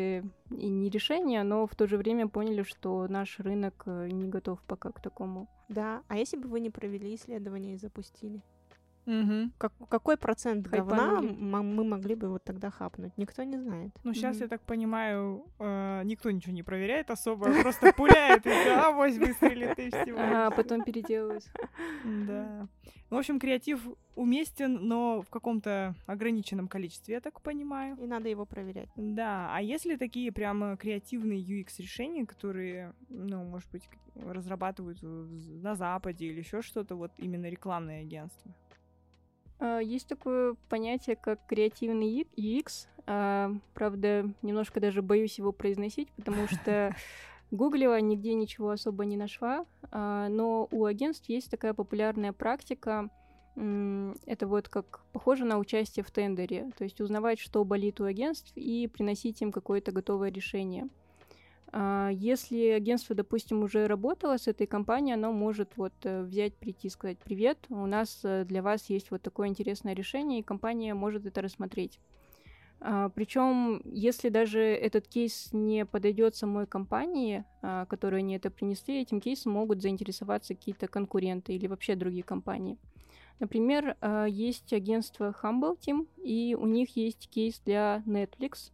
и 0.51 0.67
не 0.67 0.89
решение, 0.89 1.43
но 1.43 1.65
в 1.65 1.75
то 1.75 1.87
же 1.87 1.97
время 1.97 2.27
поняли, 2.27 2.63
что 2.63 3.07
наш 3.07 3.39
рынок 3.39 3.83
э, 3.85 4.09
не 4.11 4.27
готов 4.27 4.61
пока 4.67 4.91
к 4.91 5.01
такому. 5.01 5.47
Да, 5.69 6.03
а 6.09 6.17
если 6.17 6.37
бы 6.37 6.49
вы 6.49 6.59
не 6.59 6.69
провели 6.69 7.15
исследование 7.15 7.75
и 7.75 7.77
запустили? 7.77 8.41
Мгм. 9.05 9.51
Как- 9.57 9.73
какой 9.89 10.17
процент 10.17 10.67
говна 10.67 11.21
мы 11.21 11.83
могли 11.83 12.15
бы 12.15 12.29
вот 12.29 12.43
тогда 12.43 12.69
хапнуть? 12.71 13.17
Никто 13.17 13.43
не 13.43 13.57
знает. 13.57 13.91
Ну, 14.03 14.13
сейчас, 14.13 14.35
Мгм. 14.37 14.43
я 14.43 14.47
так 14.49 14.61
понимаю, 14.61 15.45
э, 15.59 16.01
никто 16.05 16.31
ничего 16.31 16.53
не 16.53 16.63
проверяет 16.63 17.11
особо, 17.11 17.51
просто 17.61 17.93
пуляет, 17.93 18.45
и 18.45 18.49
всё, 18.49 18.75
авось 18.79 19.17
выстрелит, 19.17 19.77
и 19.79 19.89
всего. 19.89 20.17
А 20.19 20.49
потом 20.51 20.83
переделывают. 20.83 21.43
Да. 22.27 22.67
В 23.09 23.15
общем, 23.15 23.39
креатив 23.39 23.79
уместен, 24.15 24.87
но 24.87 25.21
в 25.21 25.29
каком-то 25.29 25.93
ограниченном 26.07 26.67
количестве, 26.67 27.15
я 27.15 27.21
так 27.21 27.41
понимаю. 27.41 27.95
И 28.01 28.07
надо 28.07 28.29
его 28.29 28.45
проверять. 28.45 28.89
Да, 28.95 29.49
а 29.53 29.61
если 29.61 29.95
такие 29.97 30.31
прямо 30.31 30.75
креативные 30.77 31.39
UX-решения, 31.39 32.25
которые, 32.25 32.93
ну, 33.09 33.43
может 33.43 33.69
быть, 33.71 33.87
разрабатывают 34.15 34.97
на 35.01 35.75
Западе 35.75 36.25
или 36.25 36.39
еще 36.39 36.61
что-то, 36.61 36.95
вот 36.95 37.11
именно 37.17 37.45
рекламное 37.49 38.01
агентство? 38.01 38.51
А, 39.59 39.79
Есть 39.79 40.07
такое 40.07 40.55
понятие, 40.69 41.15
как 41.15 41.39
креативный 41.47 42.27
UX. 42.35 42.87
А, 43.07 43.51
Правда, 43.73 44.29
немножко 44.41 44.79
даже 44.79 45.01
боюсь 45.01 45.37
его 45.37 45.51
произносить, 45.51 46.09
потому 46.13 46.47
что 46.47 46.95
гуглила, 47.51 47.99
нигде 48.01 48.33
ничего 48.33 48.71
особо 48.71 49.05
не 49.05 49.17
нашла. 49.17 49.65
А, 49.91 50.29
Но 50.29 50.67
у 50.71 50.85
агентств 50.85 51.29
есть 51.29 51.49
такая 51.49 51.73
популярная 51.73 52.33
практика. 52.33 53.09
Это 53.55 54.47
вот 54.47 54.67
как 54.67 54.99
похоже 55.13 55.45
на 55.45 55.57
участие 55.59 56.03
в 56.03 56.11
тендере. 56.11 56.71
То 56.77 56.83
есть 56.83 56.99
узнавать, 56.99 57.39
что 57.39 57.63
болит 57.63 58.01
у 58.01 58.03
агентств, 58.03 58.51
и 58.55 58.87
приносить 58.87 59.41
им 59.41 59.53
какое-то 59.53 59.93
готовое 59.93 60.29
решение. 60.29 60.89
А, 61.71 62.09
Если 62.11 62.69
агентство, 62.69 63.15
допустим, 63.15 63.63
уже 63.63 63.87
работало 63.87 64.37
с 64.37 64.47
этой 64.47 64.67
компанией, 64.67 65.15
оно 65.15 65.31
может 65.31 65.77
вот 65.77 65.93
э, 66.03 66.23
взять, 66.23 66.55
прийти 66.55 66.87
и 66.87 66.91
сказать, 66.91 67.17
привет, 67.19 67.57
у 67.69 67.85
нас 67.85 68.21
э, 68.23 68.45
для 68.45 68.61
вас 68.61 68.89
есть 68.89 69.11
вот 69.11 69.21
такое 69.21 69.47
интересное 69.47 69.93
решение, 69.93 70.39
и 70.39 70.43
компания 70.43 70.93
может 70.93 71.25
это 71.25 71.41
рассмотреть. 71.41 71.99
Причем, 73.15 73.81
если 73.85 74.29
даже 74.29 74.59
этот 74.59 75.07
кейс 75.07 75.49
не 75.53 75.85
подойдет 75.85 76.35
самой 76.35 76.67
компании, 76.67 77.45
а, 77.61 77.85
которой 77.85 78.19
они 78.19 78.35
это 78.35 78.51
принесли, 78.51 79.01
этим 79.01 79.21
кейсом 79.21 79.53
могут 79.53 79.81
заинтересоваться 79.81 80.53
какие-то 80.53 80.87
конкуренты 80.87 81.53
или 81.53 81.67
вообще 81.67 81.95
другие 81.95 82.23
компании. 82.23 82.77
Например, 83.39 83.97
а, 84.01 84.25
есть 84.25 84.71
агентство 84.71 85.35
Humble 85.41 85.77
Team, 85.79 86.07
и 86.17 86.55
у 86.55 86.65
них 86.67 86.95
есть 86.95 87.29
кейс 87.29 87.59
для 87.65 88.03
Netflix. 88.05 88.71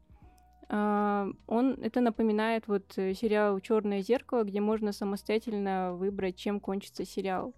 А, 0.73 1.27
Он 1.47 1.73
это 1.81 1.99
напоминает 1.99 2.65
вот 2.67 2.97
э, 2.97 3.13
сериал 3.13 3.59
Черное 3.59 4.01
зеркало, 4.01 4.43
где 4.43 4.61
можно 4.61 4.93
самостоятельно 4.93 5.93
выбрать, 5.93 6.37
чем 6.37 6.61
кончится 6.61 7.05
сериал. 7.05 7.53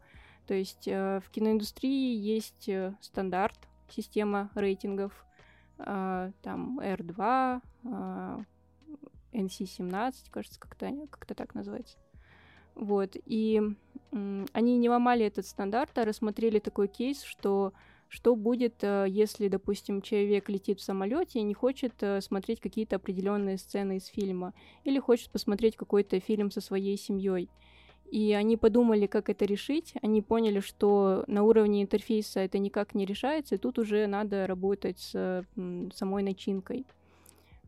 То 0.47 0.55
есть 0.55 0.87
э, 0.87 1.21
в 1.23 1.29
киноиндустрии 1.29 2.15
есть 2.17 2.67
э, 2.67 2.95
стандарт, 3.01 3.57
система 3.87 4.49
рейтингов, 4.55 5.11
а, 5.77 6.31
там 6.41 6.79
R2, 6.79 7.61
а, 7.85 8.39
NC17, 9.31 10.13
кажется, 10.31 10.59
как-то 10.59 10.91
как 11.11 11.25
так 11.35 11.53
называется. 11.53 11.97
Вот, 12.73 13.15
и 13.25 13.61
они 14.11 14.77
не 14.77 14.89
ломали 14.89 15.25
этот 15.25 15.45
стандарт, 15.45 15.95
а 15.97 16.05
рассмотрели 16.05 16.57
такой 16.57 16.87
кейс, 16.87 17.21
что 17.21 17.73
что 18.13 18.35
будет, 18.35 18.83
э, 18.83 19.07
если, 19.09 19.47
допустим, 19.47 20.03
человек 20.03 20.47
летит 20.47 20.79
в 20.79 20.83
самолете 20.83 21.39
и 21.39 21.41
не 21.41 21.55
хочет 21.55 21.93
э, 22.01 22.21
смотреть 22.21 22.59
какие-то 22.59 22.97
определенные 22.97 23.57
сцены 23.57 23.97
из 23.97 24.05
фильма, 24.05 24.53
или 24.83 24.99
хочет 24.99 25.31
посмотреть 25.31 25.75
какой-то 25.75 26.19
фильм 26.19 26.51
со 26.51 26.61
своей 26.61 26.95
семьей. 26.95 27.49
И 28.11 28.33
они 28.33 28.55
подумали, 28.55 29.07
как 29.07 29.29
это 29.29 29.45
решить. 29.45 29.95
Они 30.03 30.21
поняли, 30.21 30.59
что 30.59 31.23
на 31.25 31.41
уровне 31.41 31.81
интерфейса 31.81 32.41
это 32.41 32.59
никак 32.59 32.93
не 32.93 33.07
решается, 33.07 33.55
и 33.55 33.57
тут 33.57 33.79
уже 33.79 34.05
надо 34.05 34.45
работать 34.45 34.99
с 34.99 35.43
самой 35.95 36.21
начинкой. 36.21 36.85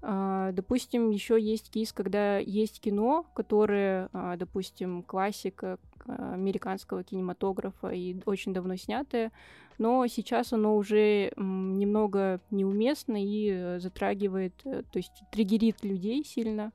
А, 0.03 0.51
Допустим, 0.51 1.09
еще 1.09 1.41
есть 1.41 1.71
кейс, 1.71 1.91
когда 1.91 2.37
есть 2.37 2.79
кино, 2.79 3.25
которое, 3.33 4.09
а, 4.13 4.37
допустим, 4.37 5.01
классика 5.01 5.79
а, 6.05 6.33
американского 6.33 7.03
кинематографа 7.03 7.89
и 7.89 8.15
очень 8.27 8.53
давно 8.53 8.75
снятое, 8.75 9.31
но 9.77 10.05
сейчас 10.07 10.53
оно 10.53 10.75
уже 10.75 11.31
немного 11.35 12.39
неуместно 12.51 13.23
и 13.23 13.49
э, 13.51 13.79
затрагивает, 13.79 14.53
э, 14.65 14.83
то 14.91 14.97
есть 14.97 15.11
триггерит 15.31 15.83
людей 15.83 16.23
сильно 16.23 16.71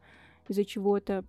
из-за 0.48 0.64
чего-то. 0.64 1.24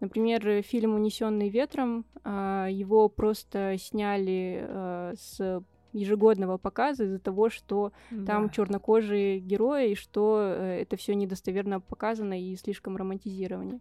Например, 0.00 0.62
фильм 0.62 0.94
«Унесенный 0.94 1.48
ветром», 1.48 2.04
а, 2.24 2.66
его 2.68 3.08
просто 3.08 3.76
сняли 3.78 4.64
э, 4.66 5.14
с 5.16 5.62
ежегодного 5.92 6.58
показа 6.58 7.04
из-за 7.04 7.20
того, 7.20 7.48
что 7.48 7.92
там 8.26 8.46
Да. 8.46 8.48
чернокожие 8.48 9.38
герои, 9.38 9.92
и 9.92 9.94
что 9.94 10.40
это 10.40 10.96
все 10.96 11.14
недостоверно 11.14 11.80
показано 11.80 12.38
и 12.38 12.56
слишком 12.56 12.96
романтизировано. 12.96 13.80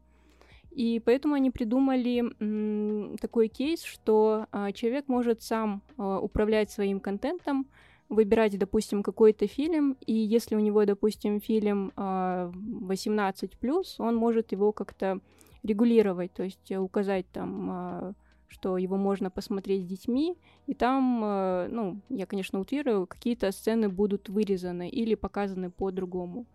И 0.76 1.00
поэтому 1.00 1.36
они 1.36 1.52
придумали 1.52 2.24
м, 2.40 3.18
такой 3.18 3.48
кейс, 3.48 3.84
что 3.84 4.48
а, 4.52 4.72
человек 4.72 5.08
может 5.08 5.44
сам 5.44 5.84
а, 5.98 6.20
управлять 6.20 6.72
своим 6.72 7.00
контентом, 7.00 7.68
выбирать, 8.10 8.58
допустим, 8.58 9.04
какой-то 9.04 9.48
фильм, 9.48 9.98
и 10.06 10.14
если 10.14 10.56
у 10.56 10.60
него, 10.60 10.86
допустим, 10.86 11.40
фильм 11.40 11.92
а, 11.96 12.52
18+, 12.52 13.86
он 14.00 14.16
может 14.16 14.52
его 14.52 14.72
как-то 14.72 15.20
регулировать, 15.64 16.34
то 16.34 16.44
есть 16.44 16.72
указать 16.72 17.26
там, 17.32 17.70
а, 17.72 18.14
что 18.48 18.78
его 18.78 18.98
можно 18.98 19.30
посмотреть 19.30 19.84
с 19.84 19.88
детьми, 19.88 20.36
и 20.68 20.74
там, 20.76 21.22
э, 21.24 21.68
ну, 21.72 22.00
я, 22.10 22.28
конечно, 22.28 22.60
утрирую, 22.60 23.08
какие-то 23.08 23.52
сцены 23.52 23.90
будут 23.90 24.30
вырезаны 24.30 24.90
или 24.90 25.16
показаны 25.16 25.72
по-другому. 25.72 26.46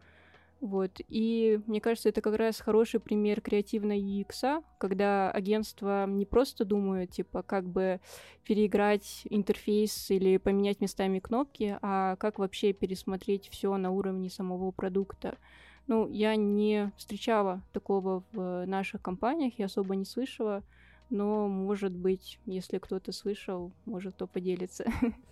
Вот. 0.61 1.01
И 1.09 1.61
мне 1.67 1.81
кажется, 1.81 2.09
это 2.09 2.21
как 2.21 2.37
раз 2.37 2.61
хороший 2.61 2.99
пример 2.99 3.41
креативной 3.41 4.01
UX, 4.01 4.63
когда 4.79 5.31
агентства 5.31 6.07
не 6.07 6.27
просто 6.27 6.65
думают, 6.65 7.13
типа, 7.13 7.43
как 7.43 7.69
бы 7.69 8.01
переиграть 8.45 9.23
интерфейс 9.31 10.11
или 10.11 10.37
поменять 10.37 10.81
местами 10.81 11.21
кнопки, 11.21 11.79
а 11.81 12.17
как 12.17 12.39
вообще 12.39 12.73
пересмотреть 12.73 13.49
все 13.51 13.77
на 13.77 13.91
уровне 13.91 14.31
самого 14.31 14.73
продукта. 14.73 15.39
Ну, 15.87 16.09
я 16.09 16.37
не 16.37 16.93
встречала 16.97 17.63
такого 17.73 18.25
в 18.33 18.67
наших 18.67 19.01
компаниях, 19.01 19.59
я 19.59 19.67
особо 19.67 19.97
не 19.97 20.05
слышала, 20.05 20.63
но, 21.09 21.49
может 21.49 21.93
быть, 21.93 22.39
если 22.45 22.79
кто-то 22.79 23.13
слышал, 23.13 23.73
может, 23.87 24.15
кто 24.15 24.27
поделится. 24.27 24.85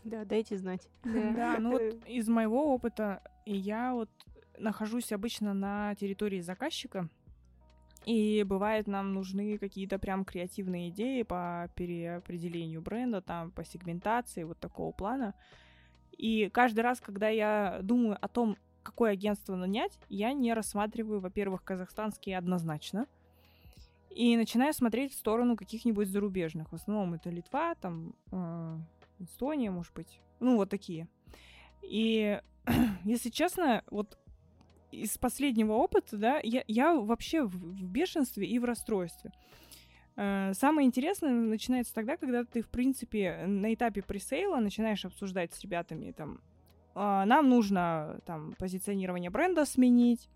Да, 0.04 0.24
дайте 0.24 0.56
знать. 0.56 0.88
Да, 1.04 1.56
ну 1.60 1.72
вот 1.72 1.96
из 2.06 2.28
моего 2.28 2.72
опыта 2.72 3.20
я 3.44 3.92
вот 3.92 4.08
нахожусь 4.58 5.12
обычно 5.12 5.54
на 5.54 5.94
территории 5.94 6.40
заказчика, 6.40 7.08
и 8.04 8.44
бывает 8.44 8.86
нам 8.86 9.14
нужны 9.14 9.58
какие-то 9.58 9.98
прям 9.98 10.24
креативные 10.24 10.90
идеи 10.90 11.22
по 11.22 11.68
переопределению 11.74 12.80
бренда, 12.80 13.20
там, 13.20 13.50
по 13.50 13.64
сегментации, 13.64 14.44
вот 14.44 14.60
такого 14.60 14.92
плана. 14.92 15.34
И 16.16 16.48
каждый 16.50 16.80
раз, 16.80 17.00
когда 17.00 17.28
я 17.28 17.80
думаю 17.82 18.16
о 18.20 18.28
том, 18.28 18.56
какое 18.84 19.12
агентство 19.12 19.56
нанять, 19.56 19.98
я 20.08 20.32
не 20.32 20.54
рассматриваю, 20.54 21.20
во-первых, 21.20 21.64
казахстанские 21.64 22.38
однозначно, 22.38 23.06
и 24.10 24.36
начинаю 24.36 24.72
смотреть 24.72 25.12
в 25.12 25.18
сторону 25.18 25.56
каких-нибудь 25.56 26.08
зарубежных. 26.08 26.70
В 26.70 26.76
основном 26.76 27.14
это 27.14 27.28
Литва, 27.28 27.74
там, 27.74 28.14
э, 28.30 28.78
Эстония, 29.18 29.70
может 29.70 29.92
быть. 29.92 30.20
Ну, 30.40 30.56
вот 30.56 30.70
такие. 30.70 31.08
И, 31.82 32.40
если 33.04 33.30
честно, 33.30 33.82
вот 33.90 34.16
из 34.90 35.18
последнего 35.18 35.72
опыта, 35.72 36.16
да, 36.16 36.40
я, 36.42 36.64
я 36.66 36.94
вообще 36.94 37.42
в, 37.42 37.50
в 37.50 37.84
бешенстве 37.84 38.46
и 38.46 38.58
в 38.58 38.64
расстройстве. 38.64 39.32
Э, 40.16 40.52
Самое 40.54 40.86
интересное 40.86 41.32
начинается 41.32 41.94
тогда, 41.94 42.16
когда 42.16 42.44
ты, 42.44 42.62
в 42.62 42.68
принципе, 42.68 43.44
на 43.46 43.72
этапе 43.74 44.02
пресейла 44.02 44.56
начинаешь 44.56 45.04
обсуждать 45.04 45.52
с 45.54 45.60
ребятами, 45.60 46.12
там, 46.12 46.40
«А, 46.94 47.26
нам 47.26 47.48
нужно, 47.48 48.20
там, 48.24 48.54
позиционирование 48.58 49.30
бренда 49.30 49.66
сменить, 49.66 50.28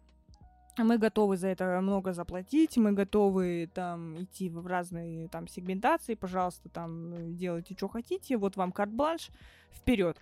мы 0.79 0.99
готовы 0.99 1.37
за 1.37 1.49
это 1.49 1.81
много 1.81 2.13
заплатить, 2.13 2.77
мы 2.77 2.93
готовы 2.93 3.69
там 3.73 4.23
идти 4.23 4.49
в 4.49 4.67
разные 4.67 5.29
там 5.29 5.49
сегментации, 5.49 6.15
пожалуйста, 6.15 6.69
там 6.69 7.37
делайте, 7.37 7.75
что 7.77 7.89
хотите, 7.89 8.37
вот 8.37 8.57
вам 8.57 8.73
карт-бланш, 8.73 9.31
вперед. 9.73 10.19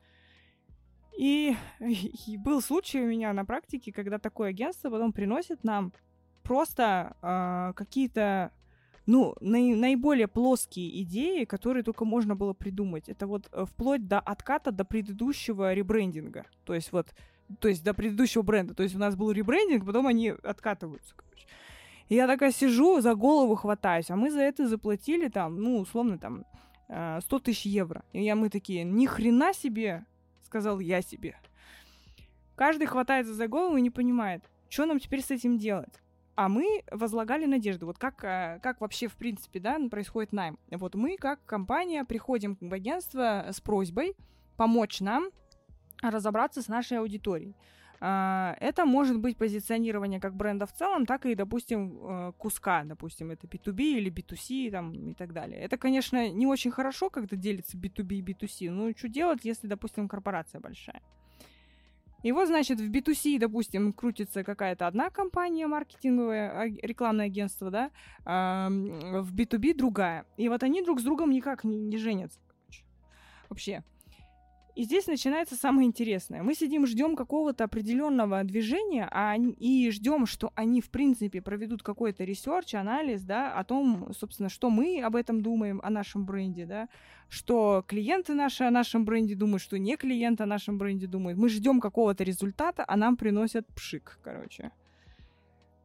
И, 1.18 1.56
и 1.80 2.36
был 2.36 2.62
случай 2.62 3.00
у 3.00 3.08
меня 3.08 3.32
на 3.32 3.44
практике, 3.44 3.92
когда 3.92 4.18
такое 4.18 4.50
агентство 4.50 4.88
потом 4.88 5.12
приносит 5.12 5.64
нам 5.64 5.92
просто 6.44 7.16
а, 7.20 7.72
какие-то 7.74 8.52
ну, 9.04 9.34
наи- 9.40 9.74
наиболее 9.74 10.28
плоские 10.28 11.02
идеи, 11.02 11.44
которые 11.44 11.82
только 11.82 12.04
можно 12.04 12.36
было 12.36 12.52
придумать. 12.52 13.08
Это 13.08 13.26
вот 13.26 13.48
э, 13.52 13.64
вплоть 13.64 14.06
до 14.06 14.20
отката 14.20 14.70
до 14.70 14.84
предыдущего 14.84 15.72
ребрендинга. 15.72 16.44
То 16.64 16.74
есть 16.74 16.92
вот, 16.92 17.14
то 17.58 17.68
есть 17.68 17.82
до 17.82 17.94
предыдущего 17.94 18.42
бренда. 18.42 18.74
То 18.74 18.82
есть 18.82 18.94
у 18.94 18.98
нас 18.98 19.16
был 19.16 19.30
ребрендинг, 19.30 19.86
потом 19.86 20.06
они 20.06 20.28
откатываются, 20.28 21.14
короче. 21.16 21.46
И 22.10 22.16
я 22.16 22.26
такая 22.26 22.52
сижу, 22.52 23.00
за 23.00 23.14
голову 23.14 23.54
хватаюсь, 23.54 24.10
а 24.10 24.16
мы 24.16 24.30
за 24.30 24.40
это 24.40 24.68
заплатили 24.68 25.28
там, 25.28 25.58
ну, 25.58 25.78
условно, 25.78 26.18
там, 26.18 26.44
э, 26.88 27.20
100 27.22 27.38
тысяч 27.38 27.64
евро. 27.64 28.04
И 28.12 28.22
я, 28.22 28.36
мы 28.36 28.50
такие, 28.50 28.84
ни 28.84 29.06
хрена 29.06 29.54
себе, 29.54 30.04
сказал 30.48 30.80
я 30.80 31.02
себе. 31.02 31.36
Каждый 32.56 32.86
хватается 32.86 33.34
за 33.34 33.48
голову 33.48 33.76
и 33.76 33.82
не 33.82 33.90
понимает, 33.90 34.42
что 34.70 34.86
нам 34.86 34.98
теперь 34.98 35.22
с 35.22 35.30
этим 35.30 35.58
делать. 35.58 36.02
А 36.36 36.48
мы 36.48 36.82
возлагали 36.90 37.44
надежду. 37.44 37.86
Вот 37.86 37.98
как, 37.98 38.24
э, 38.24 38.60
как 38.62 38.80
вообще, 38.80 39.08
в 39.08 39.16
принципе, 39.16 39.60
да, 39.60 39.78
происходит 39.90 40.32
найм. 40.32 40.58
Вот 40.70 40.94
мы, 40.94 41.16
как 41.16 41.44
компания, 41.44 42.04
приходим 42.04 42.56
в 42.60 42.72
агентство 42.72 43.46
с 43.50 43.60
просьбой 43.60 44.16
помочь 44.56 45.00
нам 45.00 45.30
разобраться 46.00 46.62
с 46.62 46.68
нашей 46.68 46.98
аудиторией. 46.98 47.54
А, 48.00 48.56
это 48.60 48.84
может 48.84 49.18
быть 49.18 49.36
позиционирование 49.36 50.20
как 50.20 50.34
бренда 50.34 50.66
в 50.66 50.72
целом, 50.72 51.06
так 51.06 51.26
и, 51.26 51.34
допустим, 51.34 51.98
э, 52.00 52.32
куска, 52.38 52.84
допустим, 52.84 53.30
это 53.30 53.46
B2B 53.46 53.98
или 53.98 54.10
B2C 54.10 54.70
там, 54.70 54.92
и 54.92 55.14
так 55.14 55.32
далее. 55.32 55.60
Это, 55.60 55.76
конечно, 55.76 56.30
не 56.30 56.46
очень 56.46 56.70
хорошо, 56.70 57.10
когда 57.10 57.36
делится 57.36 57.76
B2B 57.76 58.14
и 58.16 58.22
B2C, 58.22 58.70
но 58.70 58.90
что 58.96 59.08
делать, 59.08 59.44
если, 59.44 59.66
допустим, 59.66 60.08
корпорация 60.08 60.60
большая? 60.60 61.02
И 62.22 62.32
вот, 62.32 62.48
значит, 62.48 62.80
в 62.80 62.90
B2C, 62.90 63.38
допустим, 63.38 63.92
крутится 63.92 64.42
какая-то 64.42 64.86
одна 64.86 65.10
компания 65.10 65.66
маркетинговая, 65.66 66.66
рекламное 66.82 67.26
агентство, 67.26 67.70
да, 67.70 67.90
а 68.24 68.68
в 68.68 69.34
B2B 69.34 69.76
другая. 69.76 70.26
И 70.36 70.48
вот 70.48 70.62
они 70.62 70.82
друг 70.82 71.00
с 71.00 71.04
другом 71.04 71.30
никак 71.30 71.62
не, 71.62 71.78
не 71.78 71.96
женятся. 71.96 72.40
Вообще. 73.48 73.84
И 74.78 74.84
здесь 74.84 75.08
начинается 75.08 75.56
самое 75.56 75.88
интересное. 75.88 76.44
Мы 76.44 76.54
сидим, 76.54 76.86
ждем 76.86 77.16
какого-то 77.16 77.64
определенного 77.64 78.44
движения, 78.44 79.08
а 79.10 79.32
они, 79.32 79.50
и 79.50 79.90
ждем, 79.90 80.24
что 80.24 80.52
они, 80.54 80.80
в 80.80 80.88
принципе, 80.88 81.42
проведут 81.42 81.82
какой-то 81.82 82.22
research, 82.22 82.76
анализ, 82.76 83.22
да, 83.22 83.52
о 83.58 83.64
том, 83.64 84.12
собственно, 84.16 84.48
что 84.48 84.70
мы 84.70 85.02
об 85.02 85.16
этом 85.16 85.42
думаем, 85.42 85.80
о 85.82 85.90
нашем 85.90 86.24
бренде, 86.24 86.64
да, 86.64 86.88
что 87.28 87.82
клиенты 87.88 88.34
наши 88.34 88.62
о 88.62 88.70
нашем 88.70 89.04
бренде 89.04 89.34
думают, 89.34 89.62
что 89.62 89.80
не 89.80 89.96
клиенты 89.96 90.44
о 90.44 90.46
нашем 90.46 90.78
бренде 90.78 91.08
думают. 91.08 91.36
Мы 91.40 91.48
ждем 91.48 91.80
какого-то 91.80 92.22
результата, 92.22 92.84
а 92.86 92.96
нам 92.96 93.16
приносят 93.16 93.66
пшик, 93.74 94.20
короче. 94.22 94.70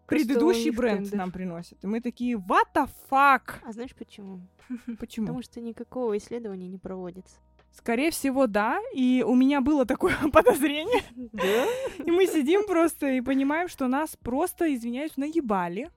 Предыдущий 0.06 0.70
бренд 0.70 1.00
трендов. 1.00 1.14
нам 1.18 1.32
приносит. 1.32 1.84
И 1.84 1.88
мы 1.88 2.00
такие, 2.00 2.36
what 2.36 2.68
the 2.76 2.88
fuck? 3.10 3.56
А 3.64 3.72
знаешь 3.72 3.96
почему? 3.96 4.42
Почему? 5.00 5.26
Потому 5.26 5.42
что 5.42 5.62
никакого 5.62 6.16
исследования 6.16 6.68
не 6.68 6.78
проводится. 6.78 7.38
Скорее 7.76 8.12
всего, 8.12 8.48
да. 8.48 8.80
И 8.94 9.24
у 9.26 9.36
меня 9.36 9.62
было 9.62 9.86
такое 9.86 10.16
подозрение. 10.32 11.04
Да? 11.16 11.66
И 12.06 12.12
мы 12.12 12.28
сидим 12.28 12.66
просто 12.66 13.08
и 13.08 13.22
понимаем, 13.22 13.68
что 13.68 13.88
нас 13.88 14.16
просто, 14.22 14.74
извиняюсь, 14.74 15.18
наебали. 15.18 15.90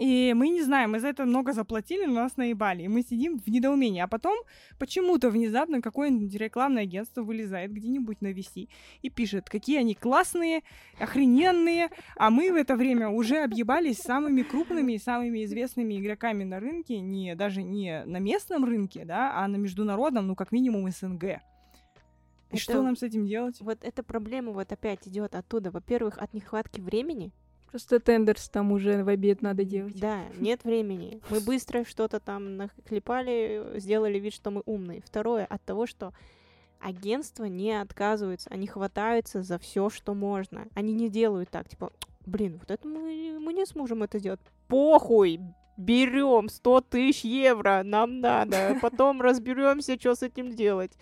И 0.00 0.32
мы 0.34 0.48
не 0.48 0.62
знаем, 0.62 0.92
мы 0.92 0.98
за 0.98 1.08
это 1.08 1.26
много 1.26 1.52
заплатили, 1.52 2.06
но 2.06 2.14
нас 2.14 2.38
наебали. 2.38 2.84
И 2.84 2.88
мы 2.88 3.02
сидим 3.02 3.38
в 3.38 3.46
недоумении. 3.48 4.00
А 4.00 4.08
потом 4.08 4.34
почему-то 4.78 5.28
внезапно 5.28 5.82
какое-нибудь 5.82 6.34
рекламное 6.36 6.84
агентство 6.84 7.22
вылезает 7.22 7.70
где-нибудь 7.70 8.22
на 8.22 8.32
VC 8.32 8.70
и 9.02 9.10
пишет, 9.10 9.50
какие 9.50 9.78
они 9.78 9.94
классные, 9.94 10.62
охрененные. 10.98 11.90
А 12.16 12.30
мы 12.30 12.50
в 12.50 12.54
это 12.54 12.76
время 12.76 13.10
уже 13.10 13.42
объебались 13.42 13.98
самыми 13.98 14.40
крупными 14.40 14.94
и 14.94 14.98
самыми 14.98 15.44
известными 15.44 16.00
игроками 16.00 16.44
на 16.44 16.60
рынке, 16.60 16.98
не, 17.00 17.34
даже 17.36 17.62
не 17.62 18.02
на 18.06 18.20
местном 18.20 18.64
рынке, 18.64 19.04
да, 19.04 19.34
а 19.36 19.48
на 19.48 19.56
международном, 19.56 20.28
ну, 20.28 20.34
как 20.34 20.50
минимум 20.50 20.90
СНГ. 20.90 21.24
И 21.24 22.56
это, 22.56 22.58
что 22.58 22.82
нам 22.82 22.96
с 22.96 23.02
этим 23.02 23.26
делать? 23.26 23.60
Вот 23.60 23.84
эта 23.84 24.02
проблема 24.02 24.52
вот 24.52 24.72
опять 24.72 25.06
идет 25.06 25.34
оттуда. 25.34 25.70
Во-первых, 25.70 26.16
от 26.16 26.32
нехватки 26.32 26.80
времени, 26.80 27.32
Просто 27.70 28.00
тендерс 28.00 28.48
там 28.48 28.72
уже 28.72 29.04
в 29.04 29.08
обед 29.08 29.42
надо 29.42 29.64
делать. 29.64 29.98
Да, 29.98 30.24
нет 30.38 30.64
времени. 30.64 31.20
Мы 31.30 31.40
быстро 31.40 31.84
что-то 31.84 32.18
там 32.18 32.56
наклепали, 32.56 33.64
сделали 33.76 34.18
вид, 34.18 34.34
что 34.34 34.50
мы 34.50 34.62
умные. 34.66 35.02
Второе, 35.06 35.44
от 35.44 35.62
того, 35.62 35.86
что 35.86 36.12
агентства 36.80 37.44
не 37.44 37.80
отказываются, 37.80 38.50
они 38.50 38.66
хватаются 38.66 39.42
за 39.42 39.58
все, 39.58 39.88
что 39.88 40.14
можно. 40.14 40.66
Они 40.74 40.92
не 40.92 41.08
делают 41.08 41.50
так, 41.50 41.68
типа, 41.68 41.92
блин, 42.26 42.58
вот 42.58 42.70
это 42.70 42.88
мы, 42.88 43.38
мы 43.40 43.52
не 43.52 43.66
сможем 43.66 44.02
это 44.02 44.18
сделать. 44.18 44.40
Похуй, 44.66 45.40
берем 45.76 46.48
100 46.48 46.80
тысяч 46.82 47.24
евро, 47.24 47.82
нам 47.84 48.20
надо, 48.20 48.78
потом 48.82 49.20
разберемся, 49.22 49.98
что 49.98 50.14
с 50.14 50.22
этим 50.22 50.54
делать. 50.54 50.92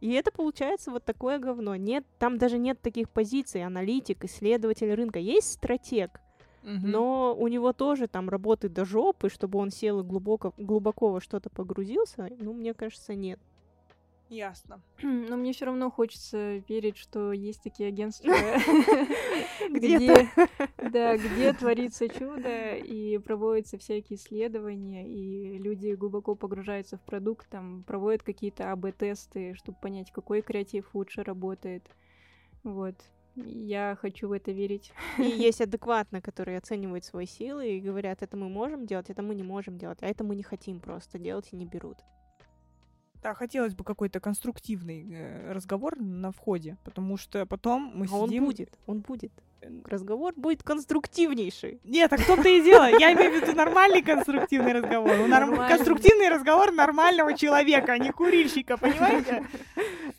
И 0.00 0.12
это 0.12 0.30
получается 0.30 0.90
вот 0.90 1.04
такое 1.04 1.38
говно. 1.38 1.76
Нет, 1.76 2.04
там 2.18 2.38
даже 2.38 2.58
нет 2.58 2.80
таких 2.80 3.08
позиций, 3.08 3.64
аналитик, 3.64 4.24
исследователь 4.24 4.92
рынка. 4.92 5.18
Есть 5.18 5.52
стратег, 5.52 6.20
угу. 6.62 6.72
но 6.86 7.34
у 7.34 7.48
него 7.48 7.72
тоже 7.72 8.06
там 8.06 8.28
работы 8.28 8.68
до 8.68 8.84
жопы, 8.84 9.28
чтобы 9.30 9.58
он 9.58 9.70
сел 9.70 10.00
и 10.00 10.04
глубоко, 10.04 10.52
глубоко 10.58 11.10
во 11.10 11.20
что-то 11.20 11.50
погрузился. 11.50 12.30
Ну, 12.38 12.52
мне 12.52 12.74
кажется, 12.74 13.14
нет. 13.14 13.40
Ясно. 14.28 14.80
Но 15.02 15.36
мне 15.36 15.52
все 15.52 15.66
равно 15.66 15.90
хочется 15.90 16.56
верить, 16.68 16.96
что 16.96 17.32
есть 17.32 17.62
такие 17.62 17.88
агентства, 17.88 18.32
где, 19.70 20.28
да, 20.90 21.16
где 21.16 21.52
творится 21.52 22.08
чудо 22.08 22.74
и 22.76 23.18
проводятся 23.18 23.78
всякие 23.78 24.18
исследования, 24.18 25.06
и 25.06 25.58
люди 25.58 25.94
глубоко 25.94 26.34
погружаются 26.34 26.96
в 26.96 27.02
продукт, 27.02 27.48
там 27.48 27.84
проводят 27.84 28.22
какие-то 28.22 28.72
АБ-тесты, 28.72 29.54
чтобы 29.54 29.78
понять, 29.80 30.10
какой 30.10 30.42
креатив 30.42 30.94
лучше 30.94 31.22
работает. 31.22 31.84
Вот. 32.62 32.96
Я 33.36 33.98
хочу 34.00 34.28
в 34.28 34.32
это 34.32 34.52
верить. 34.52 34.92
И 35.18 35.22
есть 35.48 35.60
адекватно, 35.60 36.20
которые 36.20 36.58
оценивают 36.58 37.04
свои 37.04 37.26
силы 37.26 37.76
и 37.76 37.80
говорят, 37.80 38.22
это 38.22 38.36
мы 38.36 38.48
можем 38.48 38.86
делать, 38.86 39.10
это 39.10 39.22
мы 39.22 39.34
не 39.34 39.42
можем 39.42 39.76
делать, 39.76 39.98
а 40.02 40.06
это 40.06 40.24
мы 40.24 40.36
не 40.36 40.42
хотим 40.42 40.80
просто 40.80 41.18
делать 41.18 41.48
и 41.52 41.56
не 41.56 41.66
берут. 41.66 41.98
Да, 43.24 43.32
хотелось 43.32 43.74
бы 43.74 43.84
какой-то 43.84 44.20
конструктивный 44.20 45.02
э, 45.10 45.52
разговор 45.52 45.98
на 45.98 46.30
входе, 46.30 46.76
потому 46.84 47.16
что 47.16 47.46
потом 47.46 47.90
мы 47.94 48.04
а 48.04 48.08
сидим... 48.08 48.42
он 48.42 48.48
будет, 48.50 48.78
он 48.86 49.00
будет. 49.00 49.32
Разговор 49.84 50.32
будет 50.36 50.62
конструктивнейший. 50.62 51.80
Нет, 51.84 52.12
а 52.12 52.16
кто-то 52.16 52.48
и 52.48 52.62
дело. 52.62 52.88
Я 52.98 53.12
имею 53.12 53.32
в 53.32 53.42
виду 53.42 53.56
нормальный 53.56 54.02
конструктивный 54.02 54.72
разговор. 54.72 55.16
Норм... 55.28 55.56
Конструктивный 55.56 56.28
разговор 56.28 56.72
нормального 56.72 57.36
человека, 57.36 57.92
а 57.92 57.98
не 57.98 58.12
курильщика, 58.12 58.76
понимаете? 58.76 59.46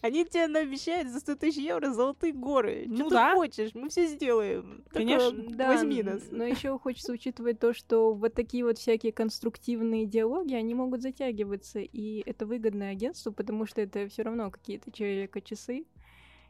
Они 0.01 0.23
тебе 0.25 0.45
обещают 0.45 1.09
за 1.09 1.19
100 1.19 1.35
тысяч 1.35 1.57
евро 1.57 1.91
золотые 1.91 2.33
горы. 2.33 2.85
Ну, 2.87 2.95
что 2.95 3.09
да. 3.09 3.29
ты 3.29 3.35
хочешь? 3.35 3.71
Мы 3.73 3.89
все 3.89 4.05
сделаем. 4.05 4.83
Конечно. 4.91 5.31
Так, 5.31 5.55
да, 5.55 5.67
возьми 5.67 6.03
нас. 6.03 6.21
Но 6.29 6.43
еще 6.43 6.77
хочется 6.77 7.11
учитывать 7.11 7.59
то, 7.59 7.73
что 7.73 8.13
вот 8.13 8.33
такие 8.33 8.63
вот 8.63 8.77
всякие 8.77 9.11
конструктивные 9.11 10.05
диалоги, 10.05 10.53
они 10.53 10.75
могут 10.75 11.01
затягиваться, 11.01 11.79
и 11.79 12.23
это 12.25 12.45
выгодное 12.45 12.91
агентству, 12.91 13.31
потому 13.31 13.65
что 13.65 13.81
это 13.81 14.07
все 14.07 14.23
равно 14.23 14.51
какие-то 14.51 14.91
человека-часы. 14.91 15.85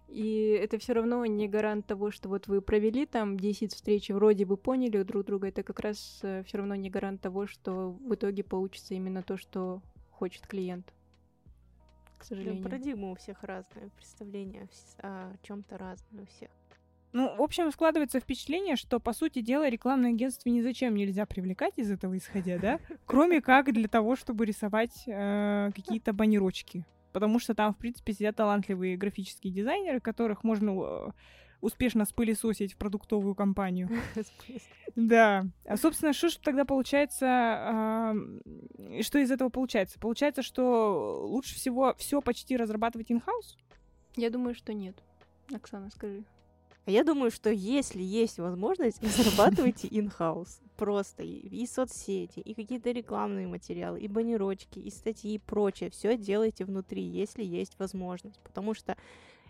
И 0.07 0.57
это 0.61 0.77
все 0.77 0.93
равно 0.93 1.25
не 1.25 1.47
гарант 1.47 1.87
того, 1.87 2.11
что 2.11 2.29
вот 2.29 2.47
вы 2.47 2.61
провели 2.61 3.05
там 3.05 3.37
10 3.37 3.73
встреч, 3.73 4.09
вроде 4.09 4.45
бы 4.45 4.55
поняли 4.57 5.01
друг 5.03 5.25
друга, 5.25 5.47
это 5.47 5.63
как 5.63 5.79
раз 5.79 6.19
э, 6.23 6.43
все 6.43 6.57
равно 6.57 6.75
не 6.75 6.89
гарант 6.89 7.21
того, 7.21 7.47
что 7.47 7.91
в 7.91 8.13
итоге 8.13 8.43
получится 8.43 8.93
именно 8.93 9.23
то, 9.23 9.37
что 9.37 9.81
хочет 10.11 10.47
клиент 10.47 10.93
к 12.17 12.23
сожалению. 12.23 12.57
Ну, 12.57 12.63
парадигма 12.63 13.11
у 13.11 13.15
всех 13.15 13.43
разная, 13.43 13.89
представление 13.95 14.67
о 15.01 15.33
чем-то 15.43 15.77
разное 15.77 16.23
у 16.23 16.25
всех. 16.25 16.49
Ну, 17.13 17.33
в 17.37 17.41
общем, 17.41 17.71
складывается 17.71 18.19
впечатление, 18.19 18.75
что, 18.75 18.99
по 18.99 19.13
сути 19.13 19.41
дела, 19.41 19.69
рекламное 19.69 20.09
агентство 20.09 20.49
ни 20.49 20.61
зачем 20.61 20.95
нельзя 20.95 21.25
привлекать 21.25 21.73
из 21.77 21.89
этого 21.89 22.17
исходя, 22.17 22.57
да? 22.57 22.79
Кроме 23.05 23.41
как 23.41 23.71
для 23.71 23.87
того, 23.87 24.15
чтобы 24.15 24.45
рисовать 24.45 25.03
э, 25.07 25.71
какие-то 25.73 26.13
баннерочки. 26.13 26.85
Потому 27.15 27.39
что 27.39 27.55
там, 27.55 27.73
в 27.73 27.77
принципе, 27.77 28.11
сидят 28.11 28.35
талантливые 28.35 28.97
графические 28.97 29.53
дизайнеры, 29.53 30.01
которых 30.01 30.43
можно 30.43 30.71
э, 30.71 31.11
успешно 31.61 32.03
спылесосить 32.03 32.73
в 32.73 32.77
продуктовую 32.77 33.35
компанию. 33.35 33.89
Да. 34.97 35.45
А, 35.65 35.75
собственно, 35.75 36.13
что 36.13 36.29
же 36.29 36.39
тогда 36.39 36.63
получается, 36.63 38.13
что 39.01 39.19
из 39.19 39.29
этого 39.29 39.49
получается? 39.49 39.99
Получается, 39.99 40.41
что 40.41 41.25
лучше 41.25 41.55
всего 41.55 41.93
все 41.97 42.21
почти 42.21 42.55
разрабатывать 42.55 43.11
in-house? 43.11 43.57
Я 44.15 44.29
думаю, 44.29 44.55
что 44.55 44.73
нет. 44.73 44.95
Оксана, 45.53 45.89
скажи. 45.89 46.23
А 46.85 46.91
я 46.91 47.03
думаю, 47.03 47.31
что 47.31 47.49
если 47.49 48.01
есть 48.01 48.37
возможность, 48.37 49.01
разрабатывайте 49.03 49.87
in-house. 49.87 50.61
Просто 50.77 51.23
и, 51.23 51.31
и 51.31 51.65
соцсети, 51.65 52.39
и 52.39 52.53
какие-то 52.53 52.91
рекламные 52.91 53.47
материалы, 53.47 53.99
и 53.99 54.07
баннерочки, 54.07 54.79
и 54.79 54.91
статьи, 54.91 55.35
и 55.35 55.39
прочее. 55.39 55.89
Все 55.89 56.17
делайте 56.17 56.65
внутри, 56.65 57.01
если 57.01 57.43
есть 57.43 57.79
возможность. 57.79 58.39
Потому 58.43 58.73
что 58.73 58.95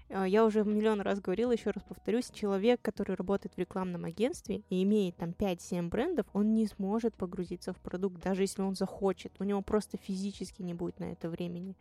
а, 0.09 0.25
я 0.27 0.45
уже 0.45 0.63
миллион 0.63 1.01
раз 1.01 1.19
говорила, 1.19 1.51
еще 1.51 1.71
раз 1.71 1.83
повторюсь, 1.83 2.29
человек, 2.31 2.81
который 2.81 3.15
работает 3.15 3.55
в 3.55 3.59
рекламном 3.59 4.05
агентстве 4.05 4.61
и 4.69 4.83
имеет 4.83 5.17
там 5.17 5.31
5-7 5.31 5.89
брендов, 5.89 6.27
он 6.33 6.53
не 6.53 6.67
сможет 6.67 7.15
погрузиться 7.15 7.73
в 7.73 7.77
продукт, 7.77 8.21
даже 8.21 8.43
если 8.43 8.61
он 8.61 8.75
захочет. 8.75 9.33
У 9.39 9.43
него 9.43 9.61
просто 9.61 9.97
физически 9.97 10.61
не 10.61 10.73
будет 10.73 10.99
на 10.99 11.11
это 11.11 11.29
времени. 11.29 11.75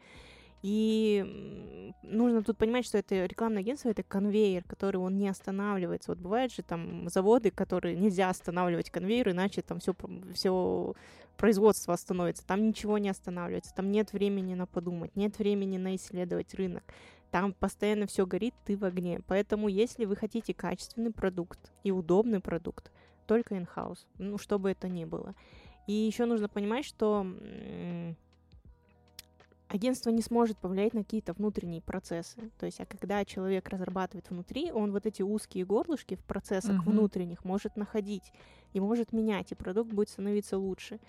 И 0.66 1.92
нужно 2.02 2.42
тут 2.42 2.56
понимать, 2.56 2.86
что 2.86 2.96
это 2.96 3.26
рекламное 3.26 3.60
агентство, 3.60 3.90
это 3.90 4.02
конвейер, 4.02 4.64
который 4.64 4.96
он 4.96 5.18
не 5.18 5.28
останавливается. 5.28 6.12
Вот 6.12 6.18
бывают 6.18 6.54
же 6.54 6.62
там 6.62 7.06
заводы, 7.10 7.50
которые 7.50 7.96
нельзя 7.96 8.30
останавливать 8.30 8.88
конвейер, 8.88 9.28
иначе 9.28 9.60
там 9.60 9.78
все, 9.78 9.94
все 10.32 10.94
производство 11.36 11.92
остановится. 11.92 12.46
Там 12.46 12.66
ничего 12.66 12.96
не 12.96 13.10
останавливается, 13.10 13.74
там 13.74 13.90
нет 13.90 14.14
времени 14.14 14.54
на 14.54 14.66
подумать, 14.66 15.14
нет 15.16 15.38
времени 15.38 15.76
на 15.76 15.96
исследовать 15.96 16.54
рынок 16.54 16.82
там 17.30 17.52
постоянно 17.52 18.06
все 18.06 18.26
горит, 18.26 18.54
ты 18.64 18.76
в 18.76 18.84
огне. 18.84 19.20
Поэтому, 19.26 19.66
если 19.66 20.04
вы 20.04 20.14
хотите 20.14 20.54
качественный 20.54 21.10
продукт 21.10 21.58
и 21.82 21.90
удобный 21.90 22.38
продукт, 22.38 22.92
только 23.26 23.56
in-house, 23.56 24.06
ну, 24.18 24.38
чтобы 24.38 24.70
это 24.70 24.88
ни 24.88 25.04
было. 25.04 25.34
И 25.88 25.92
еще 25.92 26.26
нужно 26.26 26.48
понимать, 26.48 26.84
что 26.84 27.26
агентство 29.74 30.10
не 30.10 30.22
сможет 30.22 30.56
повлиять 30.58 30.94
на 30.94 31.02
какие-то 31.02 31.32
внутренние 31.32 31.82
процессы. 31.82 32.50
То 32.58 32.66
есть, 32.66 32.80
а 32.80 32.86
когда 32.86 33.24
человек 33.24 33.68
разрабатывает 33.68 34.30
внутри, 34.30 34.70
он 34.70 34.92
вот 34.92 35.04
эти 35.04 35.22
узкие 35.22 35.64
горлышки 35.64 36.14
в 36.14 36.24
процессах 36.24 36.76
uh-huh. 36.76 36.90
внутренних 36.90 37.44
может 37.44 37.76
находить 37.76 38.32
и 38.72 38.80
может 38.80 39.12
менять, 39.12 39.50
и 39.50 39.56
продукт 39.56 39.92
будет 39.92 40.08
становиться 40.08 40.58
лучше. 40.58 41.00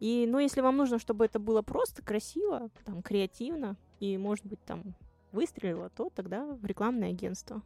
И, 0.00 0.26
ну, 0.28 0.38
если 0.38 0.60
вам 0.60 0.76
нужно, 0.76 0.98
чтобы 0.98 1.24
это 1.24 1.38
было 1.38 1.62
просто 1.62 2.02
красиво, 2.02 2.70
там, 2.84 3.02
креативно, 3.02 3.76
и, 4.00 4.18
может 4.18 4.44
быть, 4.44 4.62
там, 4.64 4.94
выстрелило, 5.30 5.90
то 5.90 6.10
тогда 6.10 6.46
в 6.46 6.64
рекламное 6.64 7.10
агентство. 7.10 7.62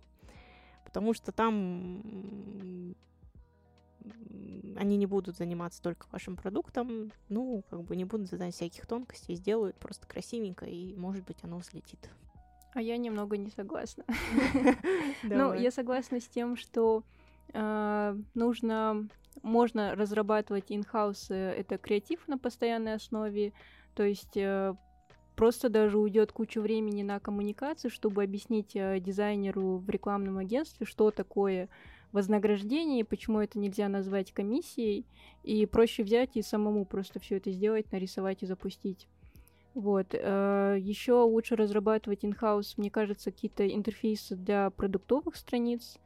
Потому 0.85 1.15
что 1.15 1.33
там 1.33 2.95
они 4.77 4.97
не 4.97 5.07
будут 5.07 5.37
заниматься 5.37 5.83
только 5.83 6.07
вашим 6.11 6.37
продуктом, 6.37 7.13
ну, 7.29 7.63
как 7.71 7.83
бы 7.83 7.97
не 7.97 8.05
будут 8.05 8.29
задать 8.29 8.55
всяких 8.55 8.87
тонкостей, 8.87 9.37
сделают 9.37 9.77
просто 9.77 10.07
красивенько, 10.07 10.67
и, 10.67 10.95
может 10.95 11.25
быть, 11.25 11.39
оно 11.43 11.59
взлетит. 11.59 12.11
А 12.75 12.83
я 12.83 12.97
немного 12.97 13.37
не 13.37 13.51
согласна. 13.51 14.05
Ну, 15.23 15.55
я 15.55 15.71
согласна 15.71 16.21
с 16.21 16.27
тем, 16.27 16.57
что 16.57 17.03
а, 17.53 18.17
нужно, 18.35 19.09
можно 19.43 19.95
разрабатывать 19.95 20.71
in-house 20.71 21.27
э, 21.31 21.53
это 21.53 21.79
креатив 21.79 22.27
на 22.27 22.37
постоянной 22.37 22.95
основе, 22.95 23.53
то 23.95 24.03
есть 24.03 24.37
э, 24.37 24.75
просто 25.37 25.69
даже 25.69 25.99
уйдет 25.99 26.33
куча 26.33 26.61
времени 26.61 27.03
на 27.03 27.21
коммуникацию, 27.21 27.91
чтобы 27.91 28.23
объяснить 28.23 28.75
э, 28.75 28.99
дизайнеру 29.01 29.79
в 29.79 29.89
рекламном 29.89 30.39
агентстве, 30.39 30.85
что 30.85 31.11
такое 31.11 31.69
вознаграждение, 32.15 33.05
почему 33.05 33.41
это 33.41 33.59
нельзя 33.59 33.89
назвать 33.89 34.33
комиссией, 34.33 35.05
и 35.43 35.67
проще 35.67 36.05
взять 36.05 36.37
и 36.37 36.43
самому 36.43 36.87
просто 36.87 37.19
все 37.19 37.37
это 37.37 37.51
сделать, 37.51 37.91
нарисовать 37.93 38.43
и 38.43 38.47
запустить. 38.47 39.09
Вот. 39.75 40.07
Э, 40.13 40.77
Еще 40.79 41.15
лучше 41.15 41.57
разрабатывать 41.57 42.23
in-house, 42.23 42.75
мне 42.77 42.89
кажется, 42.91 43.33
какие-то 43.33 43.67
интерфейсы 43.67 44.37
для 44.37 44.71
продуктовых 44.71 45.35
страниц. 45.35 45.99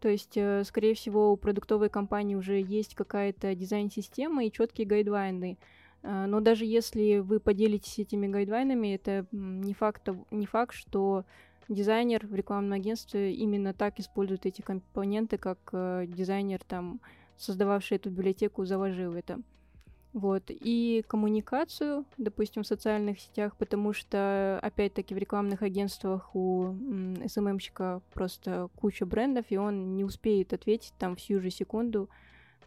То 0.00 0.08
есть, 0.08 0.36
э, 0.36 0.62
скорее 0.64 0.94
всего, 0.94 1.32
у 1.32 1.36
продуктовой 1.36 1.88
компании 1.88 2.36
уже 2.36 2.60
есть 2.60 2.94
какая-то 2.94 3.54
дизайн-система 3.56 4.44
и 4.44 4.52
четкие 4.52 4.86
гайдлайны. 4.86 5.58
Э, 6.04 6.26
но 6.26 6.38
даже 6.38 6.64
если 6.64 7.18
вы 7.18 7.40
поделитесь 7.40 7.98
этими 7.98 8.28
гайдлайнами, 8.28 8.94
это 8.94 9.26
не 9.32 9.74
факт, 9.74 10.08
не 10.30 10.46
факт, 10.46 10.76
что 10.76 11.24
дизайнер 11.68 12.26
в 12.26 12.34
рекламном 12.34 12.74
агентстве 12.74 13.34
именно 13.34 13.74
так 13.74 13.98
использует 13.98 14.46
эти 14.46 14.62
компоненты, 14.62 15.38
как 15.38 15.58
э, 15.72 16.06
дизайнер, 16.06 16.60
там, 16.66 17.00
создававший 17.36 17.96
эту 17.96 18.10
библиотеку, 18.10 18.64
заложил 18.64 19.14
это. 19.14 19.40
Вот. 20.12 20.44
И 20.48 21.04
коммуникацию, 21.08 22.06
допустим, 22.16 22.62
в 22.62 22.66
социальных 22.66 23.20
сетях, 23.20 23.54
потому 23.58 23.92
что, 23.92 24.58
опять-таки, 24.62 25.14
в 25.14 25.18
рекламных 25.18 25.60
агентствах 25.60 26.34
у 26.34 26.74
СММщика 27.26 28.00
просто 28.14 28.70
куча 28.76 29.04
брендов, 29.04 29.44
и 29.50 29.58
он 29.58 29.94
не 29.94 30.04
успеет 30.04 30.54
ответить 30.54 30.94
там 30.98 31.16
всю 31.16 31.38
же 31.40 31.50
секунду, 31.50 32.08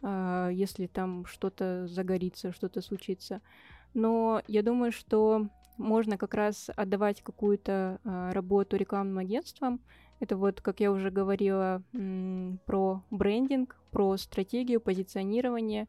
э, 0.03 0.49
если 0.53 0.85
там 0.85 1.25
что-то 1.25 1.87
загорится, 1.87 2.51
что-то 2.51 2.81
случится. 2.81 3.41
Но 3.95 4.43
я 4.47 4.61
думаю, 4.61 4.91
что 4.91 5.47
можно 5.79 6.17
как 6.17 6.33
раз 6.33 6.69
отдавать 6.75 7.21
какую-то 7.23 7.99
э, 8.03 8.31
работу 8.33 8.77
рекламным 8.77 9.17
агентствам. 9.17 9.79
Это 10.19 10.35
вот, 10.37 10.61
как 10.61 10.81
я 10.81 10.91
уже 10.91 11.09
говорила, 11.09 11.81
про 12.65 13.01
брендинг, 13.09 13.75
про 13.89 14.17
стратегию, 14.17 14.81
позиционирование, 14.81 15.87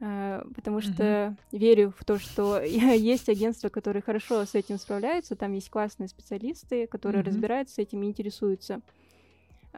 э, 0.00 0.44
потому 0.54 0.80
что 0.80 1.02
mm-hmm. 1.02 1.36
верю 1.52 1.94
в 1.96 2.04
то, 2.04 2.18
что 2.18 2.60
есть 2.62 3.28
агентства, 3.28 3.68
которые 3.68 4.02
хорошо 4.02 4.44
с 4.44 4.54
этим 4.54 4.78
справляются, 4.78 5.36
там 5.36 5.52
есть 5.52 5.70
классные 5.70 6.08
специалисты, 6.08 6.86
которые 6.86 7.22
mm-hmm. 7.22 7.26
разбираются 7.26 7.76
с 7.76 7.78
этим 7.78 8.02
и 8.02 8.08
интересуются. 8.08 8.80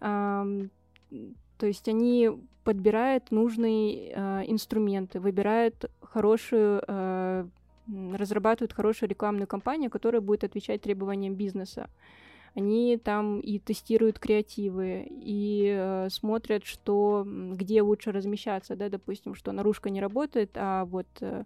Э, 0.00 0.66
то 1.58 1.66
есть 1.66 1.88
они 1.88 2.30
подбирают 2.64 3.30
нужные 3.30 4.12
э, 4.12 4.42
инструменты, 4.46 5.20
выбирают 5.20 5.90
хорошую 6.00 6.82
э, 6.86 7.46
разрабатывают 7.86 8.72
хорошую 8.72 9.10
рекламную 9.10 9.46
кампанию, 9.46 9.90
которая 9.90 10.20
будет 10.20 10.44
отвечать 10.44 10.82
требованиям 10.82 11.34
бизнеса. 11.34 11.88
Они 12.54 12.96
там 12.96 13.40
и 13.40 13.58
тестируют 13.58 14.18
креативы, 14.20 15.06
и 15.10 15.74
э, 15.76 16.08
смотрят, 16.10 16.64
что, 16.64 17.26
где 17.26 17.82
лучше 17.82 18.12
размещаться, 18.12 18.76
да, 18.76 18.88
допустим, 18.88 19.34
что 19.34 19.50
наружка 19.50 19.90
не 19.90 20.00
работает, 20.00 20.50
а 20.54 20.84
вот 20.84 21.08
э, 21.20 21.44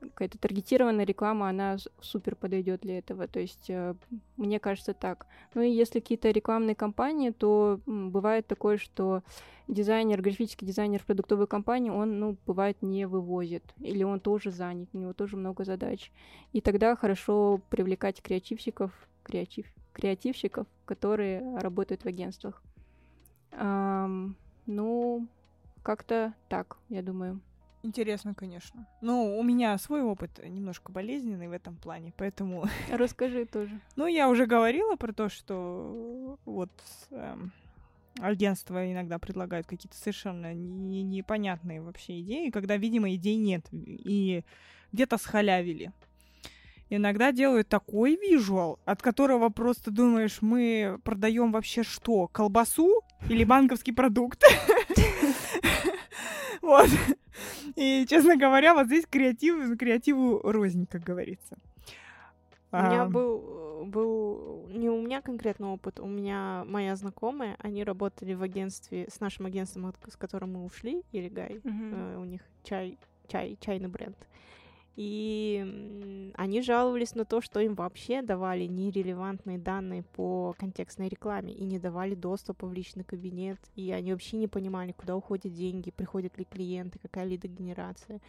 какая-то 0.00 0.38
таргетированная 0.38 1.04
реклама, 1.04 1.48
она 1.48 1.76
супер 2.00 2.36
подойдет 2.36 2.80
для 2.80 2.98
этого. 2.98 3.26
То 3.28 3.40
есть, 3.40 3.70
э, 3.70 3.94
мне 4.36 4.58
кажется, 4.60 4.94
так. 4.94 5.26
Ну 5.54 5.62
и 5.62 5.70
если 5.70 6.00
какие-то 6.00 6.30
рекламные 6.30 6.74
кампании, 6.74 7.30
то 7.30 7.80
бывает 7.86 8.46
такое, 8.46 8.78
что 8.78 9.22
дизайнер, 9.68 10.22
графический 10.22 10.66
дизайнер 10.66 11.00
в 11.00 11.06
продуктовой 11.06 11.46
компании, 11.46 11.90
он, 11.90 12.18
ну, 12.18 12.36
бывает, 12.46 12.82
не 12.82 13.06
вывозит. 13.06 13.64
Или 13.78 14.02
он 14.04 14.20
тоже 14.20 14.50
занят, 14.50 14.88
у 14.92 14.98
него 14.98 15.12
тоже 15.12 15.36
много 15.36 15.64
задач. 15.64 16.12
И 16.52 16.60
тогда 16.60 16.94
хорошо 16.96 17.60
привлекать 17.70 18.22
креативщиков, 18.22 18.92
креатив, 19.22 19.66
креативщиков, 19.92 20.66
которые 20.84 21.58
работают 21.58 22.02
в 22.02 22.06
агентствах. 22.06 22.62
Эм, 23.52 24.36
ну, 24.66 25.26
как-то 25.82 26.34
так, 26.48 26.76
я 26.88 27.02
думаю. 27.02 27.40
Интересно, 27.82 28.34
конечно. 28.34 28.86
Ну, 29.00 29.38
у 29.38 29.42
меня 29.42 29.76
свой 29.78 30.02
опыт 30.02 30.40
немножко 30.44 30.90
болезненный 30.90 31.48
в 31.48 31.52
этом 31.52 31.76
плане, 31.76 32.12
поэтому... 32.16 32.66
Расскажи 32.90 33.46
тоже. 33.46 33.80
Ну, 33.94 34.06
я 34.06 34.28
уже 34.28 34.46
говорила 34.46 34.96
про 34.96 35.12
то, 35.12 35.28
что 35.28 36.38
вот 36.44 36.70
эм, 37.10 37.52
агентства 38.18 38.90
иногда 38.90 39.18
предлагают 39.18 39.66
какие-то 39.66 39.96
совершенно 39.96 40.52
не 40.54 41.02
непонятные 41.02 41.80
вообще 41.80 42.20
идеи, 42.20 42.50
когда, 42.50 42.76
видимо, 42.76 43.14
идей 43.14 43.36
нет, 43.36 43.66
и 43.72 44.42
где-то 44.92 45.18
схалявили. 45.18 45.92
Иногда 46.88 47.32
делают 47.32 47.68
такой 47.68 48.16
визуал, 48.16 48.78
от 48.84 49.02
которого 49.02 49.48
просто 49.48 49.90
думаешь, 49.90 50.38
мы 50.40 51.00
продаем 51.02 51.50
вообще 51.50 51.82
что, 51.82 52.28
колбасу 52.28 53.00
или 53.28 53.44
банковский 53.44 53.92
продукт? 53.92 54.42
Вот. 56.62 56.90
И, 57.76 58.06
честно 58.08 58.36
говоря, 58.36 58.74
вот 58.74 58.86
здесь 58.86 59.06
креатив, 59.06 59.76
креативу 59.78 60.40
рознь, 60.42 60.86
как 60.86 61.02
говорится. 61.02 61.56
У 62.72 62.76
меня 62.76 63.06
был, 63.06 63.84
был 63.86 64.66
не 64.68 64.90
у 64.90 65.00
меня 65.00 65.22
конкретно 65.22 65.72
опыт, 65.72 66.00
у 66.00 66.06
меня 66.06 66.64
моя 66.66 66.94
знакомая, 66.96 67.56
они 67.58 67.84
работали 67.84 68.34
в 68.34 68.42
агентстве, 68.42 69.08
с 69.10 69.20
нашим 69.20 69.46
агентством, 69.46 69.94
с 70.06 70.16
которым 70.16 70.54
мы 70.54 70.64
ушли, 70.64 71.02
Иригай, 71.12 71.60
mm-hmm. 71.62 72.14
э, 72.14 72.18
у 72.18 72.24
них 72.24 72.42
чай, 72.64 72.98
чай, 73.28 73.56
чайный 73.60 73.88
бренд. 73.88 74.16
И 74.96 76.32
они 76.36 76.62
жаловались 76.62 77.14
на 77.14 77.26
то, 77.26 77.42
что 77.42 77.60
им 77.60 77.74
вообще 77.74 78.22
давали 78.22 78.64
нерелевантные 78.64 79.58
данные 79.58 80.02
по 80.02 80.54
контекстной 80.58 81.08
рекламе 81.08 81.52
и 81.52 81.64
не 81.64 81.78
давали 81.78 82.14
доступа 82.14 82.66
в 82.66 82.72
личный 82.72 83.04
кабинет, 83.04 83.58
и 83.74 83.92
они 83.92 84.12
вообще 84.12 84.38
не 84.38 84.48
понимали, 84.48 84.92
куда 84.92 85.14
уходят 85.14 85.52
деньги, 85.52 85.90
приходят 85.90 86.38
ли 86.38 86.46
клиенты, 86.46 86.98
какая 86.98 87.26
лидогенерация. 87.26 88.20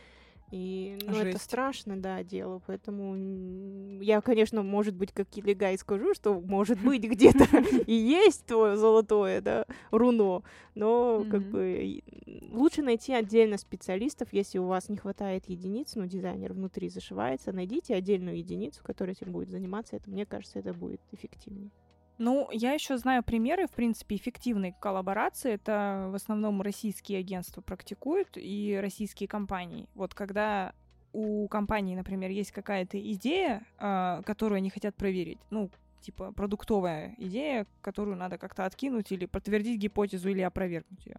И 0.52 0.98
ну, 1.06 1.18
это 1.18 1.40
страшно, 1.40 1.98
да, 1.98 2.24
дело. 2.24 2.62
Поэтому 2.66 4.02
я, 4.02 4.22
конечно, 4.22 4.64
может 4.64 4.96
быть, 4.96 5.12
как 5.12 5.28
Илигай 5.36 5.78
скажу, 5.78 6.14
что 6.14 6.40
может 6.40 6.82
быть 6.82 7.04
где-то 7.10 7.46
и 7.86 7.94
есть 7.94 8.46
твое 8.46 8.78
золотое, 8.78 9.42
да, 9.42 9.66
руно, 9.92 10.44
но 10.74 11.26
как 11.30 11.42
бы 11.42 12.02
лучше 12.50 12.82
найти 12.82 13.14
отдельно 13.14 13.58
специалистов, 13.58 14.30
если 14.32 14.58
у 14.58 14.68
вас 14.68 14.88
не 14.88 14.96
хватает 14.96 15.50
единиц, 15.50 15.96
ну, 15.96 16.06
дизайнер 16.06 16.54
внутри 16.54 16.88
зашивается, 16.90 17.52
найдите 17.52 17.96
отдельную 17.96 18.38
единицу, 18.38 18.82
которая 18.84 19.16
этим 19.16 19.34
будет 19.34 19.50
заниматься. 19.50 19.98
Это, 19.98 20.10
мне 20.10 20.26
кажется, 20.26 20.60
это 20.60 20.74
будет 20.74 21.02
эффективнее. 21.12 21.72
Ну, 22.18 22.50
я 22.52 22.74
еще 22.74 22.98
знаю 22.98 23.24
примеры, 23.24 23.68
в 23.68 23.72
принципе, 23.72 24.16
эффективной 24.16 24.74
коллаборации. 24.80 25.54
Это 25.54 26.08
в 26.10 26.16
основном 26.16 26.62
российские 26.62 27.20
агентства 27.20 27.62
практикуют 27.62 28.30
и 28.36 28.78
российские 28.82 29.28
компании. 29.28 29.88
Вот 29.94 30.16
когда 30.16 30.74
у 31.14 31.48
компании, 31.48 31.96
например, 31.96 32.32
есть 32.32 32.52
какая-то 32.52 33.00
идея, 33.14 33.64
э, 33.80 34.22
которую 34.26 34.58
они 34.58 34.70
хотят 34.70 34.96
проверить, 34.96 35.40
ну, 35.52 35.70
типа 36.02 36.32
продуктовая 36.32 37.16
идея, 37.18 37.66
которую 37.82 38.18
надо 38.18 38.38
как-то 38.38 38.66
откинуть 38.66 39.12
или 39.12 39.26
подтвердить 39.26 39.80
гипотезу 39.80 40.30
или 40.30 40.42
опровергнуть 40.42 41.06
ее. 41.06 41.18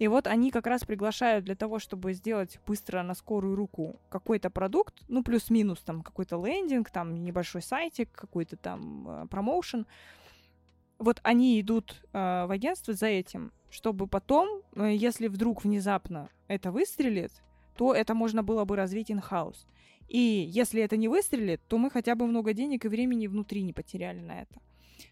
И 0.00 0.08
вот 0.08 0.26
они 0.26 0.50
как 0.50 0.66
раз 0.66 0.82
приглашают 0.82 1.44
для 1.44 1.54
того, 1.54 1.78
чтобы 1.78 2.14
сделать 2.14 2.58
быстро 2.66 3.02
на 3.02 3.14
скорую 3.14 3.54
руку 3.54 4.00
какой-то 4.08 4.48
продукт, 4.48 4.94
ну, 5.08 5.22
плюс-минус 5.22 5.80
там 5.80 6.02
какой-то 6.02 6.42
лендинг, 6.42 6.90
там 6.90 7.22
небольшой 7.22 7.60
сайтик, 7.60 8.10
какой-то 8.10 8.56
там 8.56 9.06
э, 9.06 9.26
промоушен. 9.26 9.86
Вот 10.98 11.20
они 11.22 11.60
идут 11.60 12.02
э, 12.14 12.18
в 12.46 12.50
агентство 12.50 12.94
за 12.94 13.08
этим, 13.08 13.52
чтобы 13.68 14.06
потом, 14.06 14.62
э, 14.74 14.94
если 14.94 15.28
вдруг 15.28 15.64
внезапно 15.64 16.30
это 16.48 16.72
выстрелит, 16.72 17.32
то 17.76 17.92
это 17.92 18.14
можно 18.14 18.42
было 18.42 18.64
бы 18.64 18.76
развить 18.76 19.10
in-house. 19.10 19.66
И 20.08 20.18
если 20.18 20.80
это 20.80 20.96
не 20.96 21.08
выстрелит, 21.08 21.60
то 21.68 21.76
мы 21.76 21.90
хотя 21.90 22.14
бы 22.14 22.26
много 22.26 22.54
денег 22.54 22.86
и 22.86 22.88
времени 22.88 23.26
внутри 23.26 23.60
не 23.62 23.74
потеряли 23.74 24.20
на 24.20 24.40
это. 24.40 24.62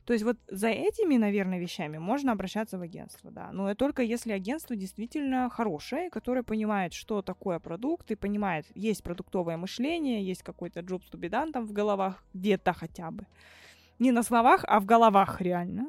То 0.04 0.12
есть 0.12 0.24
вот 0.24 0.36
за 0.48 0.68
этими, 0.68 1.16
наверное, 1.16 1.58
вещами 1.58 1.98
можно 1.98 2.32
обращаться 2.32 2.78
в 2.78 2.82
агентство, 2.82 3.30
да. 3.30 3.50
Но 3.52 3.74
только 3.74 4.02
если 4.02 4.32
агентство 4.32 4.76
действительно 4.76 5.48
хорошее, 5.50 6.10
которое 6.10 6.42
понимает, 6.42 6.92
что 6.92 7.22
такое 7.22 7.58
продукт, 7.58 8.10
и 8.10 8.16
понимает, 8.16 8.66
есть 8.74 9.02
продуктовое 9.02 9.56
мышление, 9.56 10.24
есть 10.24 10.42
какой-то 10.42 10.80
be 10.80 11.30
done 11.30 11.52
там 11.52 11.66
в 11.66 11.72
головах, 11.72 12.24
где-то 12.34 12.72
хотя 12.72 13.10
бы. 13.10 13.26
Не 13.98 14.12
на 14.12 14.22
словах, 14.22 14.64
а 14.68 14.80
в 14.80 14.84
головах 14.84 15.40
реально. 15.40 15.88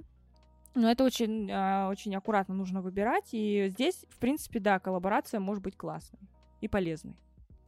Но 0.75 0.89
это 0.89 1.03
очень, 1.03 1.49
э, 1.49 1.87
очень 1.87 2.15
аккуратно 2.15 2.55
нужно 2.55 2.81
выбирать. 2.81 3.29
И 3.33 3.67
здесь, 3.69 4.05
в 4.09 4.17
принципе, 4.17 4.59
да, 4.59 4.79
коллаборация 4.79 5.39
может 5.39 5.63
быть 5.63 5.75
классной 5.75 6.19
и 6.61 6.67
полезной. 6.67 7.15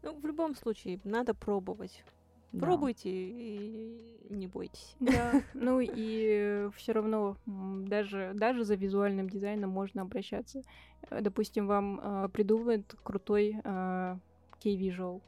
Ну, 0.03 0.19
в 0.19 0.25
любом 0.25 0.55
случае, 0.55 0.99
надо 1.03 1.33
пробовать. 1.33 2.03
Да. 2.51 2.65
Пробуйте 2.65 3.09
и 3.09 3.97
не 4.29 4.47
бойтесь. 4.47 4.95
Да, 4.99 5.41
ну 5.53 5.79
и 5.81 6.69
все 6.75 6.91
равно 6.91 7.37
даже, 7.45 8.31
даже 8.35 8.63
за 8.63 8.75
визуальным 8.75 9.29
дизайном 9.29 9.69
можно 9.69 10.01
обращаться. 10.01 10.61
Э, 11.09 11.21
Допустим, 11.21 11.67
вам 11.67 11.99
э, 11.99 12.29
придумают 12.29 12.95
крутой 13.03 13.57
э, 13.63 14.17
key-visual, 14.63 15.21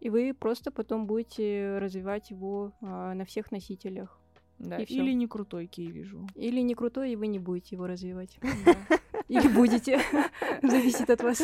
и 0.00 0.10
вы 0.10 0.34
просто 0.34 0.70
потом 0.70 1.06
будете 1.06 1.78
развивать 1.78 2.30
его 2.30 2.72
э, 2.80 3.12
на 3.14 3.24
всех 3.24 3.52
носителях. 3.52 4.18
Да, 4.58 4.76
И. 4.78 4.84
Или 4.84 5.12
не 5.12 5.26
крутой 5.26 5.66
кей 5.66 5.90
вижу. 5.90 6.26
Или 6.34 6.60
не 6.60 6.74
крутой, 6.74 7.12
и 7.12 7.16
вы 7.16 7.28
не 7.28 7.38
будете 7.38 7.76
его 7.76 7.86
развивать. 7.86 8.38
Или 9.28 9.48
будете. 9.48 10.00
Зависит 10.62 11.08
от 11.08 11.22
вас. 11.22 11.40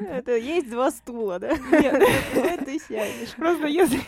Это 0.00 0.36
есть 0.36 0.68
два 0.68 0.90
стула, 0.90 1.38
да? 1.38 1.56
Нет. 1.70 2.64
Ты 2.64 2.78
сядешь. 2.78 3.34
Просто 3.36 3.66
если... 3.66 4.00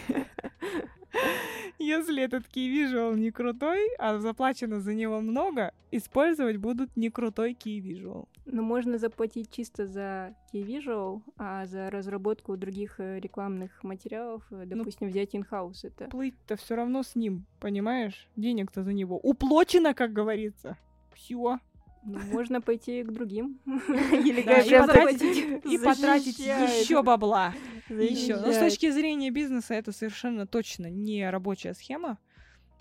Если 1.86 2.20
этот 2.20 2.46
key 2.46 3.14
не 3.14 3.30
крутой, 3.30 3.78
а 4.00 4.18
заплачено 4.18 4.80
за 4.80 4.92
него 4.92 5.20
много, 5.20 5.72
использовать 5.92 6.56
будут 6.56 6.96
не 6.96 7.10
крутой 7.10 7.52
key 7.52 7.78
visual. 7.78 8.26
Но 8.44 8.62
можно 8.62 8.98
заплатить 8.98 9.52
чисто 9.52 9.86
за 9.86 10.34
key 10.52 10.66
visual, 10.66 11.22
а 11.36 11.64
за 11.66 11.88
разработку 11.90 12.56
других 12.56 12.98
э, 12.98 13.20
рекламных 13.20 13.84
материалов, 13.84 14.42
э, 14.50 14.64
допустим, 14.66 15.06
взять 15.06 15.36
in-house 15.36 15.84
это. 15.84 16.08
Плыть-то 16.08 16.56
все 16.56 16.74
равно 16.74 17.04
с 17.04 17.14
ним, 17.14 17.46
понимаешь? 17.60 18.26
Денег-то 18.34 18.82
за 18.82 18.92
него. 18.92 19.16
Уплочено, 19.18 19.94
как 19.94 20.12
говорится. 20.12 20.76
Все. 21.14 21.60
Ну, 22.06 22.18
можно 22.32 22.60
пойти 22.60 23.02
к 23.02 23.10
другим. 23.10 23.58
Или 23.66 24.42
Да, 24.42 24.60
и 24.60 24.70
потратить, 24.70 25.64
и 25.64 25.78
потратить 25.78 26.36
защищает. 26.36 26.82
еще 26.84 27.02
бабла. 27.02 27.52
Еще. 27.88 28.34
Но 28.36 28.42
с 28.42 28.44
Защищает. 28.44 28.70
точки 28.72 28.90
зрения 28.90 29.30
бизнеса 29.30 29.74
это 29.74 29.92
совершенно 29.92 30.46
точно 30.46 30.86
не 30.88 31.28
рабочая 31.28 31.74
схема. 31.74 32.18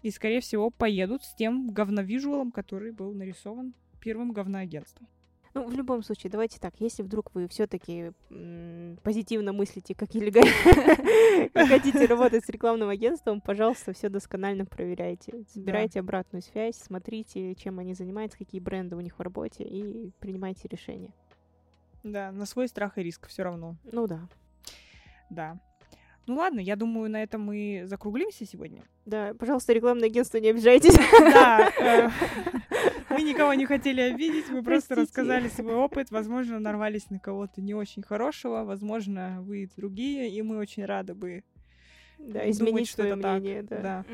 И, 0.04 0.12
скорее 0.12 0.40
всего, 0.42 0.70
поедут 0.70 1.24
с 1.24 1.34
тем 1.36 1.70
говновижуалом, 1.72 2.52
который 2.52 2.92
был 2.92 3.14
нарисован 3.14 3.74
первым 4.00 4.32
говноагентством. 4.32 5.08
Ну, 5.56 5.66
в 5.66 5.74
любом 5.74 6.04
случае, 6.04 6.30
давайте 6.30 6.60
так, 6.60 6.74
если 6.80 7.02
вдруг 7.02 7.34
вы 7.34 7.48
все-таки 7.48 8.12
позитивно 9.04 9.54
мыслите, 9.54 9.96
как 9.96 10.14
Ильга, 10.14 10.42
и 10.42 11.50
хотите 11.68 12.06
работать 12.08 12.44
с 12.44 12.50
рекламным 12.50 12.90
агентством, 12.90 13.40
пожалуйста, 13.40 13.94
все 13.94 14.10
досконально 14.10 14.66
проверяйте. 14.66 15.46
Собирайте 15.54 16.02
обратную 16.02 16.42
связь, 16.42 16.76
смотрите, 16.76 17.56
чем 17.56 17.80
они 17.80 17.94
занимаются, 17.94 18.38
какие 18.38 18.60
бренды 18.60 18.98
у 18.98 19.00
них 19.00 19.18
в 19.18 19.22
работе, 19.22 19.64
и 19.64 20.12
принимайте 20.20 20.68
решения. 20.68 21.14
Да, 22.04 22.34
на 22.34 22.46
свой 22.46 22.68
страх 22.68 22.98
и 22.98 23.04
риск 23.04 23.28
все 23.28 23.44
равно. 23.44 23.78
Ну 23.90 24.08
да. 24.08 24.28
Да. 25.30 25.58
Ну 26.28 26.36
ладно, 26.36 26.60
я 26.60 26.76
думаю, 26.76 27.10
на 27.10 27.24
этом 27.24 27.42
мы 27.42 27.84
закруглимся 27.86 28.46
сегодня. 28.46 28.84
Да, 29.06 29.34
пожалуйста, 29.36 29.72
рекламное 29.72 30.10
агентство, 30.10 30.38
не 30.38 30.50
обижайтесь. 30.50 30.96
Да, 31.18 31.72
э, 31.80 32.10
мы 33.10 33.22
никого 33.24 33.54
не 33.54 33.66
хотели 33.66 34.02
обидеть, 34.02 34.50
мы 34.50 34.64
просто 34.64 34.96
рассказали 34.96 35.48
свой 35.50 35.76
опыт. 35.76 36.12
Возможно, 36.12 36.60
нарвались 36.60 37.10
на 37.10 37.20
кого-то 37.20 37.62
не 37.62 37.74
очень 37.74 38.04
хорошего, 38.04 38.64
возможно, 38.64 39.42
вы 39.42 39.70
другие, 39.76 40.30
и 40.30 40.42
мы 40.42 40.58
очень 40.58 40.86
рады 40.86 41.14
бы. 41.14 41.44
Да, 42.18 42.40
Думать, 42.40 42.50
изменить 42.52 42.88
что 42.88 42.96
свое 42.98 43.12
это 43.12 43.22
так. 43.22 43.42
мнение, 43.42 43.64
да. 43.64 43.82
Да. 43.82 44.06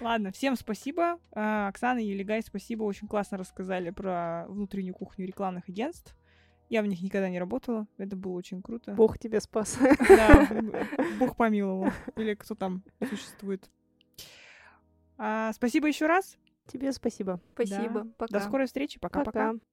Ладно, 0.00 0.32
всем 0.32 0.56
спасибо. 0.56 1.18
А, 1.32 1.68
Оксана 1.68 1.98
и 1.98 2.06
Елигай, 2.06 2.42
спасибо. 2.42 2.84
Очень 2.84 3.06
классно 3.06 3.36
рассказали 3.36 3.90
про 3.90 4.46
внутреннюю 4.48 4.94
кухню 4.94 5.26
рекламных 5.26 5.68
агентств. 5.68 6.16
Я 6.68 6.82
в 6.82 6.86
них 6.86 7.00
никогда 7.02 7.28
не 7.28 7.38
работала. 7.38 7.86
Это 7.98 8.16
было 8.16 8.32
очень 8.32 8.62
круто. 8.62 8.92
Бог 8.92 9.18
тебя 9.18 9.40
спас. 9.40 9.78
Да, 10.08 10.48
Бог 11.20 11.36
помиловал. 11.36 11.92
Или 12.16 12.34
кто 12.34 12.54
там 12.54 12.82
существует. 13.08 13.70
А, 15.18 15.52
спасибо 15.52 15.86
еще 15.86 16.06
раз. 16.06 16.38
Тебе 16.66 16.92
спасибо. 16.92 17.40
Спасибо. 17.54 18.02
Да. 18.02 18.10
Пока. 18.18 18.38
До 18.38 18.44
скорой 18.44 18.66
встречи. 18.66 18.98
Пока-пока. 18.98 19.52
Пока. 19.52 19.64